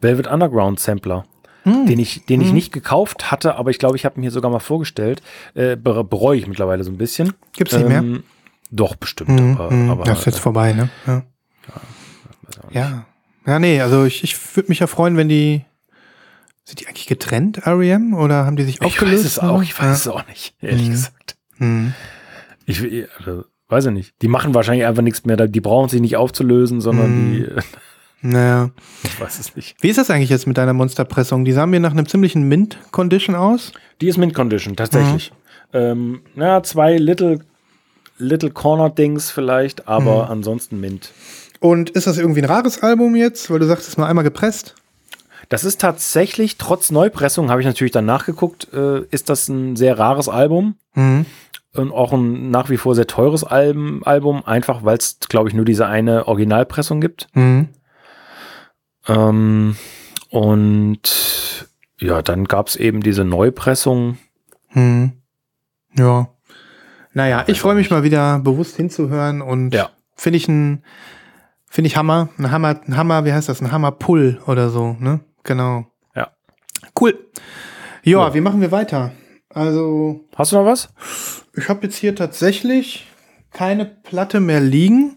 Velvet 0.00 0.26
Underground 0.26 0.80
Sampler, 0.80 1.26
Hm. 1.64 1.84
den 1.84 1.98
ich, 1.98 2.24
den 2.24 2.40
ich 2.40 2.52
nicht 2.54 2.72
gekauft 2.72 3.30
hatte, 3.30 3.56
aber 3.56 3.68
ich 3.70 3.78
glaube, 3.78 3.96
ich 3.96 4.06
habe 4.06 4.18
ihn 4.18 4.22
hier 4.22 4.30
sogar 4.30 4.50
mal 4.50 4.60
vorgestellt. 4.60 5.20
Äh, 5.54 5.76
be- 5.76 6.02
bereue 6.04 6.38
ich 6.38 6.46
mittlerweile 6.46 6.82
so 6.84 6.90
ein 6.90 6.96
bisschen. 6.96 7.34
Gibt's 7.54 7.74
nicht 7.76 7.86
mehr? 7.88 7.98
Ähm, 7.98 8.22
Doch, 8.70 8.94
bestimmt. 8.96 9.38
Mhm, 9.38 9.56
aber, 9.60 9.70
aber, 9.92 10.04
das 10.04 10.20
ist 10.20 10.24
jetzt 10.24 10.38
vorbei, 10.38 10.72
ne? 10.72 10.88
Ja. 11.06 11.22
Ja. 12.72 13.04
Ja, 13.46 13.58
nee, 13.58 13.80
also 13.80 14.04
ich, 14.04 14.22
ich 14.22 14.36
würde 14.56 14.68
mich 14.68 14.80
ja 14.80 14.86
freuen, 14.86 15.16
wenn 15.16 15.28
die. 15.28 15.64
Sind 16.64 16.80
die 16.80 16.86
eigentlich 16.86 17.06
getrennt, 17.06 17.66
R.E.M.? 17.66 18.14
Oder 18.14 18.44
haben 18.46 18.54
die 18.56 18.62
sich 18.62 18.76
ich 18.76 18.82
aufgelöst? 18.82 19.24
weiß 19.24 19.24
es 19.24 19.38
auch, 19.38 19.62
ich 19.62 19.76
weiß 19.80 19.96
es 20.00 20.08
auch 20.08 20.26
nicht, 20.28 20.54
ehrlich 20.60 20.86
Mhm. 20.88 20.90
gesagt. 20.92 21.36
Ja. 21.58 21.66
Hm. 21.66 21.94
Ich 22.66 22.82
will- 22.82 23.08
also, 23.18 23.44
weiß 23.68 23.86
ich 23.86 23.92
nicht. 23.92 24.14
Die 24.22 24.28
machen 24.28 24.54
wahrscheinlich 24.54 24.86
einfach 24.86 25.02
nichts 25.02 25.24
mehr. 25.24 25.36
Die 25.48 25.60
brauchen 25.60 25.88
sich 25.88 26.00
nicht 26.00 26.16
aufzulösen, 26.16 26.80
sondern 26.80 27.28
Mhm. 27.30 27.32
die, 27.32 27.42
äh, 27.44 27.60
Naja. 28.22 28.70
ich 29.02 29.18
weiß 29.20 29.40
es 29.40 29.56
nicht. 29.56 29.76
Wie 29.82 29.88
ist 29.88 29.96
das 29.96 30.10
eigentlich 30.10 30.28
jetzt 30.30 30.46
mit 30.46 30.58
deiner 30.58 30.74
Monsterpressung? 30.74 31.44
Die 31.46 31.52
sahen 31.52 31.70
mir 31.70 31.80
nach 31.80 31.92
einem 31.92 32.06
ziemlichen 32.06 32.42
Mint-Condition 32.46 33.34
aus. 33.34 33.72
Die 34.02 34.08
ist 34.08 34.18
Mint 34.18 34.34
Condition, 34.34 34.76
tatsächlich. 34.76 35.32
Ähm, 35.72 36.20
na, 36.34 36.62
zwei 36.62 36.96
Little, 36.98 37.40
Little 38.20 38.50
Corner 38.50 38.90
Dings 38.90 39.30
vielleicht, 39.30 39.88
aber 39.88 40.24
Mhm. 40.26 40.30
ansonsten 40.30 40.80
Mint. 40.80 41.12
Und 41.58 41.90
ist 41.90 42.06
das 42.06 42.16
irgendwie 42.18 42.40
ein 42.42 42.46
rares 42.50 42.82
Album 42.82 43.16
jetzt? 43.16 43.50
Weil 43.50 43.58
du 43.58 43.66
sagst, 43.66 43.82
es 43.84 43.88
ist 43.90 43.98
nur 43.98 44.06
einmal 44.06 44.24
gepresst. 44.24 44.74
Das 45.48 45.64
ist 45.64 45.80
tatsächlich, 45.80 46.58
trotz 46.58 46.90
Neupressung, 46.90 47.50
habe 47.50 47.60
ich 47.60 47.66
natürlich 47.66 47.92
dann 47.92 48.06
nachgeguckt, 48.06 48.72
äh, 48.72 49.00
ist 49.10 49.28
das 49.28 49.48
ein 49.48 49.74
sehr 49.76 49.98
rares 49.98 50.28
Album 50.28 50.76
Mhm. 50.94 51.26
und 51.74 51.90
auch 51.92 52.12
ein 52.12 52.50
nach 52.50 52.70
wie 52.70 52.76
vor 52.76 52.94
sehr 52.94 53.06
teures 53.08 53.42
Album, 53.44 54.02
Album 54.04 54.44
einfach 54.46 54.84
weil 54.84 54.96
es, 54.98 55.18
glaube 55.28 55.48
ich, 55.48 55.54
nur 55.54 55.64
diese 55.64 55.86
eine 55.86 56.28
Originalpressung 56.28 57.00
gibt. 57.00 57.26
Mhm. 57.34 57.68
Ähm, 59.08 59.76
und 60.30 61.68
ja, 61.98 62.22
dann 62.22 62.44
gab 62.44 62.68
es 62.68 62.76
eben 62.76 63.02
diese 63.02 63.24
Neupressung. 63.24 64.18
Mhm. 64.72 65.12
Ja. 65.96 66.28
Naja, 67.12 67.44
ich 67.48 67.60
freue 67.60 67.74
mich 67.74 67.90
mal 67.90 68.02
wieder 68.02 68.38
bewusst 68.38 68.76
hinzuhören 68.76 69.42
und 69.42 69.74
Ja. 69.74 69.90
finde 70.16 70.36
ich 70.36 70.48
ein, 70.48 70.84
finde 71.66 71.88
ich 71.88 71.96
Hammer. 71.96 72.28
Ein 72.38 72.50
Hammer, 72.50 72.80
ein 72.86 72.96
Hammer, 72.96 73.24
wie 73.24 73.32
heißt 73.32 73.48
das? 73.48 73.60
Ein 73.60 73.72
Hammer-Pull 73.72 74.40
oder 74.46 74.70
so, 74.70 74.96
ne? 75.00 75.20
Genau. 75.42 75.86
Ja. 76.14 76.28
Cool. 76.98 77.18
Ja, 78.04 78.26
Ja. 78.28 78.34
wie 78.34 78.40
machen 78.40 78.60
wir 78.60 78.70
weiter? 78.70 79.12
Also, 79.52 80.20
Hast 80.36 80.52
du 80.52 80.56
noch 80.56 80.66
was? 80.66 80.92
ich 81.56 81.68
habe 81.68 81.80
jetzt 81.82 81.96
hier 81.96 82.14
tatsächlich 82.14 83.08
keine 83.52 83.84
Platte 83.84 84.38
mehr 84.38 84.60
liegen. 84.60 85.16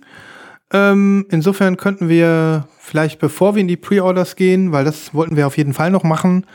Ähm, 0.72 1.28
insofern 1.30 1.78
könnten 1.78 2.10
wir 2.10 2.68
vielleicht, 2.80 3.20
bevor 3.20 3.54
wir 3.54 3.62
in 3.62 3.68
die 3.68 3.78
Pre-Orders 3.78 4.36
gehen, 4.36 4.72
weil 4.72 4.84
das 4.86 5.14
wollten 5.14 5.36
wir 5.38 5.46
auf 5.46 5.58
jeden 5.58 5.74
Fall 5.74 5.92
noch 5.92 6.02
machen. 6.04 6.48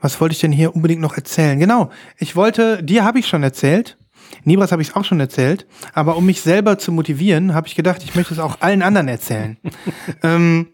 Was 0.00 0.20
wollte 0.20 0.32
ich 0.34 0.40
denn 0.40 0.50
hier 0.50 0.74
unbedingt 0.74 1.00
noch 1.00 1.16
erzählen? 1.16 1.60
Genau, 1.60 1.90
ich 2.18 2.34
wollte, 2.34 2.82
dir 2.82 3.04
habe 3.04 3.20
ich 3.20 3.28
schon 3.28 3.44
erzählt. 3.44 3.96
Nibras 4.44 4.72
habe 4.72 4.82
ich 4.82 4.88
es 4.88 4.96
auch 4.96 5.04
schon 5.04 5.20
erzählt. 5.20 5.66
Aber 5.92 6.16
um 6.16 6.26
mich 6.26 6.40
selber 6.40 6.78
zu 6.78 6.92
motivieren, 6.92 7.54
habe 7.54 7.68
ich 7.68 7.74
gedacht, 7.74 8.02
ich 8.02 8.14
möchte 8.14 8.34
es 8.34 8.40
auch 8.40 8.60
allen 8.60 8.82
anderen 8.82 9.08
erzählen. 9.08 9.56
ähm, 10.22 10.68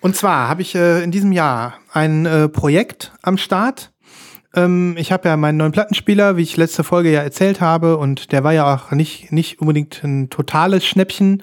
und 0.00 0.16
zwar 0.16 0.48
habe 0.48 0.62
ich 0.62 0.74
äh, 0.74 1.02
in 1.02 1.10
diesem 1.10 1.32
Jahr 1.32 1.74
ein 1.92 2.26
äh, 2.26 2.48
Projekt 2.48 3.12
am 3.22 3.36
Start. 3.36 3.92
Ähm, 4.54 4.94
ich 4.96 5.12
habe 5.12 5.28
ja 5.28 5.36
meinen 5.36 5.58
neuen 5.58 5.72
Plattenspieler, 5.72 6.36
wie 6.36 6.42
ich 6.42 6.56
letzte 6.56 6.84
Folge 6.84 7.10
ja 7.10 7.20
erzählt 7.20 7.60
habe, 7.60 7.96
und 7.98 8.32
der 8.32 8.44
war 8.44 8.52
ja 8.52 8.74
auch 8.74 8.92
nicht, 8.92 9.32
nicht 9.32 9.60
unbedingt 9.60 10.02
ein 10.02 10.30
totales 10.30 10.86
Schnäppchen. 10.86 11.42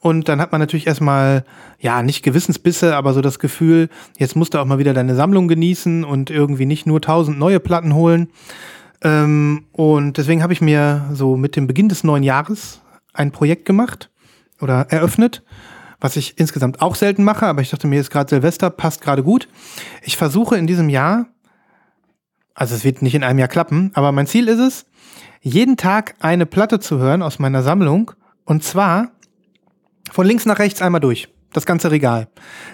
Und 0.00 0.28
dann 0.28 0.40
hat 0.40 0.52
man 0.52 0.60
natürlich 0.60 0.86
erstmal, 0.86 1.44
ja, 1.80 2.02
nicht 2.02 2.22
Gewissensbisse, 2.22 2.94
aber 2.94 3.12
so 3.12 3.20
das 3.20 3.38
Gefühl, 3.38 3.88
jetzt 4.18 4.36
musst 4.36 4.54
du 4.54 4.58
auch 4.58 4.64
mal 4.66 4.78
wieder 4.78 4.94
deine 4.94 5.14
Sammlung 5.14 5.48
genießen 5.48 6.04
und 6.04 6.30
irgendwie 6.30 6.66
nicht 6.66 6.86
nur 6.86 7.00
tausend 7.00 7.38
neue 7.38 7.60
Platten 7.60 7.94
holen. 7.94 8.28
Ähm, 9.04 9.66
und 9.72 10.16
deswegen 10.16 10.42
habe 10.42 10.54
ich 10.54 10.62
mir 10.62 11.04
so 11.12 11.36
mit 11.36 11.56
dem 11.56 11.66
Beginn 11.66 11.88
des 11.88 12.02
neuen 12.02 12.22
Jahres 12.22 12.80
ein 13.12 13.30
Projekt 13.30 13.66
gemacht 13.66 14.10
oder 14.60 14.86
eröffnet, 14.90 15.42
was 16.00 16.16
ich 16.16 16.38
insgesamt 16.38 16.80
auch 16.80 16.94
selten 16.96 17.22
mache, 17.22 17.46
aber 17.46 17.60
ich 17.60 17.70
dachte 17.70 17.86
mir, 17.86 18.00
ist 18.00 18.10
gerade 18.10 18.30
Silvester, 18.30 18.70
passt 18.70 19.02
gerade 19.02 19.22
gut. 19.22 19.46
Ich 20.02 20.16
versuche 20.16 20.56
in 20.56 20.66
diesem 20.66 20.88
Jahr, 20.88 21.26
also 22.54 22.74
es 22.74 22.82
wird 22.82 23.02
nicht 23.02 23.14
in 23.14 23.22
einem 23.22 23.38
Jahr 23.38 23.48
klappen, 23.48 23.90
aber 23.94 24.10
mein 24.10 24.26
Ziel 24.26 24.48
ist 24.48 24.58
es, 24.58 24.86
jeden 25.40 25.76
Tag 25.76 26.14
eine 26.20 26.46
Platte 26.46 26.80
zu 26.80 26.98
hören 26.98 27.22
aus 27.22 27.38
meiner 27.38 27.62
Sammlung 27.62 28.12
und 28.44 28.64
zwar 28.64 29.10
von 30.10 30.26
links 30.26 30.46
nach 30.46 30.58
rechts 30.58 30.80
einmal 30.82 31.00
durch. 31.00 31.28
Das 31.52 31.66
ganze 31.66 31.92
Regal. 31.92 32.26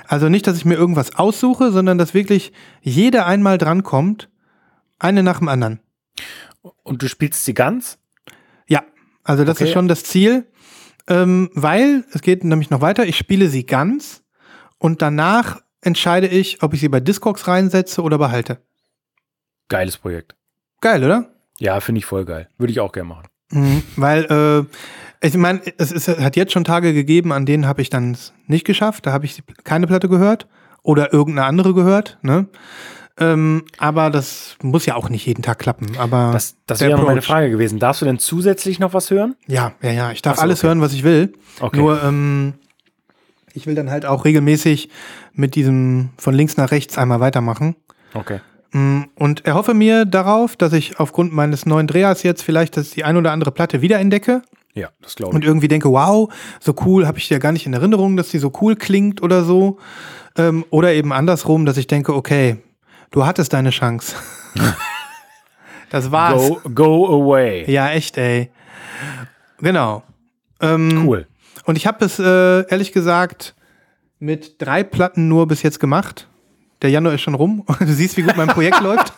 Also 0.07 0.31
nicht, 0.31 0.47
dass 0.47 0.57
ich 0.57 0.65
mir 0.65 0.75
irgendwas 0.75 1.15
aussuche, 1.17 1.71
sondern 1.71 1.99
dass 1.99 2.15
wirklich 2.15 2.53
jeder 2.81 3.27
einmal 3.27 3.59
drankommt, 3.59 4.31
eine 4.99 5.23
nach 5.23 5.41
dem 5.41 5.49
anderen. 5.49 5.81
Und 6.83 7.03
du 7.03 7.09
spielst 7.09 7.45
sie 7.45 7.55
ganz? 7.55 7.99
Ja, 8.69 8.83
also 9.25 9.45
das 9.45 9.57
Okay. 9.57 9.65
ist 9.65 9.73
schon 9.73 9.89
das 9.89 10.05
Ziel, 10.05 10.47
ähm, 11.09 11.51
weil 11.55 12.05
es 12.13 12.21
geht 12.23 12.45
nämlich 12.45 12.71
noch 12.71 12.81
weiter. 12.81 13.07
Ich 13.07 13.17
spiele 13.17 13.49
sie 13.49 13.65
ganz 13.67 14.23
und 14.79 15.03
danach 15.03 15.61
entscheide 15.83 16.27
ich, 16.29 16.63
ob 16.63 16.75
ich 16.75 16.81
sie 16.81 16.89
bei 16.89 17.01
Discogs 17.01 17.49
reinsetze 17.49 18.03
oder 18.03 18.19
behalte. 18.19 18.59
Geiles 19.69 19.97
Projekt. 19.99 20.35
Geil, 20.81 21.05
oder? 21.05 21.31
Ja, 21.59 21.81
finde 21.81 22.01
ich 22.01 22.05
voll 22.07 22.25
geil. 22.25 22.49
Würde 22.59 22.73
ich 22.73 22.81
auch 22.81 22.93
gerne 22.93 23.09
machen. 23.09 23.27
Mhm, 23.53 23.83
weil, 23.97 24.25
äh, 25.23 25.27
ich 25.27 25.37
meine, 25.37 25.61
es 25.79 25.93
ist, 25.93 26.09
hat 26.09 26.37
jetzt 26.37 26.53
schon 26.53 26.65
Tage 26.65 26.93
gegeben, 26.95 27.33
an 27.33 27.47
denen 27.47 27.67
habe 27.67 27.83
ich 27.83 27.91
dann 27.91 28.17
nicht 28.47 28.65
geschafft. 28.65 29.07
Da 29.07 29.13
habe 29.13 29.27
ich 29.27 29.43
keine 29.65 29.87
Platte 29.87 30.09
gehört 30.09 30.47
oder 30.83 31.13
irgendeine 31.13 31.47
andere 31.47 31.75
gehört. 31.75 32.19
Ne? 32.23 32.47
Ähm, 33.21 33.65
aber 33.79 34.09
das 34.11 34.57
muss 34.63 34.87
ja 34.87 34.95
auch 34.97 35.09
nicht 35.11 35.27
jeden 35.27 35.43
Tag 35.43 35.59
klappen. 35.59 35.89
Aber 35.99 36.31
Das, 36.33 36.57
das 36.67 36.81
wäre 36.81 36.93
noch 36.93 36.99
meine 37.01 37.11
Approach- 37.19 37.27
Frage 37.27 37.51
gewesen. 37.51 37.79
Darfst 37.79 38.01
du 38.01 38.07
denn 38.07 38.19
zusätzlich 38.19 38.79
noch 38.81 38.95
was 38.95 39.11
hören? 39.11 39.37
Ja, 39.47 39.73
ja, 39.83 39.91
ja. 39.93 40.11
Ich 40.13 40.23
darf 40.23 40.37
so, 40.37 40.43
alles 40.43 40.61
okay. 40.61 40.69
hören, 40.69 40.81
was 40.81 40.93
ich 40.95 41.03
will. 41.05 41.33
Okay. 41.61 41.77
Nur, 41.79 42.03
ähm, 42.03 42.55
ich 43.53 43.67
will 43.67 43.75
dann 43.75 43.91
halt 43.91 44.07
auch 44.07 44.25
regelmäßig 44.25 44.89
mit 45.35 45.55
diesem 45.55 46.11
von 46.17 46.35
links 46.35 46.57
nach 46.57 46.71
rechts 46.71 46.97
einmal 46.99 47.21
weitermachen. 47.21 47.77
Okay. 48.15 48.41
Mm, 48.73 49.03
Und 49.17 49.45
erhoffe 49.45 49.75
mir 49.75 50.05
darauf, 50.05 50.57
dass 50.57 50.73
ich 50.73 50.99
aufgrund 51.01 51.33
meines 51.33 51.67
neuen 51.67 51.87
Drehers 51.87 52.23
jetzt 52.23 52.43
vielleicht 52.43 52.77
das 52.77 52.91
die 52.91 53.05
ein 53.05 53.17
oder 53.17 53.33
andere 53.33 53.51
Platte 53.51 53.83
wiederentdecke 53.83 54.43
Ja, 54.75 54.89
das 55.03 55.17
glaube 55.17 55.35
und 55.35 55.43
ich. 55.43 55.49
irgendwie 55.49 55.69
denke, 55.69 55.91
wow, 55.91 56.33
so 56.61 56.75
cool, 56.87 57.07
habe 57.07 57.19
ich 57.19 57.29
ja 57.29 57.39
gar 57.39 57.53
nicht 57.53 57.67
in 57.67 57.75
Erinnerung, 57.75 58.17
dass 58.17 58.29
die 58.31 58.39
so 58.39 58.53
cool 58.63 58.77
klingt 58.77 59.23
oder 59.23 59.43
so. 59.45 59.79
Ähm, 60.39 60.65
oder 60.71 60.93
eben 60.95 61.13
andersrum, 61.13 61.67
dass 61.67 61.77
ich 61.77 61.89
denke, 61.89 62.15
okay, 62.15 62.59
du 63.11 63.25
hattest 63.27 63.53
deine 63.53 63.71
Chance. 63.71 64.15
das 65.91 66.11
war's. 66.11 66.35
Go, 66.49 66.61
go 66.75 67.07
away. 67.09 67.71
Ja, 67.71 67.91
echt, 67.91 68.17
ey. 68.19 68.51
Genau. 69.59 70.03
Ähm, 70.61 71.07
Cool. 71.07 71.27
Und 71.65 71.77
ich 71.77 71.87
habe 71.87 72.05
es 72.05 72.19
äh, 72.19 72.67
ehrlich 72.71 72.93
gesagt 72.93 73.55
mit 74.19 74.61
drei 74.61 74.83
Platten 74.83 75.29
nur 75.29 75.47
bis 75.47 75.63
jetzt 75.63 75.81
gemacht. 75.81 76.29
Der 76.83 76.91
Januar 76.91 77.15
ist 77.15 77.21
schon 77.23 77.35
rum. 77.35 77.65
Du 77.79 77.87
siehst, 77.93 78.17
wie 78.17 78.23
gut 78.23 78.37
mein 78.37 78.49
Projekt 78.49 78.81
läuft. 78.83 79.13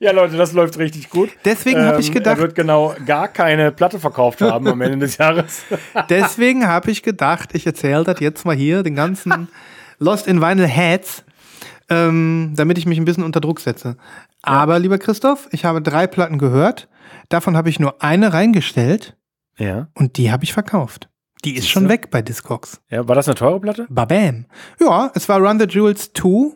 Ja, 0.00 0.10
Leute, 0.12 0.36
das 0.36 0.52
läuft 0.52 0.76
richtig 0.78 1.08
gut. 1.08 1.30
Deswegen 1.44 1.80
habe 1.82 2.00
ich 2.00 2.08
Ähm, 2.08 2.14
gedacht, 2.14 2.36
Er 2.36 2.42
wird 2.42 2.54
genau 2.56 2.94
gar 3.06 3.28
keine 3.28 3.70
Platte 3.72 3.98
verkauft 4.00 4.40
haben 4.42 4.66
am 4.66 4.80
Ende 4.80 4.98
des 4.98 5.16
Jahres. 5.16 5.62
deswegen 6.10 6.66
habe 6.66 6.90
ich 6.90 7.02
gedacht, 7.02 7.50
ich 7.54 7.64
erzähle 7.66 8.04
das 8.04 8.20
jetzt 8.20 8.44
mal 8.44 8.56
hier, 8.56 8.82
den 8.82 8.96
ganzen 8.96 9.48
Lost 9.98 10.26
in 10.26 10.42
Vinyl 10.42 10.66
Heads, 10.66 11.23
ähm, 11.88 12.52
damit 12.56 12.78
ich 12.78 12.86
mich 12.86 12.98
ein 12.98 13.04
bisschen 13.04 13.24
unter 13.24 13.40
Druck 13.40 13.60
setze. 13.60 13.96
Aber, 14.42 14.78
lieber 14.78 14.98
Christoph, 14.98 15.48
ich 15.52 15.64
habe 15.64 15.82
drei 15.82 16.06
Platten 16.06 16.38
gehört. 16.38 16.88
Davon 17.28 17.56
habe 17.56 17.68
ich 17.68 17.78
nur 17.80 18.02
eine 18.02 18.32
reingestellt 18.32 19.16
Ja. 19.58 19.88
und 19.94 20.16
die 20.16 20.30
habe 20.32 20.44
ich 20.44 20.52
verkauft. 20.52 21.08
Die 21.44 21.56
ist 21.56 21.68
schon 21.68 21.88
weg 21.90 22.10
bei 22.10 22.22
Discogs. 22.22 22.80
ja. 22.90 23.06
War 23.06 23.14
das 23.14 23.28
eine 23.28 23.34
teure 23.34 23.60
Platte? 23.60 23.86
Babam. 23.90 24.46
Ja, 24.80 25.10
es 25.14 25.28
war 25.28 25.40
Run 25.40 25.58
the 25.60 25.66
Jewels 25.66 26.12
2 26.14 26.52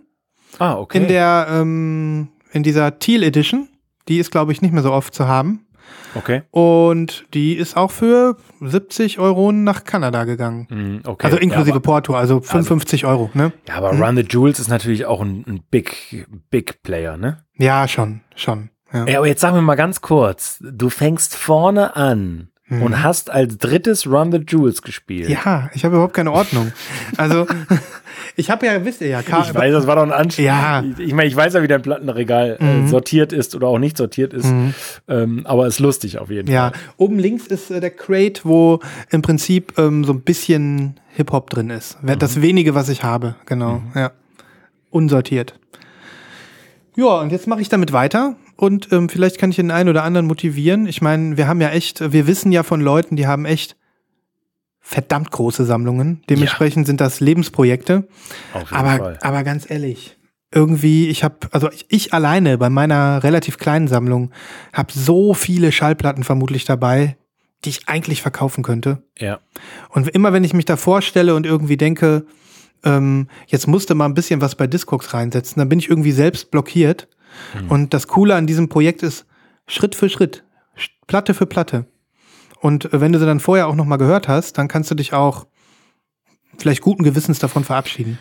Ah, 0.58 0.76
okay. 0.78 0.98
in 0.98 1.08
der 1.08 1.46
ähm, 1.50 2.28
in 2.52 2.62
dieser 2.62 2.98
Teal 2.98 3.22
Edition. 3.22 3.68
Die 4.08 4.18
ist, 4.18 4.30
glaube 4.30 4.52
ich, 4.52 4.62
nicht 4.62 4.72
mehr 4.72 4.82
so 4.82 4.90
oft 4.92 5.14
zu 5.14 5.28
haben. 5.28 5.66
Okay. 6.14 6.42
Und 6.50 7.24
die 7.34 7.54
ist 7.54 7.76
auch 7.76 7.90
für 7.90 8.36
70 8.60 9.18
Euro 9.18 9.52
nach 9.52 9.84
Kanada 9.84 10.24
gegangen. 10.24 10.66
Mhm, 10.70 11.00
okay. 11.06 11.26
Also 11.26 11.38
inklusive 11.38 11.70
Ja, 11.70 11.74
aber, 11.76 11.82
Porto, 11.82 12.14
also 12.14 12.40
55 12.40 13.04
Euro, 13.06 13.30
ne? 13.34 13.52
ja, 13.68 13.74
aber 13.74 13.90
Run 13.92 14.16
the 14.16 14.24
Jewels 14.28 14.58
ist 14.58 14.68
natürlich 14.68 15.06
auch 15.06 15.20
ein, 15.20 15.44
ein 15.46 15.62
Big, 15.70 16.26
Big 16.50 16.82
Player, 16.82 17.16
ne? 17.16 17.44
Ja, 17.56 17.88
schon, 17.88 18.20
schon. 18.34 18.70
Ja. 18.92 19.06
Ja, 19.06 19.18
aber 19.18 19.26
jetzt 19.26 19.40
sag 19.40 19.52
mir 19.52 19.62
mal 19.62 19.74
ganz 19.74 20.00
kurz. 20.00 20.58
Du 20.60 20.88
fängst 20.88 21.36
vorne 21.36 21.96
an 21.96 22.48
Mhm. 22.70 22.82
und 22.82 23.02
hast 23.02 23.30
als 23.30 23.56
drittes 23.58 24.06
Run 24.06 24.30
the 24.30 24.38
Jewels 24.46 24.82
gespielt. 24.82 25.28
Ja, 25.30 25.70
ich 25.74 25.84
habe 25.84 25.94
überhaupt 25.96 26.14
keine 26.14 26.32
Ordnung. 26.32 26.72
Also, 27.16 27.46
ich 28.36 28.50
habe 28.50 28.66
ja, 28.66 28.84
wisst 28.84 29.00
ihr 29.00 29.08
ja, 29.08 29.22
Ka 29.22 29.40
Ich 29.48 29.54
weiß, 29.54 29.72
das 29.72 29.86
war 29.86 29.96
doch 29.96 30.02
ein 30.02 30.12
Anstieg. 30.12 30.44
Ja. 30.44 30.82
Ich, 30.82 30.98
ich 31.06 31.14
meine, 31.14 31.28
ich 31.28 31.34
weiß 31.36 31.54
ja, 31.54 31.62
wie 31.62 31.68
dein 31.68 31.80
Plattenregal 31.80 32.58
äh, 32.60 32.86
sortiert 32.88 33.32
ist 33.32 33.54
oder 33.54 33.68
auch 33.68 33.78
nicht 33.78 33.96
sortiert 33.96 34.34
ist. 34.34 34.52
Ähm, 35.08 35.42
aber 35.46 35.66
ist 35.66 35.78
lustig 35.80 36.18
auf 36.18 36.30
jeden 36.30 36.50
Ja, 36.50 36.70
Fall. 36.70 36.78
oben 36.98 37.18
links 37.18 37.46
ist 37.46 37.70
äh, 37.70 37.80
der 37.80 37.90
Crate, 37.90 38.42
wo 38.44 38.80
im 39.10 39.22
Prinzip 39.22 39.78
ähm, 39.78 40.04
so 40.04 40.12
ein 40.12 40.20
bisschen 40.20 41.00
Hip-Hop 41.16 41.48
drin 41.50 41.70
ist. 41.70 41.96
Wer- 42.02 42.16
Das 42.16 42.42
wenige, 42.42 42.74
was 42.74 42.88
ich 42.90 43.02
habe, 43.02 43.34
genau. 43.46 43.82
Ja. 43.94 44.10
Unsortiert. 44.90 45.54
Ja, 46.96 47.20
und 47.20 47.30
jetzt 47.30 47.46
mache 47.46 47.60
ich 47.60 47.68
damit 47.68 47.92
weiter 47.92 48.36
und 48.58 48.92
ähm, 48.92 49.08
vielleicht 49.08 49.38
kann 49.38 49.50
ich 49.50 49.56
den 49.56 49.70
einen 49.70 49.88
oder 49.88 50.02
anderen 50.02 50.26
motivieren. 50.26 50.86
Ich 50.86 51.00
meine, 51.00 51.36
wir 51.36 51.46
haben 51.46 51.60
ja 51.60 51.70
echt, 51.70 52.12
wir 52.12 52.26
wissen 52.26 52.50
ja 52.50 52.64
von 52.64 52.80
Leuten, 52.80 53.14
die 53.14 53.28
haben 53.28 53.44
echt 53.44 53.76
verdammt 54.80 55.30
große 55.30 55.64
Sammlungen. 55.64 56.22
Dementsprechend 56.28 56.86
sind 56.88 57.00
das 57.00 57.20
Lebensprojekte. 57.20 58.08
Aber, 58.70 58.96
Fall. 58.96 59.18
aber 59.20 59.44
ganz 59.44 59.70
ehrlich, 59.70 60.16
irgendwie, 60.52 61.08
ich 61.08 61.22
habe, 61.22 61.36
also 61.52 61.70
ich, 61.70 61.86
ich 61.88 62.12
alleine 62.12 62.58
bei 62.58 62.68
meiner 62.68 63.22
relativ 63.22 63.58
kleinen 63.58 63.86
Sammlung 63.86 64.32
habe 64.72 64.92
so 64.92 65.34
viele 65.34 65.70
Schallplatten 65.70 66.24
vermutlich 66.24 66.64
dabei, 66.64 67.16
die 67.64 67.68
ich 67.68 67.88
eigentlich 67.88 68.22
verkaufen 68.22 68.64
könnte. 68.64 69.04
Ja. 69.16 69.38
Und 69.90 70.08
immer 70.08 70.32
wenn 70.32 70.42
ich 70.42 70.54
mich 70.54 70.64
da 70.64 70.76
vorstelle 70.76 71.36
und 71.36 71.46
irgendwie 71.46 71.76
denke, 71.76 72.26
ähm, 72.82 73.28
jetzt 73.46 73.68
musste 73.68 73.94
mal 73.94 74.06
ein 74.06 74.14
bisschen 74.14 74.40
was 74.40 74.56
bei 74.56 74.66
Discogs 74.66 75.14
reinsetzen, 75.14 75.60
dann 75.60 75.68
bin 75.68 75.78
ich 75.78 75.88
irgendwie 75.88 76.12
selbst 76.12 76.50
blockiert. 76.50 77.06
Und 77.68 77.94
das 77.94 78.06
Coole 78.08 78.34
an 78.34 78.46
diesem 78.46 78.68
Projekt 78.68 79.02
ist 79.02 79.26
Schritt 79.66 79.94
für 79.94 80.08
Schritt, 80.08 80.44
Sch- 80.76 80.90
Platte 81.06 81.34
für 81.34 81.46
Platte. 81.46 81.86
Und 82.60 82.92
äh, 82.92 83.00
wenn 83.00 83.12
du 83.12 83.18
sie 83.18 83.26
dann 83.26 83.40
vorher 83.40 83.68
auch 83.68 83.74
noch 83.74 83.84
mal 83.84 83.96
gehört 83.96 84.28
hast, 84.28 84.58
dann 84.58 84.68
kannst 84.68 84.90
du 84.90 84.94
dich 84.94 85.12
auch 85.12 85.46
vielleicht 86.58 86.80
guten 86.82 87.04
Gewissens 87.04 87.38
davon 87.38 87.64
verabschieden. 87.64 88.18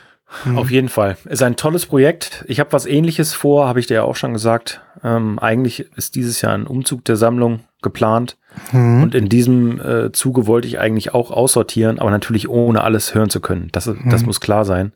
Auf 0.56 0.70
jeden 0.72 0.90
Fall. 0.90 1.16
Ist 1.24 1.42
ein 1.42 1.56
tolles 1.56 1.86
Projekt. 1.86 2.44
Ich 2.50 2.60
habe 2.60 2.74
was 2.74 2.86
ähnliches 2.86 3.34
vor, 3.34 3.66
habe 3.66 3.80
ich 3.80 3.88
dir 3.88 3.94
ja 3.94 4.04
auch 4.04 4.18
schon 4.18 4.34
gesagt. 4.34 4.82
Ähm, 5.02 5.40
eigentlich 5.40 5.80
ist 5.96 6.16
dieses 6.16 6.42
Jahr 6.42 6.54
ein 6.54 6.68
Umzug 6.68 7.06
der 7.06 7.16
Sammlung 7.16 7.62
geplant. 7.82 8.38
Und 8.74 9.16
in 9.16 9.30
diesem 9.30 9.80
äh, 9.80 10.12
Zuge 10.12 10.46
wollte 10.46 10.68
ich 10.68 10.80
eigentlich 10.80 11.14
auch 11.14 11.32
aussortieren, 11.32 11.98
aber 12.00 12.12
natürlich 12.12 12.50
ohne 12.50 12.84
alles 12.84 13.16
hören 13.16 13.30
zu 13.30 13.40
können. 13.40 13.70
Das, 13.72 13.86
das 14.10 14.26
muss 14.26 14.42
klar 14.42 14.66
sein. 14.66 14.92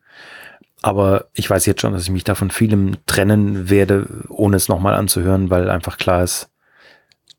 Aber 0.82 1.26
ich 1.34 1.50
weiß 1.50 1.66
jetzt 1.66 1.82
schon, 1.82 1.94
dass 1.94 2.04
ich 2.04 2.10
mich 2.10 2.24
da 2.24 2.36
von 2.36 2.50
vielem 2.50 2.98
trennen 3.06 3.70
werde, 3.70 4.08
ohne 4.30 4.58
es 4.58 4.68
nochmal 4.68 4.96
anzuhören, 4.96 5.50
weil 5.50 5.70
einfach 5.70 5.98
klar 5.98 6.24
ist, 6.24 6.50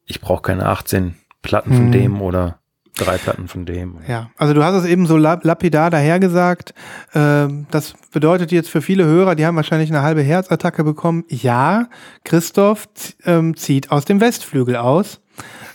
ich 0.07 0.21
brauche 0.21 0.43
keine 0.43 0.67
18 0.67 1.17
Platten 1.43 1.75
von 1.75 1.93
dem 1.93 2.21
oder 2.23 2.59
drei 2.97 3.17
Platten 3.19 3.49
von 3.49 3.65
dem. 3.65 3.99
Ja, 4.07 4.31
also 4.37 4.55
du 4.55 4.63
hast 4.63 4.75
es 4.75 4.85
eben 4.85 5.07
so 5.07 5.17
lap 5.17 5.45
lapidar 5.45 5.91
dahergesagt. 5.91 6.75
Ähm, 7.15 7.67
das 7.71 7.95
bedeutet 8.13 8.53
jetzt 8.53 8.69
für 8.69 8.83
viele 8.83 9.05
Hörer, 9.05 9.35
die 9.35 9.47
haben 9.47 9.57
wahrscheinlich 9.57 9.91
eine 9.91 10.03
halbe 10.03 10.23
Herzattacke 10.23 10.85
bekommen. 10.85 11.25
Ja, 11.29 11.89
Christoph 12.25 12.89
ähm, 13.25 13.57
zieht 13.57 13.91
aus 13.91 14.05
dem 14.05 14.21
Westflügel 14.21 14.77
aus. 14.77 15.21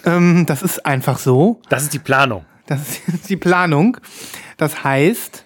Ähm, 0.05 0.45
das 0.45 0.61
ist 0.61 0.85
einfach 0.85 1.17
so. 1.17 1.59
Das 1.69 1.83
ist 1.83 1.93
die 1.93 1.99
Planung. 1.99 2.45
Das 2.67 2.99
ist 3.07 3.29
die 3.29 3.37
Planung. 3.37 3.97
Das 4.57 4.83
heißt, 4.83 5.45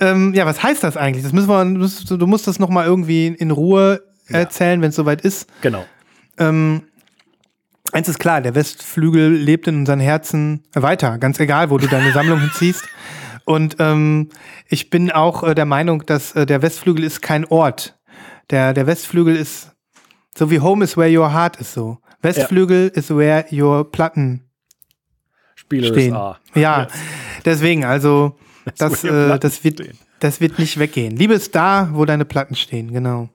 ähm, 0.00 0.34
ja, 0.34 0.46
was 0.46 0.62
heißt 0.62 0.82
das 0.82 0.96
eigentlich? 0.96 1.24
Das 1.24 1.32
müssen 1.32 1.48
wir, 1.48 2.16
du 2.18 2.26
musst 2.26 2.46
das 2.46 2.58
nochmal 2.58 2.86
irgendwie 2.86 3.28
in 3.28 3.50
Ruhe 3.50 4.02
erzählen, 4.28 4.80
wenn 4.82 4.90
es 4.90 4.96
soweit 4.96 5.22
ist. 5.22 5.48
Genau. 5.62 5.84
Ähm, 6.38 6.82
eins 7.92 8.08
ist 8.08 8.18
klar, 8.18 8.40
der 8.40 8.54
Westflügel 8.54 9.32
lebt 9.32 9.66
in 9.66 9.76
unseren 9.76 10.00
Herzen 10.00 10.64
weiter, 10.74 11.18
ganz 11.18 11.40
egal, 11.40 11.70
wo 11.70 11.78
du 11.78 11.86
deine 11.86 12.12
Sammlung 12.12 12.40
hinziehst. 12.40 12.84
Und 13.44 13.76
ähm, 13.78 14.28
ich 14.68 14.90
bin 14.90 15.10
auch 15.10 15.42
äh, 15.42 15.54
der 15.54 15.64
Meinung, 15.64 16.04
dass 16.04 16.34
äh, 16.34 16.44
der 16.44 16.60
Westflügel 16.62 17.02
ist 17.02 17.22
kein 17.22 17.46
Ort. 17.46 17.98
Der, 18.50 18.74
der 18.74 18.86
Westflügel 18.86 19.34
ist 19.36 19.72
so 20.36 20.50
wie 20.50 20.60
Home 20.60 20.84
is 20.84 20.96
where 20.96 21.10
your 21.10 21.32
heart 21.32 21.56
is 21.56 21.72
so. 21.72 21.98
Westflügel 22.22 22.88
is 22.94 23.10
where 23.10 23.46
your 23.50 23.90
Platten 23.90 24.48
Spieler 25.56 25.88
stehen. 25.88 26.12
ist 26.12 26.16
A. 26.16 26.38
Ja, 26.54 26.88
deswegen, 27.44 27.84
also 27.84 28.38
das, 28.78 29.04
äh, 29.04 29.38
das, 29.38 29.64
wird, 29.64 29.80
stehen. 29.80 29.98
das 30.20 30.40
wird 30.40 30.58
nicht 30.58 30.78
weggehen. 30.78 31.16
Liebe 31.16 31.34
ist 31.34 31.54
da, 31.54 31.90
wo 31.92 32.04
deine 32.04 32.24
Platten 32.24 32.56
stehen, 32.56 32.92
genau. 32.92 33.28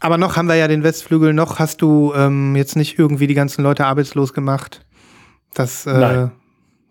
Aber 0.00 0.18
noch 0.18 0.36
haben 0.36 0.48
wir 0.48 0.54
ja 0.54 0.68
den 0.68 0.82
Westflügel, 0.82 1.32
noch 1.32 1.58
hast 1.58 1.80
du 1.80 2.12
ähm, 2.14 2.56
jetzt 2.56 2.76
nicht 2.76 2.98
irgendwie 2.98 3.26
die 3.26 3.34
ganzen 3.34 3.62
Leute 3.62 3.86
arbeitslos 3.86 4.34
gemacht. 4.34 4.84
Das, 5.54 5.86
äh, 5.86 5.92
Nein. 5.98 6.32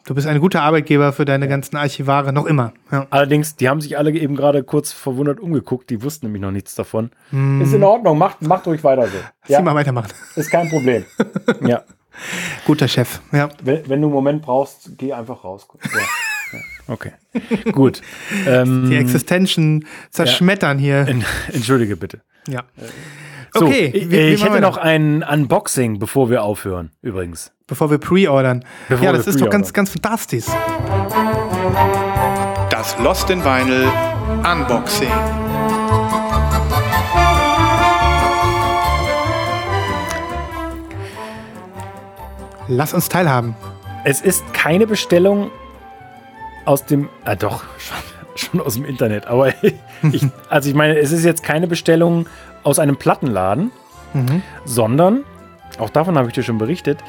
du 0.06 0.16
bist 0.16 0.26
ein 0.26 0.40
guter 0.40 0.64
Arbeitgeber 0.64 1.14
für 1.14 1.24
deine 1.24 1.48
ganzen 1.48 1.76
Archivare, 1.76 2.34
noch 2.34 2.48
immer. 2.48 2.74
Ja. 2.92 3.06
Allerdings, 3.12 3.56
die 3.56 3.70
haben 3.70 3.82
sich 3.82 4.00
alle 4.00 4.12
eben 4.12 4.36
gerade 4.36 4.64
kurz 4.64 4.92
verwundert 4.92 5.40
umgeguckt, 5.40 5.92
die 5.92 6.02
wussten 6.02 6.26
nämlich 6.26 6.42
noch 6.42 6.52
nichts 6.52 6.74
davon. 6.74 7.12
Hm. 7.30 7.62
Ist 7.62 7.74
in 7.74 7.84
Ordnung, 7.84 8.18
macht, 8.18 8.42
macht 8.42 8.66
ruhig 8.66 8.84
weiter 8.84 9.08
so. 9.08 9.18
Zieh 9.46 9.62
mal 9.62 9.76
weitermachen. 9.76 10.10
ist 10.36 10.50
kein 10.50 10.70
Problem. 10.70 11.06
ja. 11.62 11.84
Guter 12.66 12.88
Chef, 12.88 13.22
ja. 13.32 13.50
Wenn, 13.62 13.88
wenn 13.90 14.02
du 14.02 14.08
einen 14.08 14.14
Moment 14.14 14.42
brauchst, 14.42 14.98
geh 14.98 15.14
einfach 15.14 15.44
raus. 15.44 15.68
Ja. 15.84 16.00
ja. 16.88 16.94
Okay. 16.94 17.12
Gut. 17.72 18.02
Ähm, 18.48 18.86
Die 18.90 18.96
Existenzen 18.98 19.86
zerschmettern 20.12 20.78
hier. 20.78 21.08
en- 21.08 21.24
Entschuldige 21.52 21.96
bitte. 21.96 22.22
Ja. 22.48 22.64
So, 23.54 23.66
Okay, 23.68 23.86
ich, 23.94 24.10
wie- 24.10 24.12
wie 24.12 24.18
ich 24.34 24.44
hätte 24.44 24.56
wir 24.56 24.62
noch 24.62 24.78
ein 24.78 25.24
Unboxing, 25.24 26.00
bevor 26.00 26.30
wir 26.30 26.44
aufhören, 26.44 26.92
übrigens. 27.02 27.52
Bevor 27.68 27.90
wir 27.92 27.98
pre-ordern. 28.00 28.66
Ja, 28.90 29.00
wir 29.02 29.14
das 29.14 29.28
ist 29.28 29.40
doch 29.40 29.50
ganz, 29.50 29.72
ganz 29.74 29.92
fantastisch. 29.92 30.46
Das 32.70 32.98
Lost 33.00 33.30
in 33.30 33.44
Vinyl 33.46 33.88
Unboxing. 34.44 35.08
Lass 42.68 42.94
uns 42.94 43.10
teilhaben. 43.10 43.56
Es 44.06 44.22
ist 44.22 44.54
keine 44.54 44.88
Bestellung 44.88 45.52
aus 46.66 46.86
dem, 46.86 47.10
ah 47.26 47.36
doch, 47.36 47.64
schon, 47.78 47.98
schon 48.36 48.62
aus 48.62 48.76
dem 48.76 48.86
Internet, 48.86 49.28
aber 49.28 49.54
ich, 50.12 50.26
also 50.50 50.70
ich 50.70 50.76
meine, 50.76 50.98
es 50.98 51.12
ist 51.12 51.24
jetzt 51.24 51.44
keine 51.44 51.68
Bestellung 51.68 52.28
aus 52.64 52.80
einem 52.80 52.98
Plattenladen, 52.98 53.72
sondern, 54.66 55.24
auch 55.80 55.90
davon 55.90 56.18
habe 56.18 56.28
ich 56.28 56.34
dir 56.34 56.44
schon 56.44 56.58
berichtet, 56.58 57.00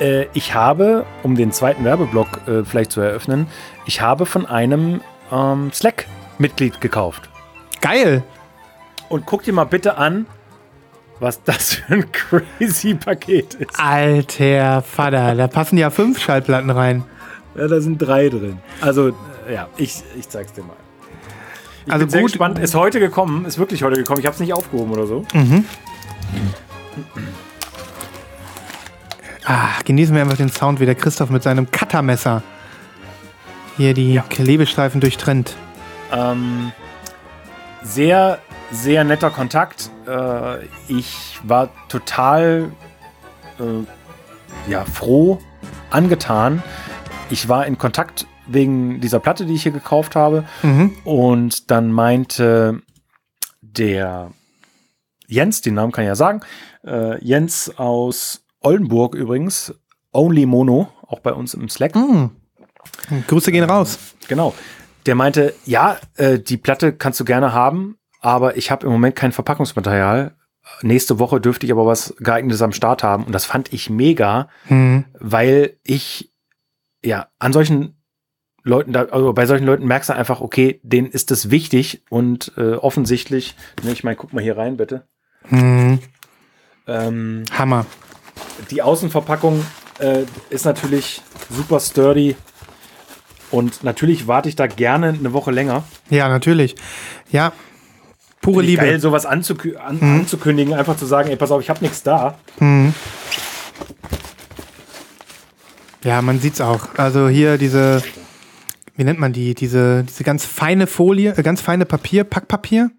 äh, 0.00 0.26
ich 0.32 0.54
habe, 0.54 1.04
um 1.22 1.36
den 1.36 1.52
zweiten 1.52 1.84
Werbeblock 1.84 2.48
äh, 2.48 2.64
vielleicht 2.64 2.92
zu 2.92 3.00
eröffnen, 3.00 3.46
ich 3.84 4.00
habe 4.00 4.26
von 4.26 4.46
einem 4.46 5.00
ähm, 5.30 5.70
Slack-Mitglied 5.72 6.80
gekauft. 6.80 7.28
Geil. 7.80 8.22
Und 9.08 9.26
guck 9.26 9.42
dir 9.42 9.52
mal 9.52 9.64
bitte 9.64 9.98
an, 9.98 10.26
was 11.20 11.42
das 11.42 11.74
für 11.74 11.94
ein 11.94 12.12
crazy 12.12 12.94
Paket 12.94 13.54
ist. 13.54 13.78
Alter 13.78 14.82
Vater, 14.82 15.34
da 15.34 15.46
passen 15.46 15.78
ja 15.78 15.90
fünf 15.90 16.20
Schallplatten 16.20 16.70
rein. 16.70 17.04
Ja, 17.56 17.68
da 17.68 17.80
sind 17.80 17.98
drei 17.98 18.28
drin. 18.28 18.58
Also, 18.80 19.08
äh, 19.48 19.54
ja, 19.54 19.68
ich, 19.76 20.02
ich 20.18 20.28
zeig's 20.28 20.52
dir 20.52 20.62
mal. 20.62 20.76
Ich 21.86 21.92
Also 21.92 22.04
bin 22.04 22.10
sehr 22.10 22.20
gut- 22.22 22.32
gespannt. 22.32 22.58
Ist 22.58 22.74
heute 22.74 22.98
gekommen, 23.00 23.44
ist 23.44 23.58
wirklich 23.58 23.82
heute 23.82 23.96
gekommen. 23.96 24.20
Ich 24.20 24.26
habe 24.26 24.34
es 24.34 24.40
nicht 24.40 24.52
aufgehoben 24.52 24.92
oder 24.92 25.06
so. 25.06 25.24
Ah, 29.44 29.68
genießen 29.84 30.14
wir 30.14 30.22
einfach 30.22 30.36
den 30.36 30.50
Sound, 30.50 30.80
wie 30.80 30.86
der 30.86 30.96
Christoph 30.96 31.30
mit 31.30 31.42
seinem 31.42 31.70
Cuttermesser 31.70 32.42
hier 33.76 33.94
die 33.94 34.20
Klebestreifen 34.28 35.00
durchtrennt. 35.00 35.54
Ähm, 36.12 36.72
sehr, 37.82 38.38
sehr 38.72 39.04
netter 39.04 39.30
Kontakt. 39.30 39.90
Äh, 40.08 40.64
ich 40.88 41.38
war 41.44 41.68
total 41.88 42.70
äh, 43.60 44.70
ja, 44.70 44.84
froh, 44.84 45.38
angetan. 45.90 46.62
Ich 47.30 47.48
war 47.48 47.66
in 47.66 47.78
Kontakt 47.78 48.26
wegen 48.46 49.00
dieser 49.00 49.18
Platte, 49.18 49.46
die 49.46 49.54
ich 49.54 49.62
hier 49.64 49.72
gekauft 49.72 50.14
habe. 50.14 50.44
Mhm. 50.62 50.92
Und 51.04 51.70
dann 51.70 51.90
meinte 51.90 52.82
der 53.60 54.30
Jens, 55.26 55.60
den 55.60 55.74
Namen 55.74 55.92
kann 55.92 56.04
ich 56.04 56.08
ja 56.08 56.14
sagen, 56.14 56.40
äh, 56.86 57.22
Jens 57.24 57.72
aus 57.78 58.44
Oldenburg 58.60 59.14
übrigens, 59.14 59.74
Only 60.12 60.46
Mono, 60.46 60.88
auch 61.06 61.18
bei 61.20 61.32
uns 61.32 61.54
im 61.54 61.68
Slack. 61.68 61.94
Mhm. 61.96 62.30
Grüße 63.26 63.50
gehen 63.50 63.64
raus. 63.64 63.98
Genau. 64.28 64.54
Der 65.06 65.14
meinte, 65.16 65.54
ja, 65.64 65.98
äh, 66.16 66.38
die 66.38 66.56
Platte 66.56 66.92
kannst 66.92 67.18
du 67.20 67.24
gerne 67.24 67.52
haben, 67.52 67.96
aber 68.20 68.56
ich 68.56 68.70
habe 68.70 68.86
im 68.86 68.92
Moment 68.92 69.16
kein 69.16 69.32
Verpackungsmaterial. 69.32 70.36
Nächste 70.82 71.18
Woche 71.18 71.40
dürfte 71.40 71.66
ich 71.66 71.72
aber 71.72 71.86
was 71.86 72.14
geeignetes 72.18 72.62
am 72.62 72.72
Start 72.72 73.02
haben. 73.02 73.24
Und 73.24 73.32
das 73.32 73.44
fand 73.44 73.72
ich 73.72 73.90
mega, 73.90 74.48
Mhm. 74.68 75.04
weil 75.18 75.76
ich 75.84 76.32
ja 77.06 77.28
an 77.38 77.52
solchen 77.52 77.96
Leuten, 78.62 78.92
da, 78.92 79.04
also 79.04 79.32
bei 79.32 79.46
solchen 79.46 79.64
Leuten 79.64 79.86
merkst 79.86 80.10
du 80.10 80.14
einfach, 80.14 80.40
okay, 80.40 80.80
denen 80.82 81.06
ist 81.08 81.30
das 81.30 81.50
wichtig 81.50 82.02
und 82.10 82.52
äh, 82.56 82.72
offensichtlich, 82.74 83.54
ne, 83.84 83.92
ich 83.92 84.02
meine, 84.04 84.16
guck 84.16 84.32
mal 84.32 84.42
hier 84.42 84.56
rein, 84.56 84.76
bitte. 84.76 85.06
Mhm. 85.48 86.00
Ähm, 86.88 87.44
Hammer. 87.56 87.86
die 88.70 88.82
Außenverpackung 88.82 89.64
Äh, 89.98 90.24
ist 90.50 90.66
natürlich 90.66 91.22
super 91.48 91.80
sturdy. 91.80 92.36
Und 93.50 93.82
natürlich 93.82 94.26
warte 94.26 94.50
ich 94.50 94.56
da 94.56 94.66
gerne 94.66 95.08
eine 95.08 95.32
Woche 95.32 95.50
länger. 95.50 95.84
Ja, 96.10 96.28
natürlich. 96.28 96.74
Ja, 97.30 97.52
pure 98.42 98.62
Liebe. 98.62 98.82
Geil, 98.82 99.00
sowas 99.00 99.24
anzukü 99.24 99.76
an, 99.76 99.98
anzukündigen, 100.02 100.74
einfach 100.74 100.98
zu 100.98 101.06
sagen, 101.06 101.30
ey, 101.30 101.36
pass 101.36 101.50
auf, 101.50 101.62
ich 101.62 101.70
habe 101.70 101.80
nichts 101.82 102.02
da. 102.02 102.38
Ja, 106.06 106.22
man 106.22 106.38
sieht's 106.38 106.60
auch. 106.60 106.88
Also 106.96 107.28
hier 107.28 107.58
diese, 107.58 108.02
wie 108.94 109.02
nennt 109.04 109.18
man 109.18 109.32
die? 109.32 109.54
Diese, 109.54 110.04
diese 110.04 110.22
ganz 110.24 110.44
feine 110.44 110.86
Folie, 110.86 111.34
äh, 111.36 111.42
ganz 111.42 111.60
feine 111.60 111.84
Papier, 111.84 112.22
Packpapier. 112.24 112.90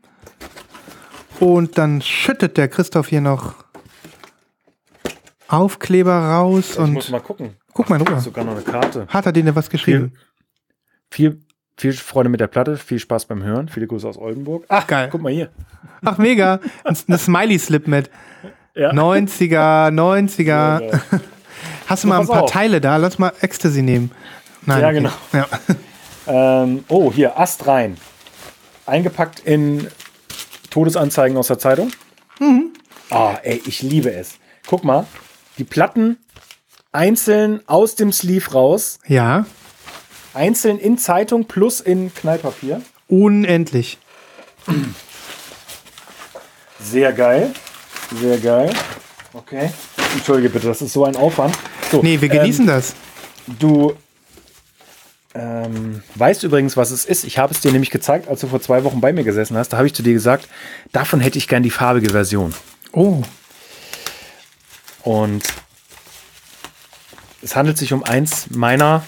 Und 1.39 1.77
dann 1.77 2.01
schüttet 2.01 2.57
der 2.57 2.67
Christoph 2.67 3.07
hier 3.07 3.21
noch 3.21 3.55
Aufkleber 5.47 6.11
raus 6.17 6.71
Ich 6.71 6.79
und 6.79 6.93
muss 6.93 7.09
mal 7.09 7.21
gucken. 7.21 7.51
guck 7.73 7.89
mal 7.89 8.01
ist 8.01 8.23
sogar 8.25 8.43
noch 8.43 8.53
eine 8.53 8.61
Karte. 8.63 9.07
Hat 9.07 9.25
er 9.25 9.31
denen 9.31 9.55
was 9.55 9.69
geschrieben? 9.69 10.13
Viel, 11.09 11.39
viel 11.77 11.93
Freude 11.93 12.27
mit 12.27 12.41
der 12.41 12.47
Platte, 12.47 12.75
viel 12.75 12.99
Spaß 12.99 13.25
beim 13.27 13.41
Hören. 13.43 13.69
Viele 13.69 13.87
Grüße 13.87 14.07
aus 14.07 14.17
Oldenburg. 14.17 14.65
Ach, 14.67 14.85
geil. 14.85 15.07
Guck 15.09 15.21
mal 15.21 15.31
hier. 15.31 15.49
Ach, 16.03 16.17
mega. 16.17 16.59
Ein- 16.83 16.97
Eine 17.07 17.17
Smiley-Slip 17.17 17.87
mit. 17.87 18.09
Ja. 18.75 18.91
90er, 18.91 19.89
90er. 19.91 20.81
Ja. 21.11 21.19
Hast 21.87 22.03
du 22.03 22.07
mal 22.07 22.19
ein 22.21 22.27
paar 22.27 22.43
auf. 22.43 22.51
Teile 22.51 22.81
da? 22.81 22.97
Lass 22.97 23.17
mal 23.19 23.31
Ecstasy 23.41 23.81
nehmen. 23.81 24.11
Nein, 24.65 24.81
Ja, 24.81 24.87
okay. 24.87 24.95
genau. 24.95 25.11
Ja. 25.33 25.47
Ähm, 26.29 26.83
oh, 26.89 27.09
hier, 27.09 27.39
Ast 27.39 27.67
rein. 27.67 27.95
Eingepackt 28.85 29.39
in 29.39 29.87
Todesanzeigen 30.69 31.37
aus 31.37 31.47
der 31.47 31.57
Zeitung. 31.57 31.89
Mhm. 32.39 32.73
Ah, 33.09 33.37
ey, 33.43 33.61
ich 33.65 33.81
liebe 33.81 34.11
es. 34.11 34.33
Guck 34.67 34.83
mal, 34.83 35.07
die 35.57 35.63
Platten 35.63 36.17
einzeln 36.91 37.61
aus 37.65 37.95
dem 37.95 38.11
Sleeve 38.11 38.51
raus, 38.51 38.99
ja, 39.07 39.45
einzeln 40.33 40.79
in 40.79 40.97
Zeitung 40.97 41.45
plus 41.45 41.79
in 41.79 42.13
Knallpapier. 42.13 42.81
unendlich. 43.07 43.97
Sehr 46.81 47.13
geil. 47.13 47.53
Sehr 48.19 48.37
geil. 48.37 48.69
Okay. 49.31 49.71
Entschuldige 50.15 50.49
bitte, 50.49 50.67
das 50.67 50.81
ist 50.81 50.93
so 50.93 51.05
ein 51.05 51.15
Aufwand. 51.15 51.57
So, 51.91 52.01
Nee, 52.01 52.19
wir 52.21 52.29
genießen 52.29 52.65
ähm, 52.65 52.67
das. 52.67 52.95
Du 53.59 53.95
ähm, 55.33 56.01
weißt 56.15 56.43
übrigens, 56.43 56.77
was 56.77 56.91
es 56.91 57.05
ist. 57.05 57.23
Ich 57.23 57.37
habe 57.37 57.53
es 57.53 57.59
dir 57.59 57.71
nämlich 57.71 57.91
gezeigt, 57.91 58.27
als 58.27 58.41
du 58.41 58.47
vor 58.47 58.61
zwei 58.61 58.83
Wochen 58.83 59.01
bei 59.01 59.13
mir 59.13 59.23
gesessen 59.23 59.55
hast. 59.57 59.69
Da 59.69 59.77
habe 59.77 59.87
ich 59.87 59.93
zu 59.93 60.01
dir 60.01 60.13
gesagt, 60.13 60.47
davon 60.91 61.19
hätte 61.19 61.37
ich 61.37 61.47
gern 61.47 61.63
die 61.63 61.69
farbige 61.69 62.09
Version. 62.09 62.53
Oh, 62.91 63.21
Und 65.03 65.43
es 67.41 67.55
handelt 67.55 67.77
sich 67.77 67.93
um 67.93 68.03
eins 68.03 68.49
meiner 68.49 69.03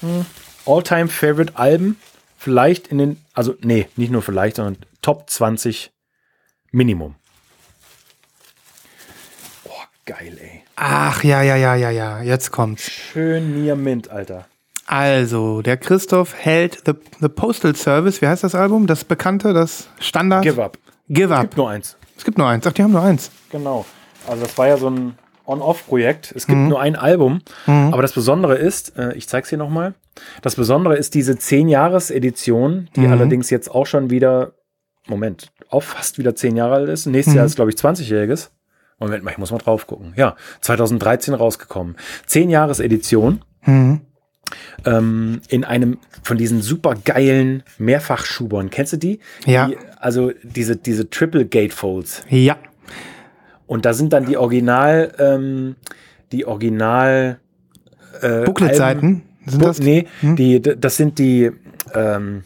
hm, 0.00 0.26
All-Time 0.66 1.08
Favorite 1.08 1.56
Alben. 1.56 1.96
Vielleicht 2.36 2.88
in 2.88 2.98
den, 2.98 3.24
also 3.32 3.54
nee, 3.60 3.88
nicht 3.96 4.12
nur 4.12 4.22
vielleicht, 4.22 4.56
sondern 4.56 4.76
Top 5.02 5.30
20 5.30 5.92
Minimum. 6.72 7.14
Geil, 10.06 10.36
ey. 10.40 10.62
ach 10.76 11.22
ja, 11.22 11.42
ja, 11.42 11.56
ja, 11.56 11.74
ja, 11.74 11.90
ja. 11.90 12.22
Jetzt 12.22 12.50
kommt's. 12.50 12.90
Schön 12.90 13.62
Near 13.62 13.76
Mint, 13.76 14.10
Alter. 14.10 14.46
Also, 14.86 15.62
der 15.62 15.76
Christoph 15.76 16.34
hält 16.34 16.82
The, 16.86 16.92
The 17.20 17.28
Postal 17.28 17.76
Service. 17.76 18.20
Wie 18.20 18.26
heißt 18.26 18.42
das 18.42 18.54
Album? 18.56 18.86
Das 18.88 19.04
bekannte, 19.04 19.52
das 19.52 19.88
Standard? 20.00 20.42
Give 20.42 20.60
up. 20.62 20.78
Give 21.08 21.32
Up. 21.34 21.42
Gibt 21.42 21.56
nur 21.56 21.70
eins. 21.70 21.96
Es 22.16 22.24
gibt 22.24 22.38
nur 22.38 22.48
eins. 22.48 22.66
Ach, 22.66 22.72
die 22.72 22.82
haben 22.82 22.92
nur 22.92 23.02
eins. 23.02 23.30
Genau. 23.50 23.84
Also 24.26 24.42
das 24.44 24.56
war 24.58 24.66
ja 24.66 24.76
so 24.78 24.90
ein 24.90 25.16
On-Off-Projekt. 25.46 26.32
Es 26.34 26.48
Mhm. 26.48 26.52
gibt 26.52 26.68
nur 26.70 26.80
ein 26.80 26.96
Album. 26.96 27.40
Aber 27.66 28.02
das 28.02 28.12
Besondere 28.12 28.56
ist, 28.56 28.96
äh, 28.96 29.12
ich 29.14 29.28
zeig's 29.28 29.48
hier 29.48 29.58
nochmal, 29.58 29.94
das 30.42 30.56
Besondere 30.56 30.96
ist 30.96 31.14
diese 31.14 31.36
10-Jahres-Edition, 31.36 32.88
die 32.96 33.00
Mhm. 33.02 33.12
allerdings 33.12 33.50
jetzt 33.50 33.70
auch 33.70 33.86
schon 33.86 34.10
wieder, 34.10 34.52
Moment, 35.06 35.50
auch 35.70 35.82
fast 35.82 36.18
wieder 36.18 36.34
10 36.34 36.56
Jahre 36.56 36.74
alt 36.76 36.88
ist. 36.88 37.06
Nächstes 37.06 37.34
Mhm. 37.34 37.38
Jahr 37.38 37.46
ist, 37.46 37.56
glaube 37.56 37.70
ich, 37.70 37.76
20-jähriges. 37.76 38.50
Moment 39.00 39.24
mal, 39.24 39.30
ich 39.32 39.38
muss 39.38 39.50
mal 39.50 39.58
drauf 39.58 39.86
gucken. 39.86 40.12
Ja, 40.16 40.36
2013 40.60 41.34
rausgekommen. 41.34 41.96
10-Jahres-Edition 42.28 43.42
Mhm. 43.66 44.00
ähm, 44.84 45.40
in 45.48 45.64
einem 45.64 45.98
von 46.22 46.36
diesen 46.38 46.62
super 46.62 46.94
geilen 47.04 47.62
Mehrfachschubern. 47.78 48.70
Kennst 48.70 48.92
du 48.92 48.96
die? 48.96 49.20
Ja. 49.46 49.66
Die, 49.68 49.76
also 49.98 50.32
diese, 50.42 50.76
diese 50.76 51.08
Triple 51.10 51.46
Gatefolds. 51.46 52.24
Ja. 52.28 52.56
Und 53.66 53.84
da 53.84 53.92
sind 53.94 54.12
dann 54.12 54.26
die 54.26 54.36
Original, 54.36 55.12
ähm, 55.18 55.76
die 56.32 56.46
Original 56.46 57.38
äh, 58.22 58.44
Booklet-Seiten. 58.44 59.22
Sind 59.46 59.60
Bu 59.60 59.66
das? 59.66 59.78
nee, 59.78 60.06
Hm? 60.20 60.36
die, 60.36 60.60
das 60.60 60.96
sind 60.96 61.18
die, 61.18 61.50
ähm, 61.94 62.44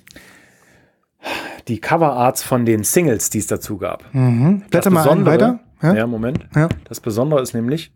die 1.69 1.81
Coverarts 1.81 2.43
von 2.43 2.67
den 2.67 2.85
Singles, 2.85 3.31
die 3.31 3.39
es 3.39 3.47
dazu 3.47 3.79
gab. 3.79 4.05
Mhm. 4.15 4.63
Blätter 4.71 4.91
mal 4.91 5.09
einen 5.09 5.25
weiter. 5.27 5.61
Ja? 5.83 5.95
Ja? 5.95 6.07
Moment. 6.07 6.47
Ja. 6.55 6.69
Das 6.89 7.01
Besondere 7.01 7.43
ist 7.43 7.55
nämlich, 7.55 7.93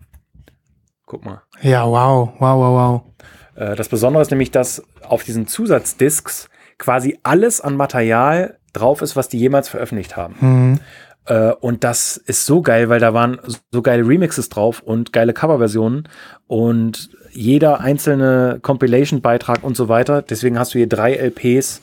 guck 1.07 1.25
mal, 1.25 1.43
ja, 1.63 1.87
wow, 1.87 2.31
wow, 2.39 2.41
wow, 2.41 3.05
wow. 3.57 3.71
äh, 3.71 3.77
das 3.77 3.89
Besondere 3.89 4.23
ist 4.23 4.31
nämlich, 4.31 4.51
dass 4.51 4.83
auf 5.03 5.25
diesen 5.25 5.47
Zusatzdiscs 5.47 6.49
quasi 6.79 7.19
alles 7.23 7.61
an 7.61 7.77
Material 7.77 8.59
drauf 8.73 9.03
ist, 9.03 9.17
was 9.17 9.29
die 9.29 9.39
jemals 9.39 9.69
veröffentlicht 9.69 10.17
haben. 10.17 10.35
Mhm. 10.41 10.81
Äh, 11.29 11.53
und 11.61 11.85
das 11.85 12.17
ist 12.17 12.47
so 12.47 12.63
geil, 12.63 12.89
weil 12.89 13.01
da 13.01 13.15
waren 13.15 13.39
so 13.71 13.83
geile 13.83 14.07
Remixes 14.07 14.49
drauf 14.49 14.81
und 14.81 15.13
geile 15.13 15.33
Coverversionen 15.33 16.09
und 16.47 17.11
jeder 17.31 17.81
einzelne 17.81 18.59
Compilation-Beitrag 18.63 19.63
und 19.63 19.77
so 19.77 19.89
weiter. 19.89 20.23
Deswegen 20.23 20.59
hast 20.59 20.75
du 20.75 20.79
hier 20.79 20.89
drei 20.89 21.15
LPs 21.15 21.83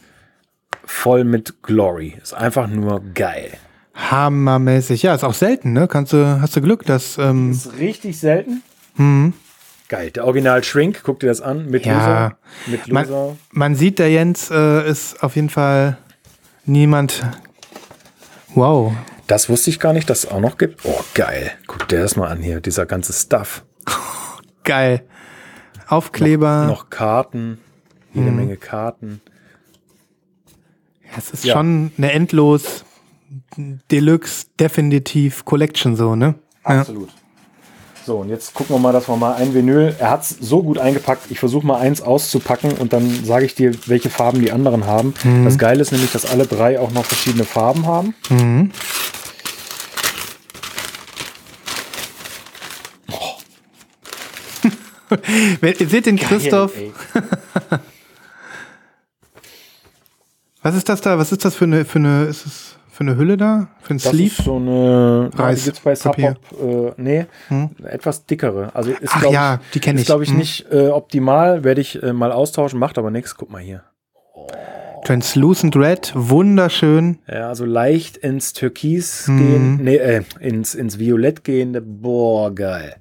voll 0.84 1.24
mit 1.24 1.62
Glory. 1.64 2.16
Ist 2.22 2.34
einfach 2.34 2.68
nur 2.68 3.02
geil. 3.14 3.52
Hammermäßig. 3.96 5.02
Ja, 5.04 5.16
ist 5.16 5.24
auch 5.24 5.34
selten, 5.34 5.74
ne? 5.74 5.88
Kannst 5.88 6.14
du, 6.14 6.42
hast 6.42 6.56
du 6.56 6.62
Glück, 6.62 6.86
dass. 6.86 7.18
Ähm, 7.18 7.52
Ist 7.52 7.78
richtig 7.80 8.20
selten. 8.20 8.62
hm. 8.96 9.34
Geil. 9.88 10.10
Der 10.12 10.26
Original 10.26 10.64
Shrink, 10.64 11.02
guck 11.04 11.20
dir 11.20 11.28
das 11.28 11.42
an. 11.42 11.68
Mit 11.70 11.86
Ja. 11.86 11.94
Loser. 11.94 12.38
Mit 12.66 12.92
Man, 12.92 13.08
Loser. 13.08 13.38
man 13.52 13.76
sieht, 13.76 14.00
der 14.00 14.10
Jens 14.10 14.50
äh, 14.50 14.90
ist 14.90 15.22
auf 15.22 15.36
jeden 15.36 15.50
Fall 15.50 15.98
niemand. 16.66 17.22
Wow. 18.56 18.94
Das 19.28 19.48
wusste 19.48 19.70
ich 19.70 19.80
gar 19.80 19.94
nicht, 19.94 20.10
dass 20.10 20.24
es 20.24 20.32
auch 20.32 20.40
noch 20.40 20.58
gibt. 20.58 20.82
Oh, 20.86 21.00
geil. 21.14 21.52
Guck 21.68 21.88
dir 21.88 22.00
das 22.00 22.16
mal 22.16 22.30
an 22.30 22.42
hier. 22.42 22.62
Dieser 22.62 22.86
ganze 22.88 23.14
Stuff. 23.14 23.64
Geil. 24.64 25.04
Aufkleber. 25.88 26.66
Noch 26.66 26.90
Karten. 26.90 27.60
Jede 28.14 28.32
Menge 28.32 28.58
Karten. 28.58 29.22
Es 31.18 31.30
ist 31.32 31.44
Ja. 31.44 31.54
schon 31.54 31.92
eine 31.98 32.12
endlos 32.12 32.85
Deluxe, 33.92 34.48
definitiv 34.60 35.46
Collection 35.46 35.96
so, 35.96 36.16
ne? 36.16 36.36
Ja. 36.66 36.82
Absolut. 36.82 37.10
So, 38.06 38.18
und 38.18 38.30
jetzt 38.30 38.54
gucken 38.54 38.76
wir 38.76 38.80
mal, 38.80 38.94
dass 38.94 39.08
wir 39.08 39.18
mal 39.18 39.34
ein 39.34 39.56
Vinyl. 39.56 39.96
Er 39.98 40.12
hat 40.12 40.22
es 40.22 40.30
so 40.30 40.62
gut 40.62 40.78
eingepackt. 40.78 41.32
Ich 41.32 41.40
versuche 41.40 41.66
mal 41.66 41.80
eins 41.80 42.02
auszupacken 42.02 42.74
und 42.74 42.94
dann 42.94 43.26
sage 43.26 43.46
ich 43.46 43.56
dir, 43.56 43.72
welche 43.88 44.12
Farben 44.12 44.42
die 44.42 44.52
anderen 44.52 44.86
haben. 44.86 45.16
Das 45.44 45.58
Geile 45.58 45.82
ist 45.82 45.92
nämlich, 45.92 46.12
dass 46.12 46.24
alle 46.24 46.46
drei 46.46 46.80
auch 46.80 46.92
noch 46.92 47.04
verschiedene 47.04 47.46
Farben 47.46 47.88
haben. 47.88 48.14
Mhm. 48.30 48.72
Ihr 55.80 55.90
seht 55.90 56.06
den 56.06 56.18
Christoph. 56.18 56.78
Ey. 56.78 56.94
Was 60.62 60.76
ist 60.76 60.90
das 60.90 61.02
da? 61.02 61.18
Was 61.18 61.32
ist 61.32 61.46
das 61.46 61.56
für 61.56 61.66
eine, 61.66 61.86
für 61.86 62.00
eine, 62.00 62.26
ist 62.26 62.46
es 62.46 62.75
für 62.96 63.02
eine 63.04 63.18
Hülle 63.18 63.36
da? 63.38 63.68
Für 63.82 63.94
ein 63.94 63.98
Das 63.98 64.10
Sleeve? 64.12 64.26
ist 64.28 64.44
so 64.46 64.56
eine 64.56 65.30
Reis- 65.36 65.60
die 65.60 65.66
gibt's 65.66 65.80
bei. 65.82 65.96
Subhop, 65.96 66.38
äh, 66.62 66.92
nee, 67.02 67.26
eine 67.50 67.70
etwas 67.90 68.26
dickere. 68.26 68.72
Also 68.74 68.92
ist 68.92 69.12
Ach 69.14 69.24
ja, 69.30 69.60
die 69.74 69.80
kenn 69.80 69.96
ist, 69.96 70.02
ich. 70.02 70.06
glaube 70.08 70.24
ich, 70.24 70.30
Hm. 70.30 70.38
nicht 70.38 70.66
äh, 70.72 70.88
optimal. 70.88 71.64
Werde 71.64 71.82
ich 71.82 72.02
äh, 72.02 72.14
mal 72.14 72.32
austauschen, 72.32 72.80
macht 72.80 72.98
aber 72.98 73.12
nichts. 73.12 73.36
Guck 73.36 73.52
mal 73.52 73.62
hier. 73.62 73.84
Translucent 75.04 75.76
Red, 75.76 76.14
wunderschön. 76.16 77.20
Ja, 77.28 77.50
also 77.50 77.64
leicht 77.66 78.18
ins 78.18 78.54
Türkis 78.54 79.28
Mhm. 79.28 79.38
gehen, 79.38 79.76
nee, 79.84 79.98
äh, 79.98 80.24
ins, 80.40 80.74
ins 80.74 80.98
Violett 80.98 81.44
gehende. 81.44 81.82
Boah, 81.82 82.54
geil. 82.56 82.96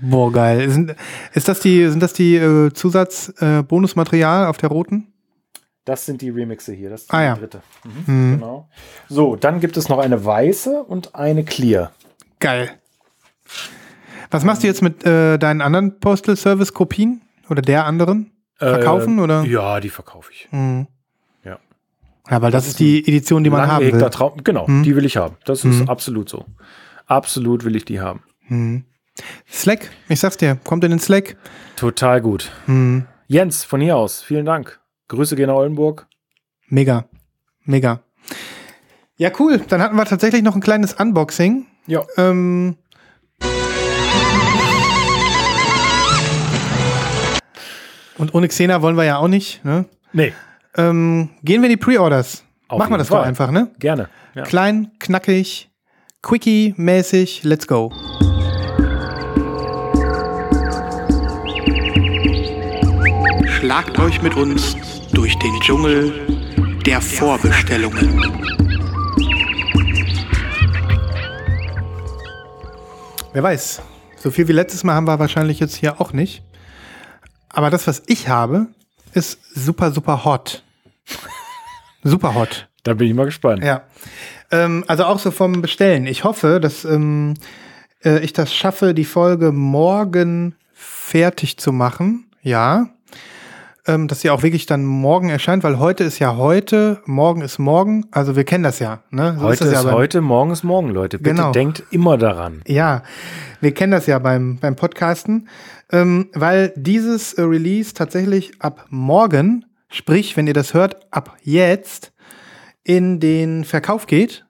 Boah, 0.00 0.30
geil. 0.30 0.70
Sind, 0.70 0.94
ist 1.34 1.48
das 1.48 1.58
die, 1.58 1.88
sind 1.88 2.02
das 2.04 2.12
die 2.12 2.36
äh, 2.36 2.72
Zusatz-Bonusmaterial 2.72 3.60
äh, 3.60 3.62
Bonusmaterial 3.64 4.46
auf 4.46 4.58
der 4.58 4.68
roten? 4.68 5.08
Das 5.88 6.04
sind 6.04 6.20
die 6.20 6.28
Remixe 6.28 6.74
hier. 6.74 6.90
Das 6.90 7.02
ist 7.02 7.14
Ah, 7.14 7.18
die 7.20 7.24
ja. 7.24 7.34
dritte. 7.36 7.62
Mhm, 8.06 8.34
Genau. 8.34 8.68
So, 9.08 9.36
dann 9.36 9.58
gibt 9.60 9.78
es 9.78 9.88
noch 9.88 9.98
eine 9.98 10.22
weiße 10.22 10.82
und 10.82 11.14
eine 11.14 11.44
clear. 11.44 11.92
Geil. 12.40 12.70
Was 14.30 14.44
machst 14.44 14.62
du 14.62 14.66
jetzt 14.66 14.82
mit 14.82 15.04
äh, 15.06 15.38
deinen 15.38 15.62
anderen 15.62 15.98
Postal 15.98 16.36
Service 16.36 16.74
Kopien? 16.74 17.22
Oder 17.48 17.62
der 17.62 17.86
anderen? 17.86 18.32
Verkaufen 18.56 19.18
Äh, 19.18 19.22
oder? 19.22 19.42
Ja, 19.44 19.80
die 19.80 19.88
verkaufe 19.88 20.30
ich. 20.32 20.48
Mhm. 20.50 20.88
Ja. 21.42 21.58
Ja, 22.30 22.42
weil 22.42 22.50
das, 22.50 22.66
ist 22.68 22.78
die 22.80 23.00
Edition, 23.08 23.42
die 23.42 23.48
man 23.48 23.66
haben 23.66 23.90
will. 23.90 24.10
Traum. 24.10 24.44
Genau, 24.44 24.66
die 24.66 24.94
will 24.94 25.06
ich 25.06 25.16
haben. 25.16 25.36
Das 25.46 25.64
ist 25.64 25.88
absolut 25.88 26.28
so. 26.28 26.44
Absolut 27.06 27.64
will 27.64 27.74
ich 27.76 27.86
die 27.86 28.00
haben. 28.00 28.22
Mhm. 28.48 28.84
Slack, 29.50 29.88
ich 30.10 30.20
sag's 30.20 30.36
dir, 30.36 30.56
kommt 30.64 30.84
in 30.84 30.90
den 30.90 31.00
Slack. 31.00 31.36
Total 31.76 32.20
gut. 32.20 32.52
Jens, 33.26 33.64
von 33.64 33.80
hier 33.80 33.96
aus, 33.96 34.20
vielen 34.22 34.44
Dank. 34.44 34.78
Grüße 35.08 35.36
gehen 35.36 35.46
nach 35.48 35.54
Oldenburg. 35.54 36.06
mega, 36.68 37.04
mega. 37.64 38.00
Ja, 39.16 39.30
cool. 39.38 39.58
Dann 39.68 39.80
hatten 39.82 39.96
wir 39.96 40.04
tatsächlich 40.04 40.42
noch 40.42 40.54
ein 40.54 40.60
kleines 40.60 40.92
Unboxing. 40.94 41.66
Ja. 41.86 42.04
Ähm, 42.16 42.76
und 48.18 48.34
ohne 48.34 48.48
Xena 48.48 48.82
wollen 48.82 48.96
wir 48.96 49.04
ja 49.04 49.18
auch 49.18 49.28
nicht. 49.28 49.64
Ne? 49.64 49.84
Nee, 50.12 50.32
Ähm, 50.76 51.30
gehen 51.42 51.62
wir 51.62 51.68
in 51.70 51.76
die 51.76 51.82
Pre-Orders. 51.82 52.44
Auf 52.68 52.78
Machen 52.78 52.90
wir 52.92 52.98
das 52.98 53.08
doch 53.08 53.16
Fall. 53.18 53.26
einfach, 53.26 53.50
ne? 53.50 53.70
gerne. 53.78 54.08
Ja. 54.34 54.42
Klein, 54.44 54.92
knackig, 55.00 55.70
quickie-mäßig, 56.22 57.42
let's 57.44 57.66
go. 57.66 57.90
Schlagt 63.46 63.98
euch 63.98 64.22
mit 64.22 64.36
uns 64.36 64.76
durch 65.18 65.36
den 65.40 65.58
Dschungel 65.58 66.14
der 66.86 67.00
Vorbestellungen. 67.00 68.22
Wer 73.32 73.42
weiß, 73.42 73.82
so 74.16 74.30
viel 74.30 74.46
wie 74.46 74.52
letztes 74.52 74.84
Mal 74.84 74.94
haben 74.94 75.08
wir 75.08 75.18
wahrscheinlich 75.18 75.58
jetzt 75.58 75.74
hier 75.74 76.00
auch 76.00 76.12
nicht. 76.12 76.44
Aber 77.48 77.68
das, 77.68 77.88
was 77.88 78.04
ich 78.06 78.28
habe, 78.28 78.68
ist 79.12 79.40
super, 79.52 79.90
super 79.90 80.24
hot. 80.24 80.62
super 82.04 82.36
hot. 82.36 82.68
Da 82.84 82.94
bin 82.94 83.08
ich 83.08 83.14
mal 83.14 83.24
gespannt. 83.24 83.64
Ja. 83.64 83.82
Ähm, 84.52 84.84
also 84.86 85.04
auch 85.04 85.18
so 85.18 85.32
vom 85.32 85.60
Bestellen. 85.60 86.06
Ich 86.06 86.22
hoffe, 86.22 86.60
dass 86.60 86.84
ähm, 86.84 87.34
äh, 88.04 88.20
ich 88.20 88.34
das 88.34 88.54
schaffe, 88.54 88.94
die 88.94 89.04
Folge 89.04 89.50
morgen 89.50 90.54
fertig 90.74 91.56
zu 91.58 91.72
machen. 91.72 92.30
Ja. 92.40 92.90
Ähm, 93.88 94.06
dass 94.06 94.20
sie 94.20 94.28
auch 94.30 94.42
wirklich 94.42 94.66
dann 94.66 94.84
morgen 94.84 95.30
erscheint, 95.30 95.64
weil 95.64 95.78
heute 95.78 96.04
ist 96.04 96.18
ja 96.18 96.36
heute, 96.36 97.00
morgen 97.06 97.40
ist 97.40 97.58
morgen. 97.58 98.04
Also 98.10 98.36
wir 98.36 98.44
kennen 98.44 98.62
das 98.62 98.78
ja. 98.80 99.02
Ne? 99.10 99.34
So 99.38 99.44
Heute 99.46 99.64
ist, 99.64 99.72
ja 99.72 99.82
beim- 99.82 99.94
heute, 99.94 100.20
morgen 100.20 100.50
ist 100.50 100.62
morgen, 100.62 100.90
Leute. 100.90 101.18
Bitte 101.18 101.36
Genau. 101.36 101.52
denkt 101.52 101.82
immer 101.90 102.18
daran. 102.18 102.60
Ja, 102.66 103.02
wir 103.62 103.72
kennen 103.72 103.92
das 103.92 104.06
ja 104.06 104.18
beim, 104.18 104.58
beim 104.58 104.76
Podcasten, 104.76 105.48
ähm, 105.90 106.28
weil 106.34 106.72
dieses 106.76 107.36
Release 107.38 107.94
tatsächlich 107.94 108.52
ab 108.60 108.84
morgen, 108.90 109.64
sprich, 109.88 110.36
wenn 110.36 110.46
ihr 110.46 110.54
das 110.54 110.74
hört, 110.74 111.06
ab 111.10 111.36
jetzt 111.42 112.12
in 112.84 113.20
den 113.20 113.64
Verkauf 113.64 114.06
geht 114.06 114.44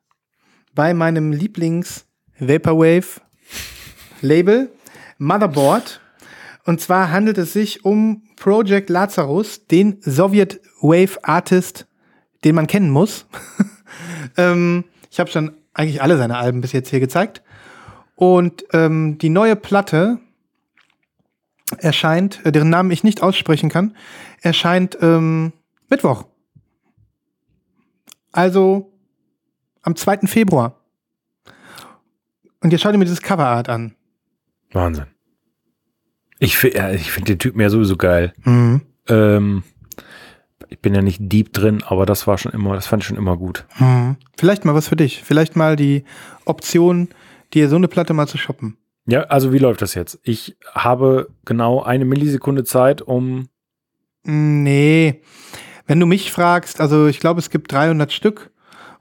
bei 0.75 0.95
meinem 0.95 1.31
Lieblings 1.33 2.07
Vaporwave 2.41 3.21
Label 4.21 4.71
Motherboard. 5.19 6.01
Und 6.65 6.81
zwar 6.81 7.11
handelt 7.13 7.39
es 7.39 7.53
sich 7.53 7.85
um 7.85 8.23
Project 8.39 8.89
Lazarus, 8.91 9.67
den 9.67 9.99
Soviet 10.01 10.61
Wave 10.81 11.19
Artist, 11.23 11.87
den 12.45 12.55
man 12.55 12.67
kennen 12.67 12.91
muss. 12.91 13.27
ähm, 14.37 14.85
ich 15.11 15.21
habe 15.21 15.31
schon 15.31 15.53
eigentlich 15.75 16.03
alle 16.03 16.17
seine 16.17 16.37
Alben 16.37 16.61
bis 16.61 16.73
jetzt 16.73 16.91
hier 16.91 17.01
gezeigt. 17.01 17.43
Und 18.15 18.65
ähm, 18.73 19.19
die 19.19 19.29
neue 19.29 19.57
Platte 19.57 20.19
erscheint, 21.79 22.45
äh, 22.45 22.53
deren 22.53 22.71
Namen 22.71 22.91
ich 22.91 23.05
nicht 23.05 23.23
aussprechen 23.23 23.69
kann, 23.69 23.95
erscheint 24.41 24.99
ähm, 25.01 25.53
Mittwoch. 25.89 26.27
Also 28.33 28.93
am 29.83 29.97
2. 29.97 30.27
Februar. 30.27 30.81
Und 32.61 32.73
jetzt 32.73 32.83
schau 32.83 32.91
dir 32.91 32.99
mir 32.99 33.05
dieses 33.05 33.23
Coverart 33.23 33.69
an. 33.69 33.95
Wahnsinn. 34.73 35.07
Ich, 36.39 36.63
ja, 36.63 36.91
ich 36.93 37.11
finde 37.11 37.33
den 37.33 37.39
Typen 37.39 37.61
ja 37.61 37.71
sowieso 37.71 37.97
geil. 37.97 38.33
Mhm. 38.45 38.83
Ähm, 39.09 39.63
ich 40.69 40.81
bin 40.81 40.95
ja 40.95 41.03
nicht 41.03 41.21
deep 41.21 41.53
drin, 41.53 41.83
aber 41.87 42.07
das 42.07 42.27
war 42.27 42.39
schon 42.39 42.53
immer, 42.53 42.75
das 42.75 42.87
fand 42.87 43.03
ich 43.03 43.09
schon 43.09 43.17
immer 43.17 43.37
gut. 43.37 43.65
Mhm. 43.79 44.17
Vielleicht 44.37 44.65
mal 44.65 44.75
was 44.75 44.89
für 44.89 44.97
dich. 44.97 45.23
Vielleicht 45.25 45.57
mal 45.57 45.77
die 45.77 46.05
Option, 46.45 47.09
dir 47.55 47.69
so 47.69 47.77
eine 47.77 47.89
Platte 47.89 48.15
mal 48.15 48.27
zu 48.27 48.39
shoppen. 48.39 48.77
Ja, 49.07 49.23
also 49.23 49.53
wie 49.53 49.59
läuft 49.59 49.81
das 49.81 49.95
jetzt? 49.95 50.19
Ich 50.23 50.57
habe 50.75 51.31
genau 51.47 51.83
eine 51.83 52.05
Millisekunde 52.05 52.65
Zeit, 52.65 53.01
um 53.01 53.49
Nee. 54.25 55.23
Wenn 55.87 56.01
du 56.01 56.05
mich 56.05 56.31
fragst, 56.31 56.83
also 56.83 57.07
ich 57.07 57.19
glaube, 57.19 57.41
es 57.41 57.49
gibt 57.49 57.73
300 57.73 58.13
Stück 58.13 58.51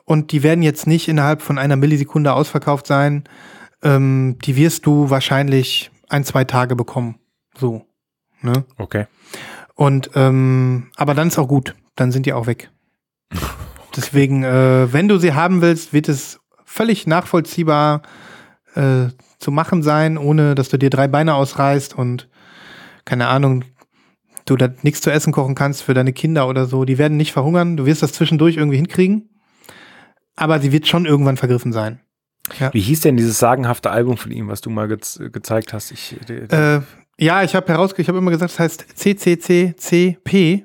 und 0.05 0.31
die 0.31 0.41
werden 0.41 0.63
jetzt 0.63 0.87
nicht 0.87 1.09
innerhalb 1.09 1.41
von 1.41 1.57
einer 1.57 1.75
Millisekunde 1.75 2.31
ausverkauft 2.31 2.87
sein. 2.87 3.25
Ähm, 3.83 4.37
die 4.45 4.55
wirst 4.55 4.85
du 4.85 5.09
wahrscheinlich 5.09 5.91
ein, 6.07 6.23
zwei 6.23 6.45
Tage 6.45 6.77
bekommen. 6.77 7.15
So. 7.59 7.85
Ne? 8.41 8.65
Okay. 8.77 9.07
Und 9.75 10.11
ähm, 10.15 10.89
aber 10.95 11.13
dann 11.13 11.27
ist 11.27 11.37
auch 11.37 11.47
gut. 11.47 11.75
Dann 11.95 12.11
sind 12.11 12.25
die 12.25 12.33
auch 12.33 12.47
weg. 12.47 12.69
Deswegen, 13.95 14.43
äh, 14.43 14.91
wenn 14.93 15.07
du 15.07 15.17
sie 15.17 15.33
haben 15.33 15.61
willst, 15.61 15.93
wird 15.93 16.07
es 16.09 16.39
völlig 16.65 17.07
nachvollziehbar 17.07 18.03
äh, 18.75 19.07
zu 19.39 19.51
machen 19.51 19.81
sein, 19.83 20.17
ohne 20.17 20.55
dass 20.55 20.69
du 20.69 20.77
dir 20.77 20.89
drei 20.89 21.07
Beine 21.07 21.35
ausreißt 21.35 21.97
und 21.97 22.29
keine 23.05 23.27
Ahnung, 23.27 23.63
du 24.45 24.55
da 24.55 24.69
nichts 24.81 25.01
zu 25.01 25.11
essen 25.11 25.33
kochen 25.33 25.55
kannst 25.55 25.83
für 25.83 25.93
deine 25.93 26.13
Kinder 26.13 26.47
oder 26.47 26.65
so. 26.65 26.85
Die 26.85 26.97
werden 26.97 27.17
nicht 27.17 27.31
verhungern. 27.31 27.77
Du 27.77 27.85
wirst 27.85 28.03
das 28.03 28.13
zwischendurch 28.13 28.57
irgendwie 28.57 28.77
hinkriegen. 28.77 29.29
Aber 30.35 30.59
sie 30.59 30.71
wird 30.71 30.87
schon 30.87 31.05
irgendwann 31.05 31.37
vergriffen 31.37 31.73
sein. 31.73 31.99
Wie 32.71 32.79
hieß 32.79 33.01
denn 33.01 33.17
dieses 33.17 33.39
sagenhafte 33.39 33.89
Album 33.91 34.17
von 34.17 34.31
ihm, 34.31 34.47
was 34.47 34.61
du 34.61 34.69
mal 34.69 34.87
gez 34.87 35.19
gezeigt 35.33 35.73
hast? 35.73 35.91
Ich, 35.91 36.15
Äh, 36.29 36.81
ja, 37.19 37.43
ich 37.43 37.55
habe 37.55 37.67
herausge, 37.67 37.99
ich 38.01 38.07
habe 38.07 38.19
immer 38.19 38.31
gesagt, 38.31 38.51
es 38.51 38.59
heißt 38.59 38.85
CCCCP, 38.95 40.63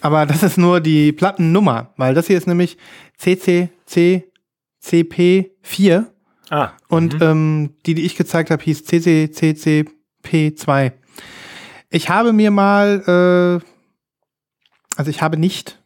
aber 0.00 0.26
das 0.26 0.42
ist 0.42 0.58
nur 0.58 0.80
die 0.80 1.12
Plattennummer, 1.12 1.94
weil 1.96 2.12
das 2.14 2.26
hier 2.26 2.36
ist 2.38 2.48
nämlich 2.48 2.76
CCCCP4 3.20 6.06
ah, 6.50 6.70
und 6.88 7.14
mhm. 7.14 7.22
ähm, 7.22 7.70
die, 7.86 7.94
die 7.94 8.04
ich 8.04 8.16
gezeigt 8.16 8.50
habe, 8.50 8.62
hieß 8.62 8.82
CCCCP2. 8.82 10.92
Ich 11.90 12.08
habe 12.08 12.32
mir 12.32 12.50
mal, 12.50 13.02
äh, 13.06 13.60
also 14.96 15.10
ich 15.10 15.22
habe 15.22 15.36
nicht, 15.36 15.80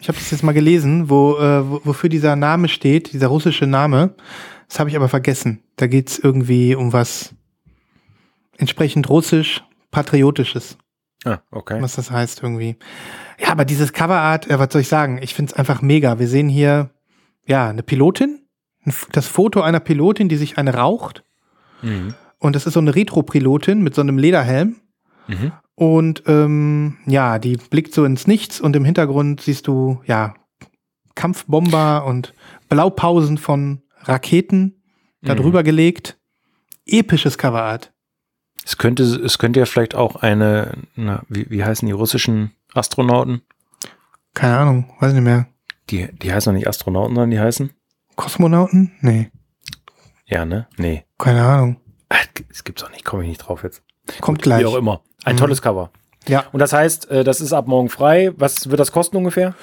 ich 0.00 0.08
habe 0.08 0.16
das 0.18 0.30
jetzt 0.30 0.42
mal 0.42 0.52
gelesen, 0.52 1.10
wo, 1.10 1.36
äh, 1.38 1.68
wo, 1.68 1.82
wofür 1.84 2.08
dieser 2.08 2.36
Name 2.36 2.68
steht, 2.68 3.12
dieser 3.12 3.26
russische 3.28 3.66
Name. 3.66 4.14
Das 4.68 4.78
habe 4.78 4.88
ich 4.90 4.96
aber 4.96 5.08
vergessen. 5.08 5.62
Da 5.76 5.86
geht's 5.86 6.18
irgendwie 6.18 6.74
um 6.74 6.92
was 6.92 7.34
entsprechend 8.58 9.08
russisch, 9.08 9.64
patriotisches, 9.90 10.76
ah, 11.24 11.38
okay. 11.50 11.80
was 11.80 11.96
das 11.96 12.10
heißt 12.10 12.42
irgendwie. 12.42 12.76
Ja, 13.38 13.50
aber 13.52 13.64
dieses 13.64 13.92
Coverart, 13.92 14.50
äh, 14.50 14.58
was 14.58 14.72
soll 14.72 14.82
ich 14.82 14.88
sagen? 14.88 15.18
Ich 15.22 15.34
find's 15.34 15.54
einfach 15.54 15.80
mega. 15.80 16.18
Wir 16.18 16.28
sehen 16.28 16.48
hier, 16.48 16.90
ja, 17.46 17.68
eine 17.70 17.82
Pilotin, 17.82 18.42
das 19.12 19.26
Foto 19.26 19.62
einer 19.62 19.80
Pilotin, 19.80 20.28
die 20.28 20.36
sich 20.36 20.58
eine 20.58 20.74
raucht. 20.74 21.24
Mhm. 21.82 22.14
Und 22.38 22.54
das 22.54 22.66
ist 22.66 22.74
so 22.74 22.80
eine 22.80 22.94
Retro-Pilotin 22.94 23.82
mit 23.82 23.94
so 23.94 24.00
einem 24.02 24.18
Lederhelm. 24.18 24.76
Mhm. 25.26 25.52
Und 25.74 26.22
ähm, 26.26 26.98
ja, 27.06 27.38
die 27.38 27.56
blickt 27.56 27.94
so 27.94 28.04
ins 28.04 28.26
Nichts 28.26 28.60
und 28.60 28.74
im 28.76 28.84
Hintergrund 28.84 29.40
siehst 29.40 29.66
du, 29.66 30.00
ja, 30.06 30.34
Kampfbomber 31.14 32.04
und 32.04 32.34
Blaupausen 32.68 33.38
von 33.38 33.82
Raketen 34.02 34.82
da 35.22 35.34
Mhm. 35.34 35.38
drüber 35.38 35.62
gelegt. 35.62 36.18
Episches 36.86 37.38
Coverart. 37.38 37.92
Es 38.70 38.76
könnte, 38.76 39.02
es 39.02 39.38
könnte 39.38 39.60
ja 39.60 39.64
vielleicht 39.66 39.94
auch 39.94 40.16
eine, 40.16 40.72
na, 40.94 41.22
wie, 41.30 41.48
wie 41.48 41.64
heißen 41.64 41.86
die 41.86 41.92
russischen 41.92 42.52
Astronauten? 42.74 43.40
Keine 44.34 44.58
Ahnung, 44.58 44.92
weiß 45.00 45.14
nicht 45.14 45.22
mehr. 45.24 45.46
Die, 45.88 46.06
die 46.18 46.30
heißen 46.30 46.52
doch 46.52 46.58
nicht 46.58 46.68
Astronauten, 46.68 47.14
sondern 47.14 47.30
die 47.30 47.40
heißen? 47.40 47.70
Kosmonauten? 48.14 48.92
Nee, 49.00 49.30
Ja, 50.26 50.44
ne? 50.44 50.66
Nee. 50.76 51.06
keine 51.16 51.42
Ahnung. 51.46 51.80
Ah, 52.10 52.16
Es 52.50 52.62
gibt's 52.62 52.84
auch 52.84 52.90
nicht, 52.90 53.06
komme 53.06 53.22
ich 53.22 53.30
nicht 53.30 53.38
drauf 53.38 53.62
jetzt. 53.62 53.82
Kommt 54.20 54.40
Wie 54.40 54.42
gleich. 54.42 54.66
auch 54.66 54.74
immer. 54.74 55.02
Ein 55.24 55.36
Mhm. 55.36 55.38
tolles 55.38 55.62
Cover. 55.62 55.90
Ja, 56.26 56.44
Und 56.52 56.58
das 56.60 56.72
heißt, 56.72 57.10
äh, 57.10 57.24
das 57.24 57.40
ist 57.40 57.52
ab 57.52 57.68
morgen 57.68 57.88
frei. 57.88 58.32
Was 58.36 58.68
wird 58.68 58.80
das 58.80 58.92
kosten 58.92 59.16
ungefähr? 59.16 59.54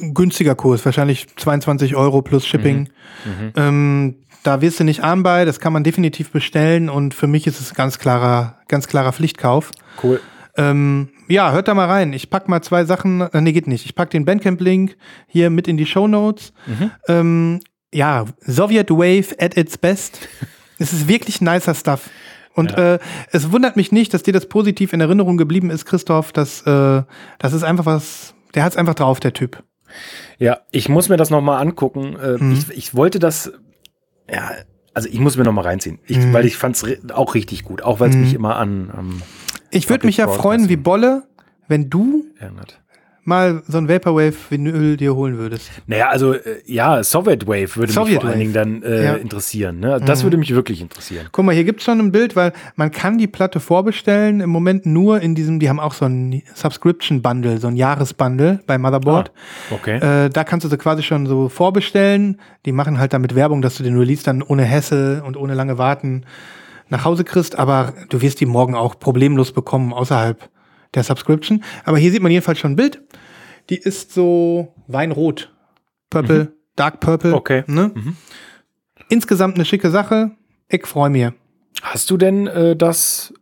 günstiger 0.00 0.54
Kurs, 0.54 0.84
wahrscheinlich 0.84 1.26
22 1.36 1.96
Euro 1.96 2.22
plus 2.22 2.46
Shipping. 2.46 2.90
Mhm. 3.24 3.52
Ähm, 3.56 4.16
da 4.42 4.60
wirst 4.60 4.78
du 4.78 4.84
nicht 4.84 5.02
arm 5.02 5.22
bei, 5.22 5.44
das 5.44 5.58
kann 5.58 5.72
man 5.72 5.82
definitiv 5.82 6.30
bestellen 6.30 6.90
und 6.90 7.14
für 7.14 7.26
mich 7.26 7.46
ist 7.46 7.60
es 7.60 7.74
ganz 7.74 7.98
klarer, 7.98 8.58
ganz 8.68 8.86
klarer 8.86 9.12
Pflichtkauf. 9.12 9.70
Cool. 10.02 10.20
Ähm, 10.56 11.08
ja, 11.28 11.50
hört 11.52 11.66
da 11.66 11.74
mal 11.74 11.88
rein. 11.88 12.12
Ich 12.12 12.30
pack 12.30 12.48
mal 12.48 12.62
zwei 12.62 12.84
Sachen, 12.84 13.22
äh, 13.22 13.40
nee, 13.40 13.52
geht 13.52 13.66
nicht. 13.66 13.86
Ich 13.86 13.94
pack 13.94 14.10
den 14.10 14.24
Bandcamp-Link 14.24 14.96
hier 15.26 15.50
mit 15.50 15.66
in 15.66 15.76
die 15.76 15.86
Show 15.86 16.06
Notes. 16.06 16.52
Mhm. 16.66 16.90
Ähm, 17.08 17.60
ja, 17.92 18.26
Soviet 18.40 18.90
Wave 18.90 19.34
at 19.38 19.56
its 19.56 19.78
best. 19.78 20.28
es 20.78 20.92
ist 20.92 21.08
wirklich 21.08 21.40
nicer 21.40 21.74
Stuff. 21.74 22.10
Und 22.54 22.72
Ja. 22.72 22.94
äh, 22.94 22.98
es 23.32 23.50
wundert 23.52 23.76
mich 23.76 23.92
nicht, 23.92 24.14
dass 24.14 24.22
dir 24.22 24.32
das 24.32 24.46
positiv 24.46 24.92
in 24.92 25.00
Erinnerung 25.00 25.36
geblieben 25.36 25.70
ist, 25.70 25.84
Christoph. 25.84 26.32
Das, 26.32 26.62
äh, 26.66 27.02
das 27.38 27.52
ist 27.52 27.62
einfach 27.64 27.86
was, 27.86 28.34
der 28.54 28.64
hat's 28.64 28.76
einfach 28.76 28.94
drauf, 28.94 29.20
der 29.20 29.32
Typ. 29.32 29.62
Ja, 30.38 30.58
ich 30.70 30.88
muss 30.88 31.08
mir 31.08 31.16
das 31.16 31.30
nochmal 31.30 31.60
angucken. 31.60 32.16
Äh, 32.16 32.42
Mhm. 32.42 32.52
ich, 32.52 32.70
ich 32.76 32.94
wollte 32.94 33.18
das, 33.18 33.52
ja, 34.30 34.50
also 34.94 35.08
ich 35.08 35.18
muss 35.20 35.36
mir 35.36 35.44
noch 35.44 35.52
mal 35.52 35.62
reinziehen, 35.62 35.98
ich, 36.06 36.18
Mhm. 36.18 36.32
weil 36.32 36.46
ich 36.46 36.56
fand 36.56 36.76
es 36.76 37.10
auch 37.12 37.34
richtig 37.34 37.64
gut, 37.64 37.82
auch 37.82 38.00
weil 38.00 38.10
es 38.10 38.16
mich 38.16 38.34
immer 38.34 38.56
an 38.56 38.92
ähm, 38.96 39.22
Ich 39.70 39.88
würde 39.90 40.06
mich 40.06 40.16
ja 40.18 40.28
freuen 40.28 40.68
wie. 40.68 40.76
Bolle, 40.76 41.24
wenn 41.68 41.90
du 41.90 42.24
erinnert. 42.38 42.80
Mal 43.26 43.62
so 43.66 43.78
ein 43.78 43.88
Vaporwave-Vinyl 43.88 44.96
dir 44.96 45.14
holen 45.14 45.38
würdest. 45.38 45.70
Naja, 45.86 46.08
also 46.08 46.34
äh, 46.34 46.40
ja, 46.66 47.02
Soviet 47.02 47.46
Wave 47.46 47.76
würde 47.76 47.92
Soviet 47.92 48.14
mich 48.14 48.20
vor 48.22 48.30
allen. 48.30 48.38
Dingen 48.38 48.52
dann 48.52 48.82
äh, 48.82 49.04
Ja. 49.04 49.14
interessieren. 49.14 49.80
Ne? 49.80 50.00
Das 50.04 50.22
würde 50.22 50.36
mich 50.36 50.54
wirklich 50.54 50.80
interessieren. 50.80 51.28
Guck 51.32 51.44
mal, 51.44 51.54
hier 51.54 51.64
gibt's 51.64 51.84
schon 51.84 51.98
ein 52.00 52.12
Bild, 52.12 52.36
weil 52.36 52.52
man 52.76 52.90
kann 52.90 53.18
die 53.18 53.26
Platte 53.26 53.60
vorbestellen. 53.60 54.40
Im 54.40 54.50
Moment 54.50 54.86
nur 54.86 55.20
in 55.20 55.34
diesem, 55.34 55.60
die 55.60 55.68
haben 55.68 55.80
auch 55.80 55.94
so 55.94 56.04
ein 56.06 56.42
Subscription-Bundle, 56.54 57.58
so 57.58 57.68
ein 57.68 57.76
Jahresbundle 57.76 58.60
bei 58.66 58.78
Motherboard. 58.78 59.30
Ah, 59.70 59.74
okay. 59.74 59.96
Äh, 60.26 60.30
da 60.30 60.44
kannst 60.44 60.64
du 60.64 60.68
sie 60.68 60.76
quasi 60.76 61.02
schon 61.02 61.26
so 61.26 61.48
vorbestellen. 61.48 62.40
Die 62.66 62.72
machen 62.72 62.98
halt 62.98 63.12
damit 63.12 63.34
Werbung, 63.34 63.62
dass 63.62 63.76
du 63.76 63.82
den 63.82 63.96
Release 63.98 64.22
dann 64.24 64.42
ohne 64.42 64.64
Hesse 64.64 65.22
und 65.26 65.36
ohne 65.36 65.54
lange 65.54 65.78
Warten 65.78 66.24
nach 66.90 67.04
Hause 67.04 67.24
kriegst. 67.24 67.58
Aber 67.58 67.94
du 68.10 68.20
wirst 68.20 68.40
die 68.40 68.46
morgen 68.46 68.74
auch 68.74 68.98
problemlos 68.98 69.52
bekommen 69.52 69.92
außerhalb 69.92 70.48
der 70.94 71.02
Subscription. 71.02 71.64
Aber 71.84 71.98
hier 71.98 72.12
sieht 72.12 72.22
man 72.22 72.30
jedenfalls 72.30 72.58
schon 72.58 72.72
ein 72.72 72.76
Bild. 72.76 73.00
Die 73.70 73.78
ist 73.78 74.12
so 74.12 74.74
Weinrot. 74.86 75.52
Purple, 76.10 76.52
Dark 76.76 77.00
Purple. 77.00 77.34
Okay. 77.34 77.64
Ne? 77.66 77.92
Insgesamt 79.08 79.56
eine 79.56 79.64
schicke 79.64 79.90
Sache. 79.90 80.32
Ich 80.68 80.86
freue 80.86 81.10
mich. 81.10 81.28
Hast 81.82 82.10
du 82.10 82.16
denn 82.16 82.46
äh, 82.46 82.76
das, 82.76 83.34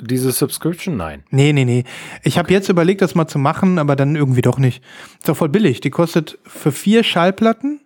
diese 0.00 0.30
Subscription? 0.32 0.96
Nein. 0.96 1.24
Nee, 1.30 1.52
nee, 1.52 1.64
nee. 1.64 1.84
Ich 2.22 2.38
habe 2.38 2.52
jetzt 2.52 2.68
überlegt, 2.68 3.02
das 3.02 3.14
mal 3.14 3.26
zu 3.26 3.38
machen, 3.38 3.78
aber 3.78 3.96
dann 3.96 4.14
irgendwie 4.16 4.42
doch 4.42 4.58
nicht. 4.58 4.82
Ist 5.18 5.28
doch 5.28 5.36
voll 5.36 5.48
billig. 5.48 5.80
Die 5.80 5.90
kostet 5.90 6.38
für 6.44 6.72
vier 6.72 7.02
Schallplatten 7.02 7.80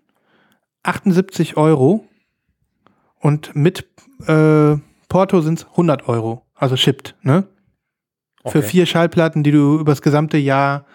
78 0.82 1.56
Euro 1.56 2.06
und 3.20 3.54
mit 3.54 3.86
äh, 4.26 4.76
Porto 5.08 5.40
sind 5.40 5.60
es 5.60 5.66
100 5.66 6.08
Euro. 6.08 6.46
Also 6.54 6.76
shipped, 6.76 7.16
ne? 7.22 7.46
Für 8.42 8.58
Okay. 8.58 8.62
vier 8.62 8.86
Schallplatten, 8.86 9.42
die 9.42 9.50
du 9.50 9.78
übers 9.78 10.00
gesamte 10.00 10.38
Jahr 10.38 10.86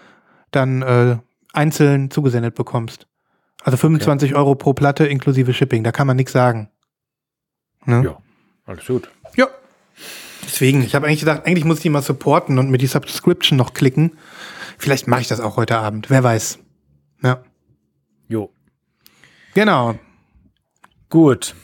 dann 0.55 0.81
äh, 0.81 1.17
einzeln 1.53 2.11
zugesendet 2.11 2.55
bekommst. 2.55 3.07
Also 3.63 3.77
25 3.77 4.35
Euro 4.35 4.55
pro 4.55 4.73
Platte 4.73 5.05
inklusive 5.05 5.53
Shipping. 5.53 5.83
Da 5.83 5.91
kann 5.91 6.07
man 6.07 6.17
nichts 6.17 6.31
sagen. 6.31 6.69
Ne? 7.85 8.03
Ja, 8.03 8.17
alles 8.65 8.85
gut. 8.85 9.09
Ja. 9.35 9.47
Deswegen, 10.43 10.83
ich 10.83 10.93
habe 10.93 11.07
eigentlich 11.07 11.21
gedacht, 11.21 11.45
eigentlich 11.45 11.65
muss 11.65 11.77
ich 11.77 11.83
die 11.83 11.89
mal 11.89 12.03
supporten 12.03 12.59
und 12.59 12.69
mir 12.69 12.77
die 12.77 12.87
Subscription 12.87 13.57
noch 13.57 13.73
klicken. 13.73 14.17
Vielleicht 14.77 15.07
mache 15.07 15.21
ich 15.21 15.27
das 15.27 15.39
auch 15.39 15.57
heute 15.57 15.77
Abend. 15.77 16.09
Wer 16.09 16.23
weiß. 16.23 16.59
Ja. 17.23 17.43
Jo. 18.27 18.51
Genau. 19.55 19.97
Gut. 21.09 21.55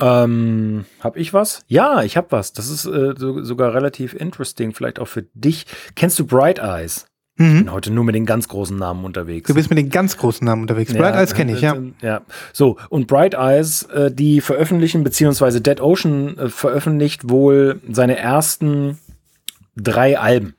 Ähm, 0.00 0.86
hab 1.00 1.16
ich 1.16 1.32
was? 1.32 1.62
Ja, 1.68 2.02
ich 2.02 2.16
hab 2.16 2.32
was. 2.32 2.52
Das 2.52 2.68
ist 2.68 2.86
äh, 2.86 3.14
so, 3.16 3.42
sogar 3.44 3.74
relativ 3.74 4.14
interesting, 4.14 4.72
vielleicht 4.72 4.98
auch 4.98 5.08
für 5.08 5.22
dich. 5.34 5.66
Kennst 5.94 6.18
du 6.18 6.26
Bright 6.26 6.58
Eyes? 6.58 7.06
Ich 7.36 7.44
Mhm. 7.44 7.58
bin 7.64 7.72
heute 7.72 7.90
nur 7.90 8.04
mit 8.04 8.14
den 8.14 8.26
ganz 8.26 8.46
großen 8.46 8.76
Namen 8.76 9.04
unterwegs. 9.04 9.48
Du 9.48 9.54
bist 9.54 9.68
mit 9.68 9.76
den 9.78 9.90
ganz 9.90 10.16
großen 10.16 10.44
Namen 10.44 10.62
unterwegs. 10.62 10.92
Bright 10.92 11.16
Eyes 11.16 11.34
kenne 11.34 11.52
ich, 11.52 11.62
ja. 11.62 11.74
äh, 11.74 11.90
Ja, 12.00 12.20
so. 12.52 12.76
Und 12.90 13.08
Bright 13.08 13.34
Eyes, 13.34 13.82
äh, 13.84 14.12
die 14.12 14.40
veröffentlichen, 14.40 15.02
beziehungsweise 15.02 15.60
Dead 15.60 15.80
Ocean 15.80 16.38
äh, 16.38 16.48
veröffentlicht 16.48 17.28
wohl 17.28 17.80
seine 17.90 18.16
ersten 18.16 18.98
drei 19.76 20.16
Alben. 20.18 20.54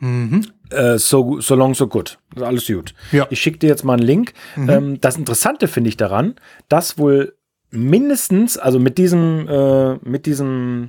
Mhm. 0.00 0.46
Äh, 0.70 0.98
so, 0.98 1.40
so 1.40 1.54
long, 1.54 1.74
so 1.74 1.86
good. 1.86 2.18
Alles 2.40 2.66
gut. 2.66 2.94
Ja. 3.12 3.26
Ich 3.30 3.40
schicke 3.40 3.58
dir 3.58 3.68
jetzt 3.68 3.84
mal 3.84 3.94
einen 3.94 4.02
Link. 4.02 4.32
Mhm. 4.56 4.68
Ähm, 4.68 5.00
das 5.00 5.16
Interessante 5.16 5.68
finde 5.68 5.88
ich 5.90 5.96
daran, 5.96 6.34
dass 6.68 6.98
wohl 6.98 7.34
mindestens, 7.70 8.58
also 8.58 8.80
mit 8.80 8.98
diesem, 8.98 9.46
äh, 9.48 9.94
mit 10.08 10.26
diesem 10.26 10.88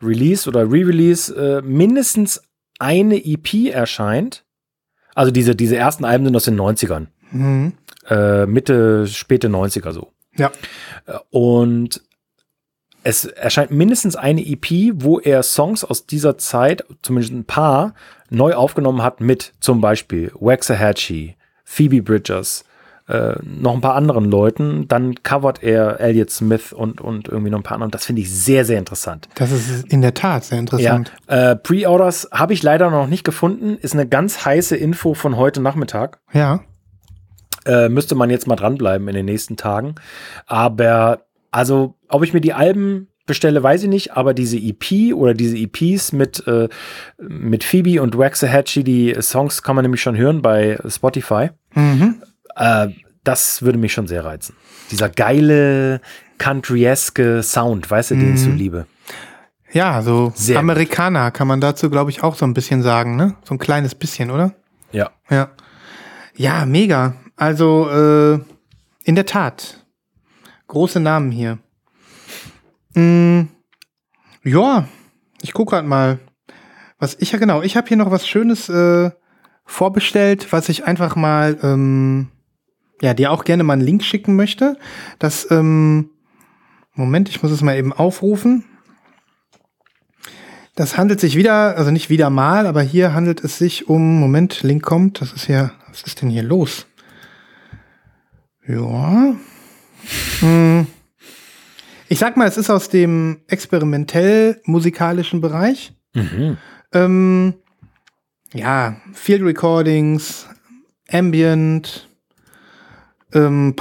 Release 0.00 0.48
oder 0.48 0.62
Re-Release, 0.70 1.34
äh, 1.34 1.60
mindestens 1.62 2.40
eine 2.78 3.24
EP 3.24 3.72
erscheint. 3.72 4.44
Also 5.14 5.30
diese, 5.30 5.54
diese 5.54 5.76
ersten 5.76 6.04
Alben 6.04 6.24
sind 6.24 6.36
aus 6.36 6.44
den 6.44 6.60
90ern. 6.60 7.06
Mhm. 7.30 7.74
Äh, 8.08 8.46
Mitte, 8.46 9.06
späte 9.06 9.48
90er 9.48 9.92
so. 9.92 10.12
Ja. 10.36 10.50
Äh, 11.06 11.18
Und 11.30 12.02
es 13.02 13.26
erscheint 13.26 13.70
mindestens 13.70 14.16
eine 14.16 14.44
EP, 14.44 14.92
wo 14.94 15.20
er 15.20 15.42
Songs 15.42 15.84
aus 15.84 16.06
dieser 16.06 16.38
Zeit, 16.38 16.84
zumindest 17.02 17.34
ein 17.34 17.44
paar, 17.44 17.94
neu 18.30 18.54
aufgenommen 18.54 19.02
hat 19.02 19.20
mit 19.20 19.52
zum 19.60 19.80
Beispiel 19.80 20.32
Waxahachie, 20.34 21.36
Phoebe 21.64 22.02
Bridgers, 22.02 22.64
äh, 23.08 23.34
noch 23.42 23.74
ein 23.74 23.80
paar 23.80 23.94
anderen 23.94 24.30
Leuten. 24.30 24.88
Dann 24.88 25.22
covert 25.22 25.62
er 25.62 26.00
Elliott 26.00 26.30
Smith 26.30 26.72
und, 26.72 27.00
und 27.00 27.28
irgendwie 27.28 27.50
noch 27.50 27.58
ein 27.58 27.62
paar 27.64 27.74
anderen. 27.74 27.90
Das 27.90 28.06
finde 28.06 28.22
ich 28.22 28.32
sehr, 28.32 28.64
sehr 28.64 28.78
interessant. 28.78 29.28
Das 29.34 29.50
ist 29.52 29.86
in 29.92 30.00
der 30.00 30.14
Tat 30.14 30.44
sehr 30.44 30.58
interessant. 30.58 31.12
Ja, 31.28 31.52
äh, 31.52 31.56
Pre-Orders 31.56 32.28
habe 32.32 32.52
ich 32.52 32.62
leider 32.62 32.90
noch 32.90 33.06
nicht 33.06 33.24
gefunden. 33.24 33.76
Ist 33.76 33.94
eine 33.94 34.06
ganz 34.06 34.44
heiße 34.44 34.76
Info 34.76 35.14
von 35.14 35.36
heute 35.36 35.60
Nachmittag. 35.60 36.20
Ja. 36.32 36.60
Äh, 37.66 37.88
müsste 37.88 38.14
man 38.14 38.30
jetzt 38.30 38.46
mal 38.46 38.56
dranbleiben 38.56 39.06
in 39.08 39.14
den 39.14 39.26
nächsten 39.26 39.56
Tagen. 39.56 39.94
Aber 40.46 41.24
also, 41.50 41.94
ob 42.08 42.24
ich 42.24 42.32
mir 42.32 42.40
die 42.40 42.52
Alben 42.52 43.08
bestelle, 43.26 43.62
weiß 43.62 43.84
ich 43.84 43.88
nicht, 43.88 44.16
aber 44.16 44.34
diese 44.34 44.58
EP 44.58 45.14
oder 45.14 45.34
diese 45.34 45.56
EPs 45.56 46.12
mit, 46.12 46.46
äh, 46.46 46.68
mit 47.18 47.64
Phoebe 47.64 48.02
und 48.02 48.18
Waxahachie, 48.18 48.84
die 48.84 49.14
Songs 49.20 49.62
kann 49.62 49.76
man 49.76 49.84
nämlich 49.84 50.02
schon 50.02 50.16
hören 50.16 50.42
bei 50.42 50.78
Spotify. 50.86 51.50
Mhm. 51.74 52.22
Äh, 52.56 52.88
das 53.24 53.62
würde 53.62 53.78
mich 53.78 53.92
schon 53.92 54.06
sehr 54.06 54.24
reizen. 54.24 54.54
Dieser 54.90 55.08
geile, 55.08 56.00
countryeske 56.38 57.42
Sound, 57.42 57.90
weißt 57.90 58.12
du, 58.12 58.16
den 58.16 58.34
ich 58.34 58.40
so 58.40 58.50
liebe. 58.50 58.86
Ja, 59.72 60.02
so 60.02 60.32
Sehr 60.36 60.54
gut. 60.54 60.60
Amerikaner 60.60 61.30
kann 61.30 61.48
man 61.48 61.60
dazu, 61.60 61.90
glaube 61.90 62.10
ich, 62.10 62.22
auch 62.22 62.36
so 62.36 62.44
ein 62.46 62.54
bisschen 62.54 62.82
sagen, 62.82 63.16
ne? 63.16 63.34
So 63.42 63.54
ein 63.54 63.58
kleines 63.58 63.94
bisschen, 63.94 64.30
oder? 64.30 64.54
Ja. 64.92 65.10
Ja. 65.30 65.50
Ja, 66.36 66.64
mega. 66.64 67.14
Also, 67.36 67.90
äh, 67.90 68.38
in 69.04 69.14
der 69.16 69.26
Tat. 69.26 69.84
Große 70.68 71.00
Namen 71.00 71.30
hier. 71.30 71.58
Mm, 72.94 73.48
ja, 74.44 74.86
ich 75.42 75.52
gucke 75.52 75.70
gerade 75.70 75.88
mal. 75.88 76.18
Was 76.98 77.16
ich 77.18 77.32
ja 77.32 77.38
genau, 77.38 77.62
ich 77.62 77.76
habe 77.76 77.88
hier 77.88 77.96
noch 77.96 78.10
was 78.10 78.28
Schönes 78.28 78.68
äh, 78.68 79.10
vorbestellt, 79.64 80.52
was 80.52 80.68
ich 80.68 80.84
einfach 80.84 81.16
mal, 81.16 81.58
ähm, 81.62 82.28
ja, 83.02 83.14
dir 83.14 83.30
auch 83.30 83.44
gerne 83.44 83.64
mal 83.64 83.74
einen 83.74 83.82
Link 83.82 84.02
schicken 84.02 84.36
möchte. 84.36 84.76
Das, 85.18 85.50
ähm, 85.50 86.10
Moment, 86.94 87.28
ich 87.28 87.42
muss 87.42 87.52
es 87.52 87.62
mal 87.62 87.76
eben 87.76 87.92
aufrufen. 87.92 88.64
Das 90.76 90.96
handelt 90.96 91.20
sich 91.20 91.36
wieder, 91.36 91.76
also 91.76 91.90
nicht 91.90 92.10
wieder 92.10 92.30
mal, 92.30 92.66
aber 92.66 92.82
hier 92.82 93.14
handelt 93.14 93.44
es 93.44 93.58
sich 93.58 93.88
um, 93.88 94.18
Moment, 94.18 94.62
Link 94.62 94.82
kommt, 94.82 95.20
das 95.20 95.32
ist 95.32 95.46
ja, 95.46 95.72
was 95.88 96.02
ist 96.02 96.20
denn 96.20 96.30
hier 96.30 96.42
los? 96.42 96.86
Ja. 98.66 99.34
Hm. 100.40 100.86
Ich 102.08 102.18
sag 102.18 102.36
mal, 102.36 102.48
es 102.48 102.56
ist 102.56 102.70
aus 102.70 102.88
dem 102.88 103.42
experimentell-musikalischen 103.46 105.40
Bereich. 105.40 105.92
Mhm. 106.12 106.58
Ähm, 106.92 107.54
ja, 108.52 108.96
Field 109.12 109.42
Recordings, 109.42 110.48
Ambient, 111.10 112.08
ähm, 113.34 113.74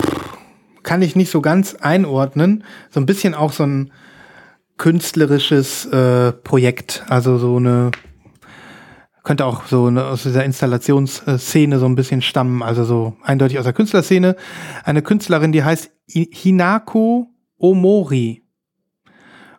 kann 0.83 1.01
ich 1.01 1.15
nicht 1.15 1.31
so 1.31 1.41
ganz 1.41 1.75
einordnen. 1.75 2.63
So 2.89 2.99
ein 2.99 3.05
bisschen 3.05 3.33
auch 3.33 3.53
so 3.53 3.63
ein 3.63 3.91
künstlerisches 4.77 5.85
äh, 5.85 6.31
Projekt, 6.31 7.03
also 7.07 7.37
so 7.37 7.57
eine 7.57 7.91
könnte 9.23 9.45
auch 9.45 9.65
so 9.65 9.85
eine, 9.85 10.05
aus 10.05 10.23
dieser 10.23 10.43
Installationsszene 10.43 11.79
so 11.79 11.85
ein 11.85 11.95
bisschen 11.95 12.21
stammen, 12.21 12.61
also 12.61 12.83
so 12.83 13.15
eindeutig 13.23 13.57
aus 13.57 13.63
der 13.63 13.73
Künstlerszene. 13.73 14.35
Eine 14.83 15.01
Künstlerin, 15.01 15.53
die 15.53 15.63
heißt 15.63 15.91
Hinako 16.07 17.29
Omori. 17.57 18.43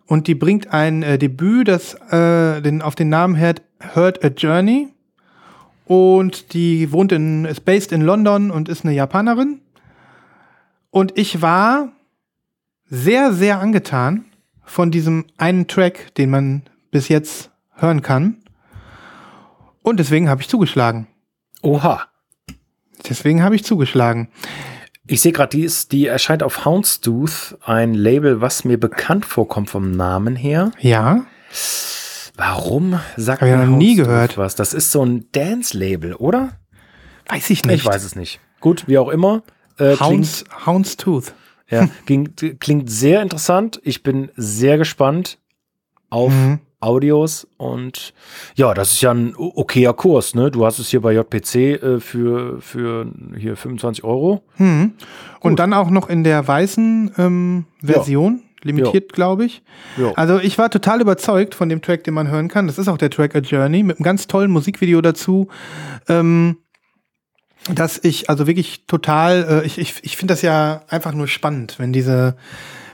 Und 0.07 0.27
die 0.27 0.35
bringt 0.35 0.73
ein 0.73 1.03
äh, 1.03 1.17
Debüt, 1.17 1.69
das 1.69 1.95
äh, 2.13 2.61
den, 2.61 2.83
auf 2.83 2.95
den 2.95 3.09
Namen 3.09 3.39
hört, 3.39 3.63
Heard 3.95 4.23
a 4.23 4.29
Journey. 4.29 4.89
Und 5.87 6.53
die 6.53 6.93
wohnt 6.93 7.13
in, 7.13 7.47
ist 7.47 7.65
based 7.65 7.93
in 7.93 8.03
London 8.03 8.51
und 8.51 8.69
ist 8.69 8.85
eine 8.85 8.95
Japanerin. 8.95 9.61
Und 10.95 11.19
ich 11.19 11.43
war 11.43 11.89
sehr, 12.89 13.33
sehr 13.33 13.59
angetan 13.59 14.27
von 14.63 14.93
diesem 14.93 15.25
einen 15.37 15.67
Track, 15.67 16.15
den 16.15 16.31
man 16.31 16.63
bis 16.93 17.09
jetzt 17.09 17.51
hören 17.73 18.01
kann. 18.01 18.37
Und 19.83 19.99
deswegen 19.99 20.29
habe 20.29 20.41
ich 20.41 20.49
zugeschlagen. 20.49 21.09
Oha. 21.63 22.07
Deswegen 23.09 23.43
habe 23.43 23.57
ich 23.57 23.65
zugeschlagen. 23.65 24.29
Ich 25.09 25.21
sehe 25.21 25.33
gerade, 25.33 25.51
die, 25.57 25.65
ist- 25.65 25.91
die 25.91 26.07
erscheint 26.07 26.45
auf 26.45 26.65
Houndstooth, 26.65 27.59
ein 27.65 27.93
Label, 27.95 28.41
was 28.41 28.65
mir 28.65 28.79
bekannt 28.79 29.27
vorkommt 29.27 29.71
vom 29.71 29.91
Namen 29.91 30.37
her. 30.37 30.71
Ja, 30.79 31.25
Warum 32.37 33.01
sagt 33.17 33.43
Hab 33.43 33.49
ich 33.49 33.55
noch 33.69 33.77
nie 33.77 33.97
gehört. 33.97 34.39
was? 34.39 34.55
Das 34.55 34.75
ist 34.75 34.91
so 34.93 35.05
ein 35.05 35.27
Dance-Label, 35.33 36.15
oder? 36.15 36.51
weiß 37.29 37.51
ich 37.51 37.65
nicht. 37.65 37.77
Ich 37.81 37.85
weiß 37.87 38.05
es 38.05 38.15
nicht. 38.17 38.39
Gut, 38.61 38.87
wie 38.87 38.99
auch 38.99 39.09
immer. 39.09 39.43
Äh, 39.79 39.97
Hounds, 39.97 40.45
Houndstooth. 40.67 41.35
klingt, 41.67 42.41
Ja, 42.41 42.49
ging, 42.49 42.59
klingt 42.59 42.91
sehr 42.91 43.23
interessant. 43.23 43.81
Ich 43.85 44.03
bin 44.03 44.31
sehr 44.37 44.79
gespannt 44.79 45.39
auf 46.11 46.33
Mhm. 46.33 46.61
Audios 46.81 47.47
und 47.57 48.13
ja, 48.57 48.75
das 48.75 48.93
ist 48.93 49.01
ja 49.01 49.11
ein 49.11 49.35
okayer 49.37 49.95
Kurs, 49.95 50.35
ne? 50.35 50.51
Du 50.51 50.67
hast 50.67 50.79
es 50.79 50.89
hier 50.91 51.01
bei 51.01 51.15
JPC 51.15 51.55
äh, 51.83 51.99
für, 52.01 52.61
für 52.61 53.11
hier 53.39 53.57
25 53.57 54.05
Euro. 54.05 54.43
Mhm. 54.59 54.93
Und 55.41 55.59
dann 55.59 55.73
auch 55.73 55.89
noch 55.89 56.11
in 56.11 56.25
der 56.25 56.47
weißen 56.47 57.13
ähm, 57.17 57.65
Version, 57.83 58.43
limitiert, 58.63 59.15
glaube 59.15 59.47
ich. 59.47 59.63
Ja. 59.97 60.13
Also 60.17 60.39
ich 60.39 60.59
war 60.59 60.71
total 60.71 61.01
überzeugt 61.01 61.55
von 61.55 61.71
dem 61.71 61.81
Track, 61.81 62.05
den 62.05 62.13
man 62.15 62.29
hören 62.29 62.49
kann. 62.49 62.67
Das 62.67 62.79
ist 62.79 62.89
auch 62.89 62.99
der 62.99 63.11
Track 63.11 63.35
A 63.35 63.39
Journey 63.39 63.83
mit 63.83 63.97
einem 63.97 64.05
ganz 64.05 64.27
tollen 64.27 64.51
Musikvideo 64.51 65.01
dazu. 65.01 65.49
Ähm, 66.09 66.59
dass 67.73 67.99
ich 68.03 68.29
also 68.29 68.47
wirklich 68.47 68.87
total, 68.87 69.63
äh, 69.63 69.67
ich, 69.67 69.79
ich, 69.79 69.95
ich 70.03 70.17
finde 70.17 70.33
das 70.35 70.43
ja 70.43 70.83
einfach 70.89 71.13
nur 71.15 71.29
spannend, 71.29 71.77
wenn 71.79 71.93
diese, 71.93 72.37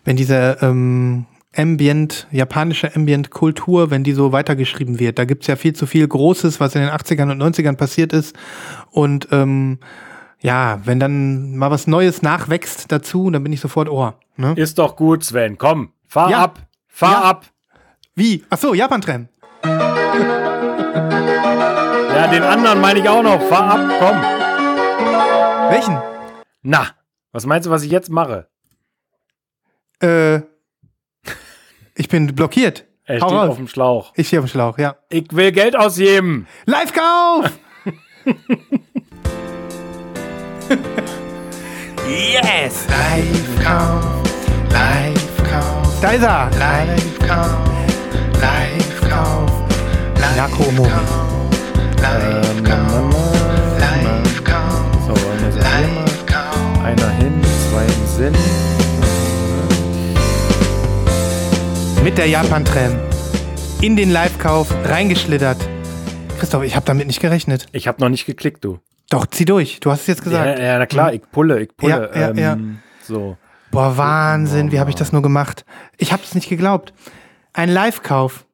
wenn 0.05 0.17
diese 0.17 0.59
ähm, 0.61 1.27
Ambient, 1.57 2.29
japanische 2.31 2.95
Ambient-Kultur, 2.95 3.91
wenn 3.91 4.05
die 4.05 4.13
so 4.13 4.31
weitergeschrieben 4.31 5.01
wird. 5.01 5.19
Da 5.19 5.25
gibt's 5.25 5.49
ja 5.49 5.57
viel 5.57 5.73
zu 5.75 5.87
viel 5.87 6.07
Großes, 6.07 6.61
was 6.61 6.77
in 6.77 6.83
den 6.83 6.91
80ern 6.91 7.33
und 7.33 7.43
90ern 7.43 7.75
passiert 7.75 8.13
ist. 8.13 8.37
Und 8.93 9.27
ähm, 9.33 9.79
ja, 10.41 10.81
wenn 10.85 11.01
dann 11.01 11.57
mal 11.57 11.73
was 11.73 11.89
Neues 11.89 12.23
nachwächst 12.23 12.93
dazu, 12.93 13.29
dann 13.31 13.43
bin 13.43 13.53
ich 13.53 13.61
sofort 13.61 13.89
Ohr. 13.89 14.15
Ne? 14.37 14.53
Ist 14.57 14.79
doch 14.79 14.95
gut, 14.95 15.25
Sven. 15.25 15.59
Komm, 15.59 15.91
fahr 16.07 16.31
Ja. 16.31 16.39
ab. 16.45 16.61
Fahr 16.87 17.11
Ja. 17.11 17.23
ab. 17.23 17.47
Wie? 18.15 18.45
Ach 18.49 18.59
so, 18.59 18.73
Japan-Tram. 18.73 19.27
Ja, 22.15 22.27
den 22.29 22.43
anderen 22.43 22.81
meine 22.81 23.01
ich 23.01 23.09
auch 23.09 23.23
noch. 23.23 23.43
Fahr 23.43 23.73
ab, 23.75 23.81
komm. 23.99 24.40
Welchen? 25.71 25.99
Na, 26.63 26.89
was 27.33 27.47
meinst 27.47 27.67
du, 27.67 27.71
was 27.71 27.83
ich 27.83 27.91
jetzt 27.91 28.11
mache? 28.11 28.49
Äh, 30.03 30.41
ich 31.95 32.09
bin 32.09 32.35
blockiert. 32.35 32.87
Er 33.05 33.21
Hau 33.21 33.29
steht 33.29 33.39
auf 33.39 33.57
dem 33.57 33.69
Schlauch. 33.69 34.13
Ich 34.17 34.27
stehe 34.29 34.41
auf 34.41 34.47
dem 34.47 34.51
Schlauch, 34.51 34.79
ja. 34.79 34.97
Ich 35.09 35.27
will 35.33 35.53
Geld 35.53 35.77
ausgeben. 35.77 36.47
Live-Kauf! 36.67 37.51
Yes! 42.09 42.87
Live-Kauf, 42.89 44.23
Live-Kauf, 44.73 46.01
Da 46.01 46.11
ist 46.11 46.23
er. 46.23 46.51
Live-Kauf, 46.59 47.59
Live-Kauf, 48.41 49.51
Nako 50.37 50.71
Momi. 50.73 50.91
Ähm, 52.03 53.10
Sinn. 58.21 58.35
Mit 62.05 62.19
der 62.19 62.27
Japan-Tram. 62.27 62.99
In 63.81 63.97
den 63.97 64.11
Live-Kauf 64.13 64.71
reingeschlittert. 64.85 65.57
Christoph, 66.39 66.65
ich 66.65 66.77
habe 66.77 66.85
damit 66.85 67.07
nicht 67.07 67.21
gerechnet. 67.21 67.65
Ich 67.73 67.89
habe 67.89 67.99
noch 68.03 68.11
nicht 68.11 68.27
geklickt, 68.27 68.63
du. 68.63 68.79
Doch, 69.09 69.25
zieh 69.25 69.47
durch. 69.47 69.81
Du 69.81 69.91
hast 69.91 70.03
es 70.03 70.07
jetzt 70.09 70.19
Ja, 70.27 70.45
gesagt. 70.45 70.59
ja, 70.59 70.79
na 70.79 70.85
klar, 70.85 71.15
ich 71.15 71.23
pulle, 71.33 71.63
ich 71.63 71.75
pulle. 71.75 72.11
Ja, 72.15 72.33
ja, 72.35 72.53
ähm, 72.53 72.81
So. 73.03 73.39
Boah, 73.71 73.97
Wahnsinn. 73.97 74.71
Wie 74.71 74.81
habe 74.81 74.91
ich 74.91 74.97
das 74.97 75.13
nur 75.13 75.23
gemacht? 75.23 75.65
Ich 75.97 76.13
habe 76.13 76.23
es 76.23 76.35
nicht 76.35 76.51
geglaubt. 76.51 76.93
Ein 77.55 77.71
Live-Kauf. 77.71 78.45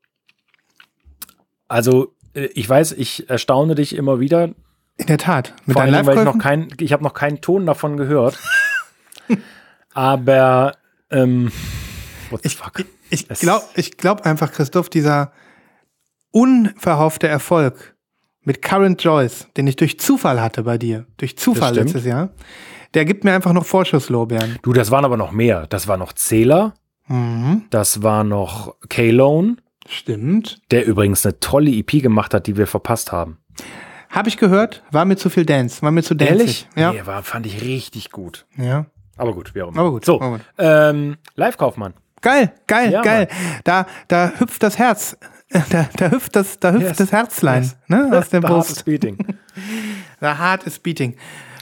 Also, 1.67 2.15
äh, 2.35 2.45
ich 2.55 2.69
weiß, 2.69 2.93
ich 2.93 3.29
erstaune 3.29 3.75
dich 3.75 3.97
immer 3.97 4.21
wieder. 4.21 4.51
In 4.97 5.07
der 5.09 5.19
Tat. 5.19 5.55
Mit 5.65 5.75
Vor 5.75 5.83
allem, 5.83 6.07
weil 6.07 6.19
ich 6.19 6.25
noch 6.25 6.39
kein, 6.39 6.69
ich 6.79 6.93
habe 6.93 7.03
noch 7.03 7.15
keinen 7.15 7.41
Ton 7.41 7.67
davon 7.67 7.97
gehört. 7.97 8.39
Aber, 9.97 10.75
ähm, 11.11 11.51
what 12.31 12.43
the 12.43 12.49
Ich, 12.49 12.57
fuck? 12.57 12.85
ich, 13.11 13.31
ich 13.31 13.39
glaube 13.39 13.65
glaub 13.97 14.21
einfach, 14.27 14.53
Christoph, 14.53 14.89
dieser 14.91 15.33
unverhoffte 16.31 17.29
Erfolg 17.29 17.97
mit 18.43 18.63
Current 18.63 19.03
Joyce, 19.03 19.49
den 19.57 19.67
ich 19.67 19.77
durch 19.77 19.99
Zufall 19.99 20.41
hatte 20.41 20.63
bei 20.65 20.79
dir, 20.79 21.07
durch 21.17 21.37
Zufall 21.39 21.75
letztes 21.75 22.05
Jahr, 22.05 22.31
der 22.95 23.05
gibt 23.05 23.25
mir 23.25 23.33
einfach 23.35 23.53
noch 23.53 23.65
Vorschusslorbeeren. 23.65 24.59
Du, 24.63 24.73
das 24.73 24.91
waren 24.91 25.05
aber 25.05 25.17
noch 25.17 25.33
mehr. 25.33 25.67
Das 25.67 25.89
war 25.89 25.97
noch 25.97 26.13
Zähler, 26.13 26.75
Mhm. 27.09 27.63
das 27.71 28.03
war 28.03 28.25
noch 28.25 28.75
K-Lone, 28.89 29.57
Stimmt. 29.89 30.61
der 30.73 30.85
übrigens 30.87 31.25
eine 31.25 31.39
tolle 31.39 31.71
EP 31.71 32.03
gemacht 32.03 32.35
hat, 32.35 32.47
die 32.49 32.57
wir 32.57 32.67
verpasst 32.67 33.13
haben. 33.13 33.39
Habe 34.11 34.29
ich 34.29 34.37
gehört, 34.37 34.83
war 34.91 35.05
mir 35.05 35.17
zu 35.17 35.31
viel 35.31 35.47
Dance, 35.47 35.83
war 35.83 35.91
mir 35.93 36.03
zu 36.03 36.15
danzig. 36.15 36.69
Ja. 36.75 36.93
Nee, 36.93 37.03
war, 37.07 37.23
fand 37.23 37.47
ich 37.47 37.63
richtig 37.63 38.11
gut. 38.11 38.45
ja. 38.59 38.87
Aber 39.17 39.33
gut, 39.33 39.55
wie 39.55 39.63
auch 39.63 39.69
immer. 39.69 39.81
Aber 39.81 39.91
gut, 39.93 40.05
So, 40.05 40.21
ähm, 40.59 41.17
Live-Kaufmann. 41.35 41.95
Geil, 42.23 42.53
geil, 42.67 42.93
Ja, 42.93 43.03
geil. 43.03 43.29
Da, 43.65 43.87
da 44.09 44.33
hüpft 44.39 44.63
das 44.63 44.79
Herz. 44.79 45.17
Da, 45.71 45.89
da 45.97 46.11
hüpft 46.11 46.35
das, 46.35 46.59
da 46.59 46.73
hüpft 46.73 46.83
Yes. 46.89 46.97
das 46.97 47.13
Herzlein 47.13 47.63
Yes. 47.63 47.77
ne, 47.87 48.11
aus 48.19 48.31
der 48.31 48.41
The 48.43 48.49
Heart 48.49 48.59
is 48.67 48.67
Brust. 48.75 48.85
Beating. 48.85 49.17
The 50.21 50.27
heart 50.27 50.65
is 50.65 50.79
beating. 50.81 51.15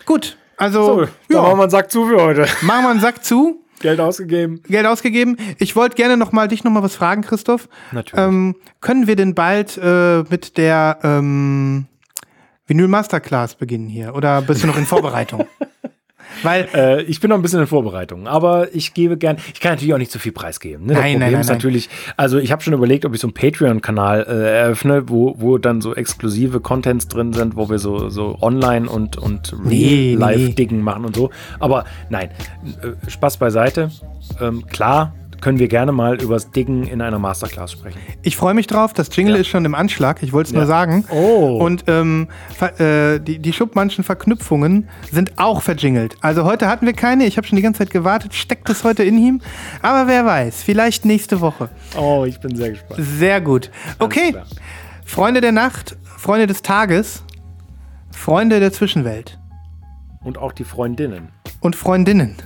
Gut, 0.06 0.38
also 0.56 0.82
So, 0.86 1.08
ja, 1.28 1.42
machen 1.42 1.58
wir 1.58 1.62
einen 1.64 1.70
Sack 1.70 1.90
zu 1.90 2.06
für 2.06 2.22
heute. 2.22 2.46
machen 2.62 2.84
wir 2.84 2.90
einen 2.90 3.00
Sack 3.00 3.22
zu. 3.24 3.60
Geld 3.80 4.00
ausgegeben. 4.00 4.62
Geld 4.66 4.86
ausgegeben. 4.86 5.36
Ich 5.58 5.76
wollte 5.76 5.96
gerne 5.96 6.16
noch 6.16 6.32
mal 6.32 6.48
dich 6.48 6.64
noch 6.64 6.72
mal 6.72 6.82
was 6.82 6.94
fragen, 6.96 7.20
Christoph. 7.22 7.68
Natürlich. 7.92 8.24
Ähm, 8.24 8.56
können 8.80 9.06
wir 9.06 9.16
denn 9.16 9.34
bald 9.34 9.76
äh, 9.76 10.22
mit 10.30 10.56
der 10.56 10.98
ähm, 11.02 11.84
Vinyl 12.66 12.88
Masterclass 12.88 13.54
beginnen 13.56 13.88
hier? 13.90 14.14
Oder 14.14 14.40
bist 14.40 14.62
du 14.62 14.66
noch 14.66 14.78
in 14.78 14.86
Vorbereitung? 14.86 15.46
Weil 16.42 16.68
Äh, 16.74 17.02
ich 17.02 17.20
bin 17.20 17.30
noch 17.30 17.36
ein 17.36 17.42
bisschen 17.42 17.60
in 17.60 17.66
Vorbereitung, 17.66 18.26
aber 18.26 18.74
ich 18.74 18.94
gebe 18.94 19.16
gern, 19.16 19.36
ich 19.52 19.60
kann 19.60 19.72
natürlich 19.72 19.94
auch 19.94 19.98
nicht 19.98 20.10
zu 20.10 20.18
viel 20.18 20.32
preisgeben. 20.32 20.86
Ne? 20.86 20.94
Das 20.94 21.02
Nein, 21.02 21.12
Problem 21.12 21.20
nein, 21.20 21.32
nein, 21.32 21.40
ist 21.40 21.48
natürlich, 21.48 21.88
also 22.16 22.38
ich 22.38 22.50
habe 22.52 22.62
schon 22.62 22.74
überlegt, 22.74 23.04
ob 23.04 23.14
ich 23.14 23.20
so 23.20 23.28
einen 23.28 23.34
Patreon-Kanal 23.34 24.26
äh, 24.28 24.58
eröffne, 24.60 25.08
wo, 25.08 25.34
wo 25.38 25.58
dann 25.58 25.80
so 25.80 25.94
exklusive 25.94 26.60
Contents 26.60 27.08
drin 27.08 27.32
sind, 27.32 27.56
wo 27.56 27.68
wir 27.70 27.78
so, 27.78 28.08
so 28.08 28.38
online 28.40 28.88
und, 28.88 29.16
und 29.16 29.54
Nee, 29.64 30.14
Live-Dingen 30.18 30.82
machen 30.82 31.04
und 31.04 31.16
so. 31.16 31.30
Aber 31.60 31.84
nein, 32.10 32.30
äh, 32.82 33.10
Spaß 33.10 33.36
beiseite. 33.36 33.90
Ähm, 34.40 34.66
klar 34.66 35.12
können 35.44 35.58
wir 35.58 35.68
gerne 35.68 35.92
mal 35.92 36.20
übers 36.22 36.50
Diggen 36.50 36.84
in 36.86 37.02
einer 37.02 37.18
Masterclass 37.18 37.70
sprechen. 37.72 37.98
ich 38.22 38.34
freue 38.36 38.54
mich 38.54 38.66
drauf. 38.66 38.94
Das 38.94 39.14
Jingle 39.14 39.34
Ja. 39.34 39.40
ist 39.42 39.48
schon 39.48 39.64
im 39.66 39.74
Anschlag. 39.74 40.22
Ich 40.22 40.32
wollte 40.32 40.48
es 40.48 40.52
Ja. 40.54 40.60
nur 40.60 40.66
sagen. 40.66 41.04
Oh. 41.10 41.58
Und 41.62 41.84
ähm, 41.86 42.28
äh, 42.78 43.20
die, 43.20 43.38
die 43.38 43.52
Schubmannschen 43.52 44.04
Verknüpfungen 44.04 44.88
sind 45.12 45.38
auch 45.38 45.60
verjingelt. 45.60 46.16
Also 46.22 46.44
heute 46.44 46.66
hatten 46.66 46.86
wir 46.86 46.94
keine. 46.94 47.26
Ich 47.26 47.36
habe 47.36 47.46
schon 47.46 47.56
die 47.56 47.62
ganze 47.62 47.80
Zeit 47.80 47.90
gewartet. 47.90 48.32
Steckt 48.32 48.68
das 48.70 48.84
heute 48.84 49.04
in 49.04 49.18
ihm? 49.18 49.42
Aber 49.82 50.08
wer 50.08 50.24
weiß. 50.24 50.62
Vielleicht 50.62 51.04
nächste 51.04 51.42
Woche. 51.42 51.68
Oh, 51.96 52.24
ich 52.26 52.40
bin 52.40 52.56
sehr 52.56 52.70
gespannt. 52.70 53.00
Sehr 53.04 53.40
gut. 53.42 53.70
Okay. 53.98 54.34
Freunde 55.04 55.42
der 55.42 55.52
Nacht, 55.52 55.98
Freunde 56.16 56.46
des 56.46 56.62
Tages, 56.62 57.22
Freunde 58.10 58.60
der 58.60 58.72
Zwischenwelt 58.72 59.38
Und 60.22 60.38
auch 60.38 60.52
die 60.52 60.64
Freundinnen. 60.64 61.28
und 61.60 61.76
Freundinnen 61.76 62.36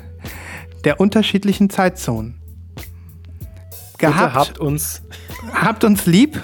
der 0.84 0.98
unterschiedlichen 1.00 1.70
Zeitzonen. 1.70 2.37
Bitte 3.98 4.12
Gehabt, 4.12 4.34
habt 4.34 4.58
uns, 4.58 5.02
habt 5.52 5.84
uns 5.84 6.06
lieb. 6.06 6.40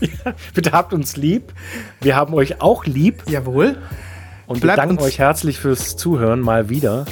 bitte 0.54 0.72
habt 0.72 0.92
uns 0.92 1.16
lieb. 1.16 1.52
Wir 2.00 2.16
haben 2.16 2.34
euch 2.34 2.60
auch 2.60 2.84
lieb. 2.84 3.22
Jawohl. 3.28 3.78
Und 4.46 4.60
Bleibt 4.60 4.78
wir 4.78 4.86
danken 4.86 5.02
euch 5.02 5.20
herzlich 5.20 5.58
fürs 5.60 5.96
Zuhören 5.96 6.40
mal 6.40 6.68
wieder. 6.68 7.04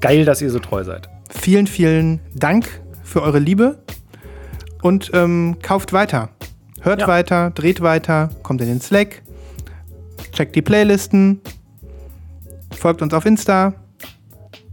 Geil, 0.00 0.24
dass 0.24 0.42
ihr 0.42 0.50
so 0.50 0.58
treu 0.58 0.82
seid. 0.82 1.08
Vielen, 1.30 1.68
vielen 1.68 2.20
Dank 2.34 2.80
für 3.04 3.22
eure 3.22 3.38
Liebe 3.38 3.78
und 4.82 5.10
ähm, 5.14 5.58
kauft 5.62 5.92
weiter. 5.92 6.30
Hört 6.80 7.02
Ja. 7.02 7.08
weiter, 7.08 7.50
dreht 7.50 7.80
weiter, 7.80 8.30
kommt 8.42 8.60
in 8.60 8.68
den 8.68 8.80
Slack, 8.80 9.22
checkt 10.32 10.54
die 10.56 10.62
Playlisten, 10.62 11.40
folgt 12.76 13.02
uns 13.02 13.14
auf 13.14 13.26
Insta, 13.26 13.74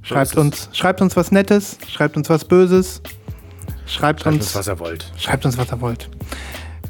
schreibt 0.01 0.35
uns, 0.35 0.69
schreibt 0.73 1.01
uns 1.01 1.15
was 1.15 1.31
Nettes, 1.31 1.77
schreibt 1.87 2.17
uns 2.17 2.29
was 2.29 2.45
Böses, 2.45 3.01
schreibt, 3.86 4.21
Schreibt 4.21 4.25
uns, 4.27 4.45
uns, 4.47 4.55
was 4.55 4.67
ihr 4.67 4.79
wollt. 4.79 5.11
schreibt 5.17 5.45
uns, 5.45 5.57
was 5.57 5.71
ihr 5.71 5.81
wollt. 5.81 6.09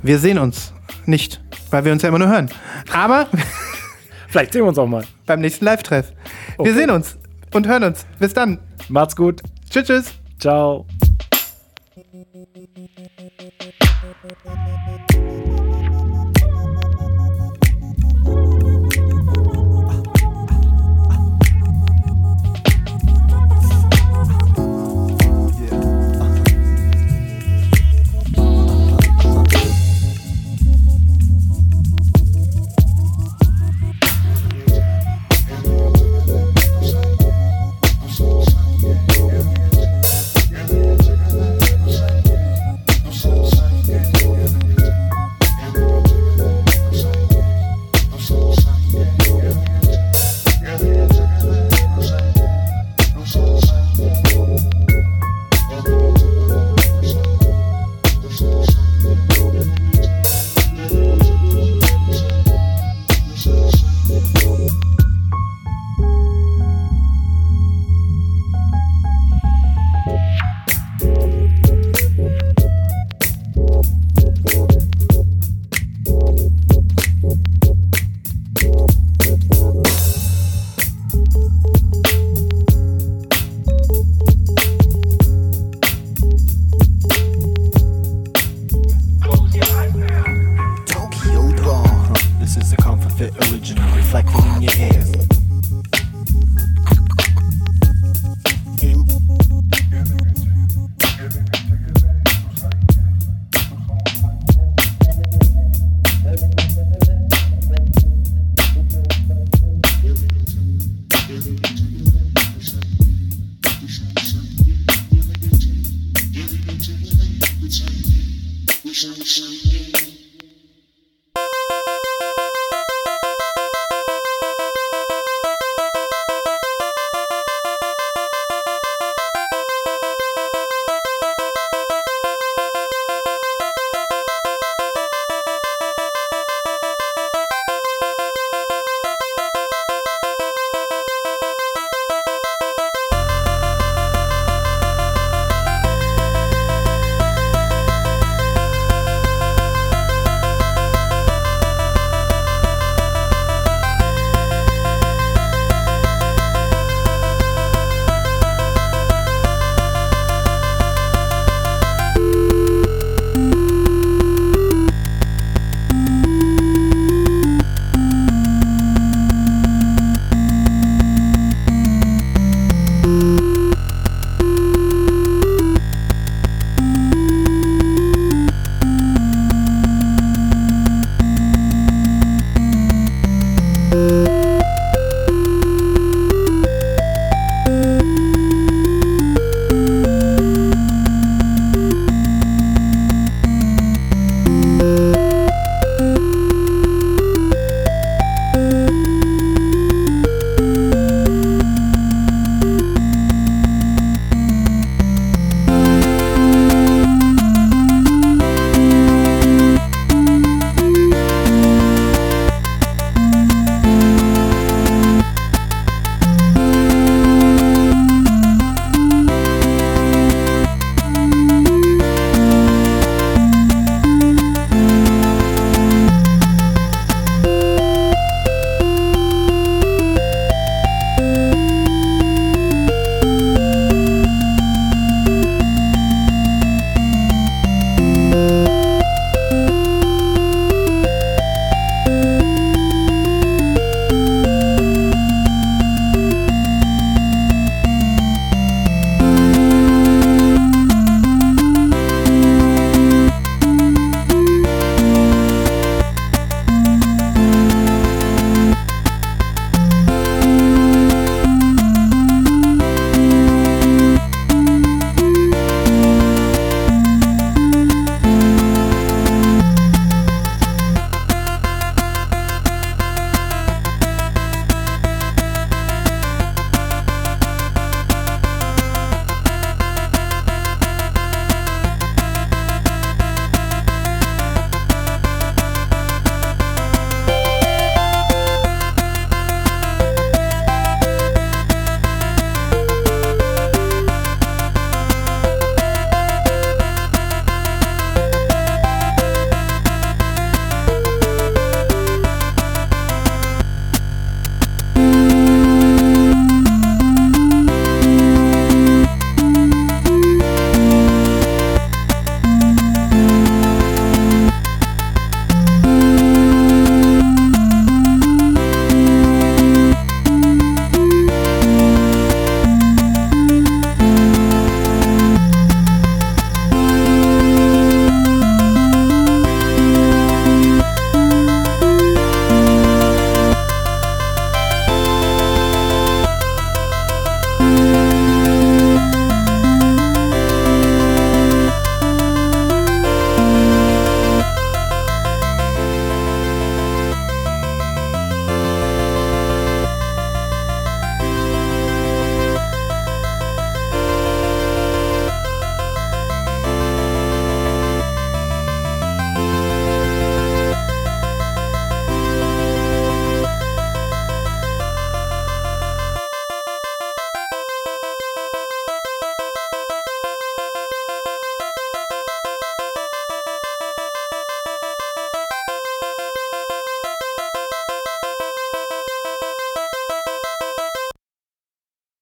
Wir 0.01 0.19
sehen 0.19 0.37
uns 0.37 0.73
nicht, 1.05 1.41
weil 1.71 1.85
wir 1.85 1.91
uns 1.91 2.01
ja 2.01 2.09
immer 2.09 2.19
nur 2.19 2.27
hören. 2.29 2.49
Aber 2.91 3.27
Vielleicht 4.27 4.53
sehen 4.53 4.63
wir 4.63 4.69
uns 4.69 4.77
auch 4.79 4.87
mal. 4.87 5.03
beim 5.25 5.41
nächsten 5.41 5.65
Live-Treff. 5.65 6.11
Wir 6.11 6.59
Okay. 6.59 6.73
sehen 6.73 6.89
uns 6.89 7.17
und 7.53 7.67
hören 7.67 7.83
uns. 7.83 8.05
Bis 8.19 8.33
dann. 8.33 8.59
Macht's 8.89 9.15
gut. 9.15 9.41
Tschüss, 9.69 9.85
tschüss. 9.85 10.05
Ciao. 10.39 10.85